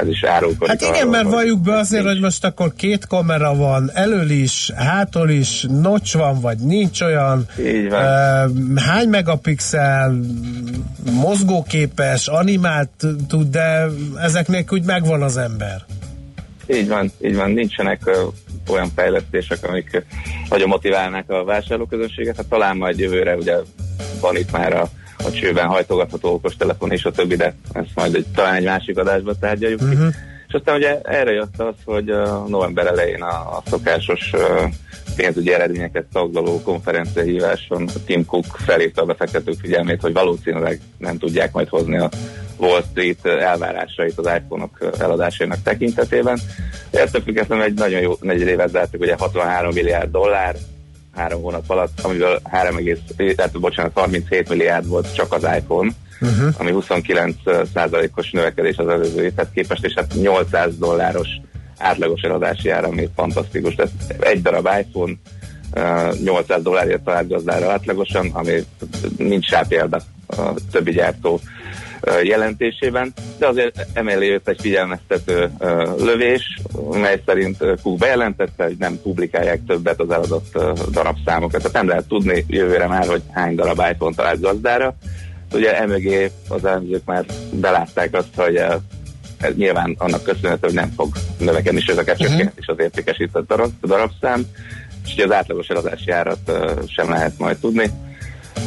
Ez 0.00 0.08
is 0.08 0.24
árulkodik. 0.24 0.68
Hát 0.68 0.80
igen, 0.80 0.94
arról, 0.94 1.10
mert 1.10 1.28
valljuk 1.28 1.60
be 1.60 1.76
azért, 1.76 2.04
hogy 2.04 2.20
most 2.20 2.44
akkor 2.44 2.74
két 2.76 3.06
kamera 3.06 3.54
van, 3.54 3.90
elől 3.94 4.30
is, 4.30 4.70
hátul 4.76 5.30
is, 5.30 5.66
nocs 5.68 6.14
van, 6.14 6.40
vagy 6.40 6.58
nincs 6.58 7.00
olyan. 7.00 7.46
Így 7.58 7.88
van. 7.90 8.04
Uh, 8.04 8.78
hány 8.78 9.08
megapixel, 9.08 10.20
mozgóképes, 11.12 12.26
animált 12.26 12.90
tud, 13.28 13.50
de 13.50 13.86
ezeknek 14.22 14.72
úgy 14.72 14.84
megvan 14.84 15.22
az 15.22 15.36
ember. 15.36 15.84
Így 16.66 16.88
van, 16.88 17.12
így 17.22 17.36
van, 17.36 17.50
nincsenek 17.50 18.10
olyan 18.68 18.90
fejlesztések, 18.94 19.68
amik 19.68 20.04
nagyon 20.48 20.68
motiválnák 20.68 21.30
a 21.30 21.44
vásárlóközönséget. 21.44 22.36
Hát 22.36 22.46
talán 22.46 22.76
majd 22.76 22.98
jövőre 22.98 23.34
ugye 23.34 23.54
van 24.20 24.36
itt 24.36 24.50
már 24.50 24.72
a, 24.72 24.88
a 25.24 25.30
csőben 25.30 25.66
hajtogatható 25.66 26.32
okostelefon 26.32 26.92
és 26.92 27.04
a 27.04 27.10
többi, 27.10 27.36
de 27.36 27.54
ezt 27.72 27.90
majd 27.94 28.14
egy, 28.14 28.26
talán 28.34 28.54
egy 28.54 28.64
másik 28.64 28.98
adásba 28.98 29.34
tárgyaljuk 29.38 29.80
ki. 29.80 29.94
Uh-huh. 29.94 30.14
És 30.48 30.54
aztán 30.54 30.76
ugye 30.76 31.00
erre 31.02 31.30
jött 31.30 31.60
az, 31.60 31.74
hogy 31.84 32.12
november 32.46 32.86
elején 32.86 33.22
a, 33.22 33.56
a 33.56 33.62
szokásos 33.66 34.30
uh, 34.32 34.40
pénzügyi 35.16 35.52
eredményeket 35.52 36.04
taglaló 36.12 36.62
konferenciahíváson 36.62 37.88
Tim 38.06 38.24
Cook 38.24 38.44
felhívta 38.44 39.02
a 39.02 39.06
befektetők 39.06 39.58
figyelmét, 39.60 40.00
hogy 40.00 40.12
valószínűleg 40.12 40.80
nem 40.98 41.18
tudják 41.18 41.52
majd 41.52 41.68
hozni 41.68 41.98
a 41.98 42.08
Wall 42.56 42.82
Street 42.90 43.26
elvárásait 43.26 44.18
az 44.18 44.30
iPhone-ok 44.36 44.78
eladásainak 44.98 45.62
tekintetében. 45.62 46.38
Ettől 46.90 47.22
függetlenül 47.22 47.64
egy 47.64 47.74
nagyon 47.74 48.00
jó 48.00 48.12
negyed 48.20 48.48
évet 48.48 48.70
zártuk, 48.70 49.00
ugye 49.00 49.14
63 49.18 49.72
milliárd 49.74 50.10
dollár, 50.10 50.56
három 51.14 51.42
hónap 51.42 51.70
alatt, 51.70 52.00
amiből 52.00 52.40
3, 52.44 52.76
tehát, 53.36 53.60
bocsánat, 53.60 53.92
37 53.94 54.48
milliárd 54.48 54.86
volt 54.86 55.14
csak 55.14 55.32
az 55.32 55.42
iPhone, 55.56 55.90
uh-huh. 56.20 56.54
ami 56.58 56.70
29 56.70 57.36
százalékos 57.74 58.30
növekedés 58.30 58.76
az 58.76 58.88
előző 58.88 59.24
évhez 59.24 59.48
képest, 59.54 59.84
és 59.84 59.92
hát 59.94 60.14
800 60.14 60.78
dolláros 60.78 61.28
átlagos 61.78 62.20
eladási 62.20 62.70
ára, 62.70 62.86
ami 62.86 63.08
fantasztikus. 63.14 63.74
Tehát 63.74 63.92
egy 64.18 64.42
darab 64.42 64.68
iPhone 64.78 65.12
uh, 65.74 66.18
800 66.18 66.62
dollárért 66.62 67.04
talált 67.04 67.28
gazdára 67.28 67.70
átlagosan, 67.70 68.30
ami 68.32 68.64
nincs 69.16 69.50
rá 69.50 69.62
példa 69.68 70.00
a 70.26 70.52
többi 70.70 70.92
gyártó 70.92 71.40
jelentésében, 72.22 73.12
de 73.38 73.46
azért 73.46 73.86
emellé 73.92 74.26
jött 74.26 74.48
egy 74.48 74.60
figyelmeztető 74.60 75.50
lövés, 75.98 76.60
mely 76.90 77.22
szerint 77.26 77.56
Cook 77.82 77.98
bejelentette, 77.98 78.64
hogy 78.64 78.76
nem 78.78 79.00
publikálják 79.02 79.60
többet 79.66 80.00
az 80.00 80.10
eladott 80.10 80.58
darabszámokat. 80.90 81.60
Tehát 81.60 81.76
nem 81.76 81.88
lehet 81.88 82.08
tudni 82.08 82.44
jövőre 82.48 82.86
már, 82.86 83.06
hogy 83.06 83.22
hány 83.32 83.54
darab 83.54 83.82
iPhone 83.92 84.14
talált 84.14 84.40
gazdára. 84.40 84.94
Ugye 85.52 85.78
emögé 85.80 86.30
az 86.48 86.64
elemzők 86.64 87.04
már 87.04 87.24
belátták 87.52 88.14
azt, 88.14 88.34
hogy 88.36 88.56
ez 88.56 89.54
nyilván 89.56 89.94
annak 89.98 90.22
köszönhető, 90.22 90.66
hogy 90.66 90.74
nem 90.74 90.92
fog 90.96 91.14
növekedni, 91.38 91.78
és 91.78 91.86
ezeket 91.86 92.18
Mhm. 92.18 92.28
csökkent 92.28 92.58
is 92.58 92.66
az 92.66 92.78
értékesített 92.78 93.46
darab, 93.46 93.70
darabszám, 93.82 94.42
és 95.06 95.12
ugye 95.12 95.24
az 95.24 95.32
átlagos 95.32 95.68
eladási 95.68 96.10
árat 96.10 96.52
sem 96.86 97.10
lehet 97.10 97.38
majd 97.38 97.56
tudni. 97.56 97.90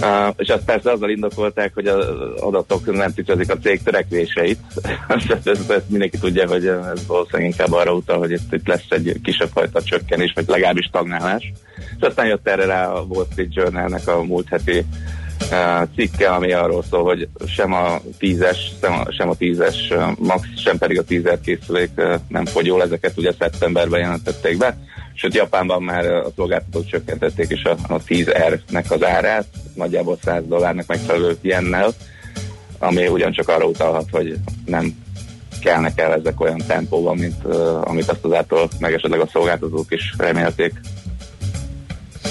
Uh, 0.01 0.33
és 0.37 0.47
azt 0.47 0.65
persze 0.65 0.91
azzal 0.91 1.09
indokolták, 1.09 1.73
hogy 1.73 1.87
az 1.87 2.05
adatok 2.39 2.95
nem 2.95 3.13
tükrözik 3.13 3.51
a 3.51 3.57
cég 3.57 3.83
törekvéseit. 3.83 4.59
ezt, 5.07 5.47
ezt, 5.47 5.71
ezt 5.71 5.89
mindenki 5.89 6.17
tudja, 6.17 6.47
hogy 6.47 6.65
ez 6.67 7.05
valószínűleg 7.07 7.49
inkább 7.51 7.73
arra 7.73 7.93
utal, 7.93 8.17
hogy 8.17 8.31
itt, 8.31 8.53
itt 8.53 8.67
lesz 8.67 8.85
egy 8.89 9.19
kisebb 9.23 9.49
fajta 9.53 9.83
csökkenés, 9.83 10.31
vagy 10.35 10.47
legalábbis 10.47 10.85
stagnálás. 10.85 11.51
És 11.77 12.07
aztán 12.07 12.27
jött 12.27 12.47
erre 12.47 12.65
rá 12.65 12.87
a 12.87 13.01
Wall 13.01 13.25
Street 13.31 13.53
Journalnek 13.53 14.07
a 14.07 14.23
múlt 14.23 14.47
heti 14.49 14.85
uh, 15.51 15.87
cikke, 15.95 16.29
ami 16.29 16.51
arról 16.51 16.83
szól, 16.89 17.03
hogy 17.03 17.27
sem 17.47 17.73
a 17.73 17.99
10-es, 18.19 18.57
sem 18.81 18.93
a, 18.93 19.11
sem 19.11 19.29
a 19.29 19.35
10-es 19.35 19.75
uh, 19.89 20.17
Max, 20.17 20.47
sem 20.55 20.77
pedig 20.77 20.99
a 20.99 21.03
10 21.03 21.23
készülék 21.43 21.91
uh, 21.95 22.13
nem 22.27 22.45
fogyól, 22.45 22.81
ezeket 22.81 23.17
ugye 23.17 23.31
szeptemberben 23.39 23.99
jelentették 23.99 24.57
be, 24.57 24.77
sőt 25.17 25.33
Japánban 25.33 25.83
már 25.83 26.05
a 26.05 26.31
szolgáltatók 26.35 26.85
csökkentették 26.85 27.49
is 27.49 27.63
a, 27.63 27.75
a 27.87 28.01
10R-nek 28.03 28.89
az 28.89 29.03
árát, 29.03 29.45
nagyjából 29.73 30.17
100 30.23 30.43
dollárnak 30.47 30.87
megfelelő 30.87 31.37
jennel, 31.41 31.93
ami 32.79 33.07
ugyancsak 33.07 33.49
arra 33.49 33.65
utalhat, 33.65 34.09
hogy 34.11 34.37
nem 34.65 35.05
kelnek 35.61 35.99
el 35.99 36.13
ezek 36.13 36.41
olyan 36.41 36.61
tempóban, 36.67 37.17
mint 37.17 37.43
uh, 37.43 37.89
amit 37.89 38.09
azt 38.09 38.25
azáltal 38.25 38.69
meg 38.79 38.93
esetleg 38.93 39.19
a 39.19 39.27
szolgáltatók 39.31 39.85
is 39.89 40.13
remélték. 40.17 40.73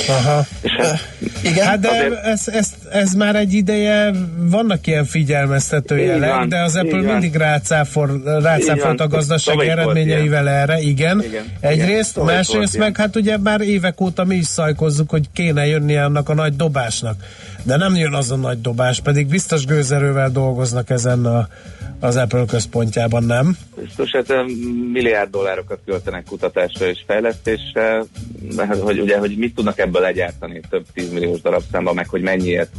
Aha. 0.09 0.47
És 0.63 0.73
hát, 0.79 1.01
Igen, 1.43 1.67
hát 1.67 1.81
de 1.81 1.89
azért- 1.89 2.25
ez, 2.25 2.49
ez, 2.49 2.69
ez 2.91 3.13
már 3.13 3.37
egy 3.37 3.53
ideje, 3.53 4.11
vannak 4.39 4.87
ilyen 4.87 5.05
figyelmeztető 5.05 5.99
jelek, 5.99 6.31
van, 6.31 6.49
de 6.49 6.63
az 6.63 6.77
Apple 6.77 7.01
mindig 7.01 7.35
rácáfor, 7.35 8.23
rácáfolt 8.43 9.01
a 9.01 9.07
gazdasági 9.09 9.57
volt 9.57 9.69
eredményeivel 9.69 10.49
erre, 10.49 10.79
igen. 10.81 11.23
Igen, 11.23 11.45
Egyrészt, 11.61 12.17
igen, 12.17 12.35
másrészt 12.35 12.79
meg 12.79 12.97
hát 12.97 13.17
ugye 13.17 13.39
már 13.39 13.61
évek 13.61 14.01
óta 14.01 14.25
mi 14.25 14.35
is 14.35 14.47
szajkozzuk, 14.47 15.11
hogy 15.11 15.27
kéne 15.33 15.67
jönni 15.67 15.97
annak 15.97 16.29
a 16.29 16.35
nagy 16.35 16.57
dobásnak. 16.57 17.15
De 17.63 17.77
nem 17.77 17.97
jön 17.97 18.15
az 18.15 18.31
a 18.31 18.37
nagy 18.37 18.61
dobás, 18.61 19.01
pedig 19.01 19.27
biztos 19.27 19.65
gőzerővel 19.65 20.31
dolgoznak 20.31 20.91
ezen 20.91 21.25
a, 21.27 21.49
az 22.01 22.17
Apple 22.17 22.45
központjában, 22.45 23.25
nem? 23.25 23.57
Biztos, 23.81 24.11
hát 24.11 24.33
milliárd 24.93 25.31
dollárokat 25.31 25.79
költenek 25.85 26.25
kutatásra 26.25 26.87
és 26.87 27.03
fejlesztésre, 27.07 28.05
hogy 28.81 29.01
ugye, 29.01 29.19
hogy 29.19 29.37
mit 29.37 29.55
tudnak 29.55 29.79
ebből 29.79 30.03
legyártani 30.03 30.61
több 30.71 30.85
tízmilliós 30.95 31.41
darabszámban, 31.41 31.95
meg 31.95 32.09
hogy 32.09 32.23
mennyiért, 32.23 32.71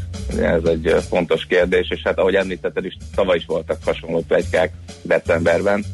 ez 0.41 0.63
egy 0.63 0.95
fontos 1.09 1.45
kérdés, 1.45 1.89
és 1.89 2.01
hát 2.03 2.18
ahogy 2.18 2.36
említetted 2.36 2.86
is, 2.86 2.97
tavaly 3.15 3.38
is 3.38 3.45
voltak 3.45 3.78
hasonló 3.86 4.24
plegykák 4.28 4.74
decemberben, 5.01 5.86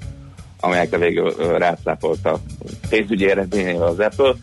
amelyekre 0.60 0.98
végül 0.98 1.34
rácáfolt 1.58 2.26
a 2.26 2.40
pénzügyi 2.90 3.30
eredményeivel 3.30 3.88
az 3.88 4.00
Apple. 4.00 4.34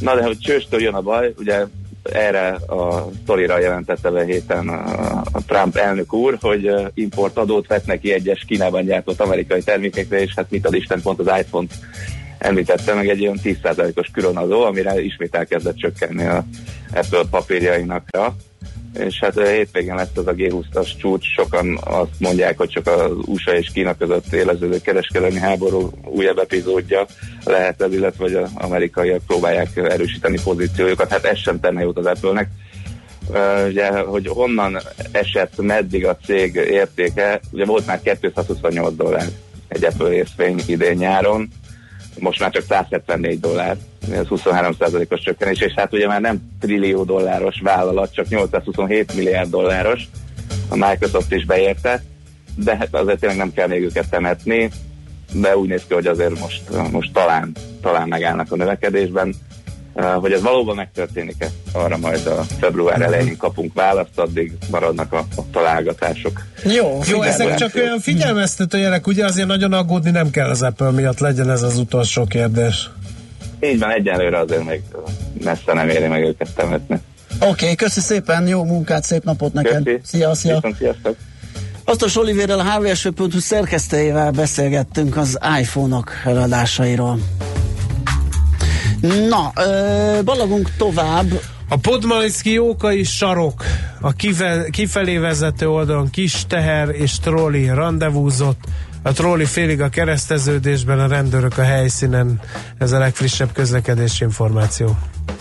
Na 0.00 0.14
de 0.14 0.22
hogy 0.22 0.38
csőstől 0.38 0.80
jön 0.80 0.94
a 0.94 1.02
baj, 1.02 1.34
ugye 1.38 1.64
erre 2.12 2.48
a 2.52 3.08
sztorira 3.22 3.58
jelentette 3.58 4.10
be 4.10 4.24
héten 4.24 4.68
a, 4.68 5.20
a 5.32 5.44
Trump 5.46 5.76
elnök 5.76 6.12
úr, 6.12 6.38
hogy 6.40 6.70
importadót 6.94 7.66
vett 7.66 7.86
neki 7.86 8.12
egyes 8.12 8.44
Kínában 8.46 8.84
gyártott 8.84 9.20
amerikai 9.20 9.62
termékekre, 9.62 10.20
és 10.20 10.32
hát 10.36 10.50
mit 10.50 10.66
ad 10.66 10.74
Isten 10.74 11.02
pont 11.02 11.18
az 11.18 11.38
iPhone-t 11.38 11.74
említette 12.38 12.94
meg 12.94 13.08
egy 13.08 13.22
olyan 13.22 13.38
10%-os 13.42 14.10
különadó, 14.12 14.62
amire 14.62 15.02
ismét 15.02 15.34
elkezdett 15.34 15.76
csökkenni 15.76 16.24
a 16.24 16.44
Apple 16.94 17.22
papírjainakra. 17.30 18.36
És 18.98 19.18
hát 19.20 19.36
ö, 19.36 19.50
hétvégén 19.50 19.94
lesz 19.94 20.16
ez 20.16 20.26
a 20.26 20.34
G20-as 20.34 20.90
csúcs, 20.98 21.26
sokan 21.26 21.78
azt 21.84 22.10
mondják, 22.18 22.58
hogy 22.58 22.68
csak 22.68 22.86
az 22.86 23.10
USA 23.26 23.56
és 23.56 23.70
Kína 23.72 23.96
között 23.96 24.32
éleződő 24.32 24.80
kereskedelmi 24.80 25.38
háború 25.38 25.90
újabb 26.04 26.38
epizódja 26.38 27.06
lehet 27.44 27.82
ez, 27.82 27.92
illetve 27.92 28.24
hogy 28.24 28.34
az 28.34 28.50
amerikaiak 28.54 29.26
próbálják 29.26 29.76
erősíteni 29.76 30.38
pozíciójukat. 30.44 31.10
Hát 31.10 31.24
ez 31.24 31.38
sem 31.38 31.60
tenne 31.60 31.82
jót 31.82 31.98
az 31.98 32.06
Apple-nek. 32.06 32.48
Ö, 33.32 33.68
Ugye, 33.68 33.98
hogy 33.98 34.26
honnan 34.26 34.78
esett, 35.12 35.62
meddig 35.62 36.06
a 36.06 36.16
cég 36.24 36.54
értéke, 36.54 37.40
ugye 37.50 37.64
volt 37.64 37.86
már 37.86 38.00
228 38.02 38.94
dollár 38.94 39.26
egy 39.68 39.84
Apple 39.84 40.08
részvény 40.08 40.60
idén 40.66 40.96
nyáron, 40.96 41.48
most 42.18 42.40
már 42.40 42.50
csak 42.50 42.64
174 42.68 43.40
dollár, 43.40 43.76
ez 44.12 44.26
23%-os 44.30 45.20
csökkenés, 45.20 45.60
és 45.60 45.72
hát 45.76 45.92
ugye 45.92 46.06
már 46.06 46.20
nem 46.20 46.40
trillió 46.60 47.04
dolláros 47.04 47.60
vállalat, 47.62 48.14
csak 48.14 48.28
827 48.28 49.14
milliárd 49.14 49.50
dolláros, 49.50 50.02
a 50.68 50.76
Microsoft 50.76 51.32
is 51.32 51.44
beérte, 51.44 52.02
de 52.56 52.76
hát 52.76 52.94
azért 52.94 53.20
tényleg 53.20 53.38
nem 53.38 53.52
kell 53.52 53.66
még 53.66 53.82
őket 53.82 54.10
temetni, 54.10 54.70
de 55.32 55.56
úgy 55.56 55.68
néz 55.68 55.82
ki, 55.88 55.94
hogy 55.94 56.06
azért 56.06 56.38
most, 56.38 56.62
most 56.90 57.12
talán, 57.12 57.52
talán 57.80 58.08
megállnak 58.08 58.52
a 58.52 58.56
növekedésben. 58.56 59.34
Uh, 59.98 60.04
Hogy 60.04 60.32
ez 60.32 60.42
valóban 60.42 60.76
megtörténik-e, 60.76 61.48
arra 61.72 61.96
majd 61.96 62.26
a 62.26 62.42
február 62.60 63.00
elején 63.00 63.36
kapunk 63.36 63.74
választ, 63.74 64.18
addig 64.18 64.52
maradnak 64.70 65.12
a, 65.12 65.18
a 65.36 65.42
találgatások. 65.52 66.44
Jó, 66.64 67.00
Jó 67.08 67.22
ezek 67.22 67.54
csak 67.54 67.74
olyan 67.74 67.98
figyelmeztető 67.98 68.78
jelek, 68.78 69.06
ugye 69.06 69.24
azért 69.24 69.46
nagyon 69.46 69.72
aggódni 69.72 70.10
nem 70.10 70.30
kell 70.30 70.48
az 70.48 70.62
Apple 70.62 70.90
miatt, 70.90 71.18
legyen 71.18 71.50
ez 71.50 71.62
az 71.62 71.78
utolsó 71.78 72.24
kérdés. 72.24 72.90
Így 73.60 73.78
van, 73.78 73.90
egyenlőre 73.90 74.38
azért 74.38 74.64
még 74.64 74.82
messze 75.44 75.72
nem 75.72 75.88
éri 75.88 76.06
meg 76.06 76.22
őket 76.22 76.54
temetni. 76.54 77.00
Oké, 77.40 77.48
okay, 77.48 77.74
köszi 77.74 78.00
szépen, 78.00 78.48
jó 78.48 78.64
munkát, 78.64 79.04
szép 79.04 79.24
napot 79.24 79.52
neked. 79.52 79.82
Köszi. 79.82 80.00
Szia, 80.02 80.34
szia. 80.34 80.54
Viszont 80.54 80.76
sziasztok. 80.76 81.16
Aztos 81.84 82.16
Olivérrel, 82.16 82.58
a 82.58 82.64
hvsv.hu 82.64 83.38
szerkesztőjével 83.38 84.30
beszélgettünk 84.30 85.16
az 85.16 85.38
iPhone-ok 85.60 86.10
eladásairól. 86.24 87.18
Na, 89.28 89.52
ö, 89.54 90.22
balagunk 90.24 90.70
tovább. 90.76 91.40
A 91.68 91.76
Podmanicki 91.76 92.52
Jókai 92.52 93.04
sarok, 93.04 93.64
a 94.00 94.12
kive, 94.12 94.64
kifelé 94.70 95.16
vezető 95.18 95.68
oldalon 95.68 96.10
kis 96.10 96.46
teher 96.46 96.88
és 96.88 97.18
trolli 97.18 97.66
rendezvúzott, 97.66 98.64
a 99.02 99.12
trolli 99.12 99.44
félig 99.44 99.80
a 99.80 99.88
kereszteződésben, 99.88 101.00
a 101.00 101.06
rendőrök 101.06 101.58
a 101.58 101.62
helyszínen, 101.62 102.40
ez 102.78 102.92
a 102.92 102.98
legfrissebb 102.98 103.52
közlekedési 103.52 104.24
információ. 104.24 104.96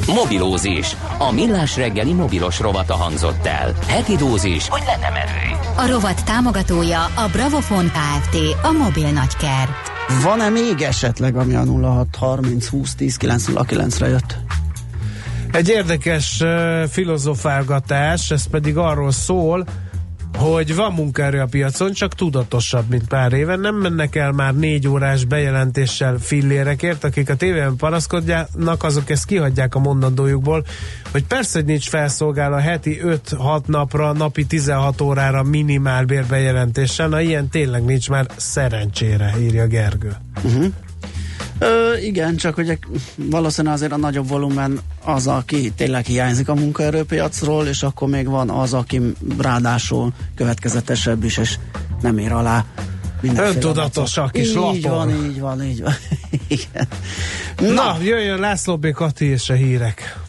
Mobilózis. 0.08 0.96
A 1.18 1.32
millás 1.32 1.76
reggeli 1.76 2.14
mobilos 2.14 2.60
rovata 2.60 2.96
hangzott 2.96 3.46
el. 3.46 3.74
Heti 3.88 4.16
dózis, 4.16 4.68
hogy 4.68 4.84
lenne 4.86 5.10
merő. 5.10 5.58
A 5.76 5.92
rovat 5.92 6.26
támogatója 6.26 7.04
a 7.04 7.30
Bravofon 7.32 7.86
Kft. 7.86 8.38
A 8.64 8.72
mobil 8.72 9.10
nagykert. 9.10 9.95
Van-e 10.24 10.50
még 10.50 10.82
esetleg, 10.82 11.36
ami 11.36 11.54
a 11.54 11.64
0630 11.64 12.68
20 12.68 12.96
10 12.96 13.18
909-re 13.22 14.08
jött? 14.08 14.38
Egy 15.52 15.70
érdekes 15.70 16.42
uh, 16.42 16.84
filozofálgatás, 16.84 18.32
ez 18.32 18.48
pedig 18.48 18.78
arról 18.78 19.12
szól, 19.12 19.66
hogy 20.38 20.76
van 20.76 20.94
munkaerő 20.94 21.40
a 21.40 21.46
piacon, 21.46 21.92
csak 21.92 22.14
tudatosabb, 22.14 22.90
mint 22.90 23.08
pár 23.08 23.34
éve. 23.34 23.56
Nem 23.56 23.76
mennek 23.76 24.16
el 24.16 24.32
már 24.32 24.56
négy 24.56 24.88
órás 24.88 25.26
bejelentéssel 25.26 26.18
fillérekért, 26.18 27.04
akik 27.04 27.30
a 27.30 27.36
tévében 27.36 27.76
panaszkodják, 27.76 28.48
azok 28.80 29.10
ezt 29.10 29.26
kihagyják 29.26 29.76
a 29.76 29.80
mondandójukból, 29.80 30.66
hogy 31.12 31.24
persze, 31.24 31.58
hogy 31.58 31.68
nincs 31.68 31.90
felszolgálva 31.90 32.60
heti 32.60 33.00
5-6 33.04 33.66
napra, 33.66 34.14
napi 34.14 34.46
16 34.46 35.02
órára 35.02 35.44
minimál 35.44 36.06
bérbejelentéssel, 36.06 37.08
na 37.08 37.22
ilyen 37.22 37.50
tényleg 37.50 37.84
nincs 37.84 38.10
már 38.10 38.26
szerencsére, 38.36 39.34
írja 39.40 39.68
Gergő. 39.68 40.16
Uh-huh. 40.44 40.66
Ö, 41.60 41.98
igen, 41.98 42.36
csak 42.36 42.58
ugye 42.58 42.78
valószínűleg 43.16 43.76
azért 43.76 43.92
a 43.92 43.98
nagyobb 43.98 44.28
volumen 44.28 44.80
az, 45.04 45.28
aki 45.28 45.72
tényleg 45.72 46.06
hiányzik 46.06 46.50
a 46.50 46.56
munkaerőpiacról, 46.56 47.66
és 47.68 47.84
akkor 47.84 48.08
még 48.08 48.28
van 48.28 48.50
az, 48.50 48.74
aki 48.74 49.02
ráadásul 49.38 50.14
következetesebb 50.36 51.24
is, 51.24 51.38
és 51.38 51.58
nem 52.02 52.18
ér 52.18 52.32
alá 52.32 52.66
Öntudatosak 53.36 54.38
is 54.38 54.48
Így 54.48 54.54
lapol. 54.54 54.80
van, 54.96 55.10
így 55.10 55.40
van, 55.40 55.64
így 55.64 55.82
van. 55.82 55.94
igen. 56.48 56.88
Na, 57.74 57.98
jöjjön 58.04 58.40
László 58.40 58.78
B. 58.78 58.92
Kati 58.92 59.26
és 59.26 59.50
a 59.50 59.54
hírek. 59.54 60.20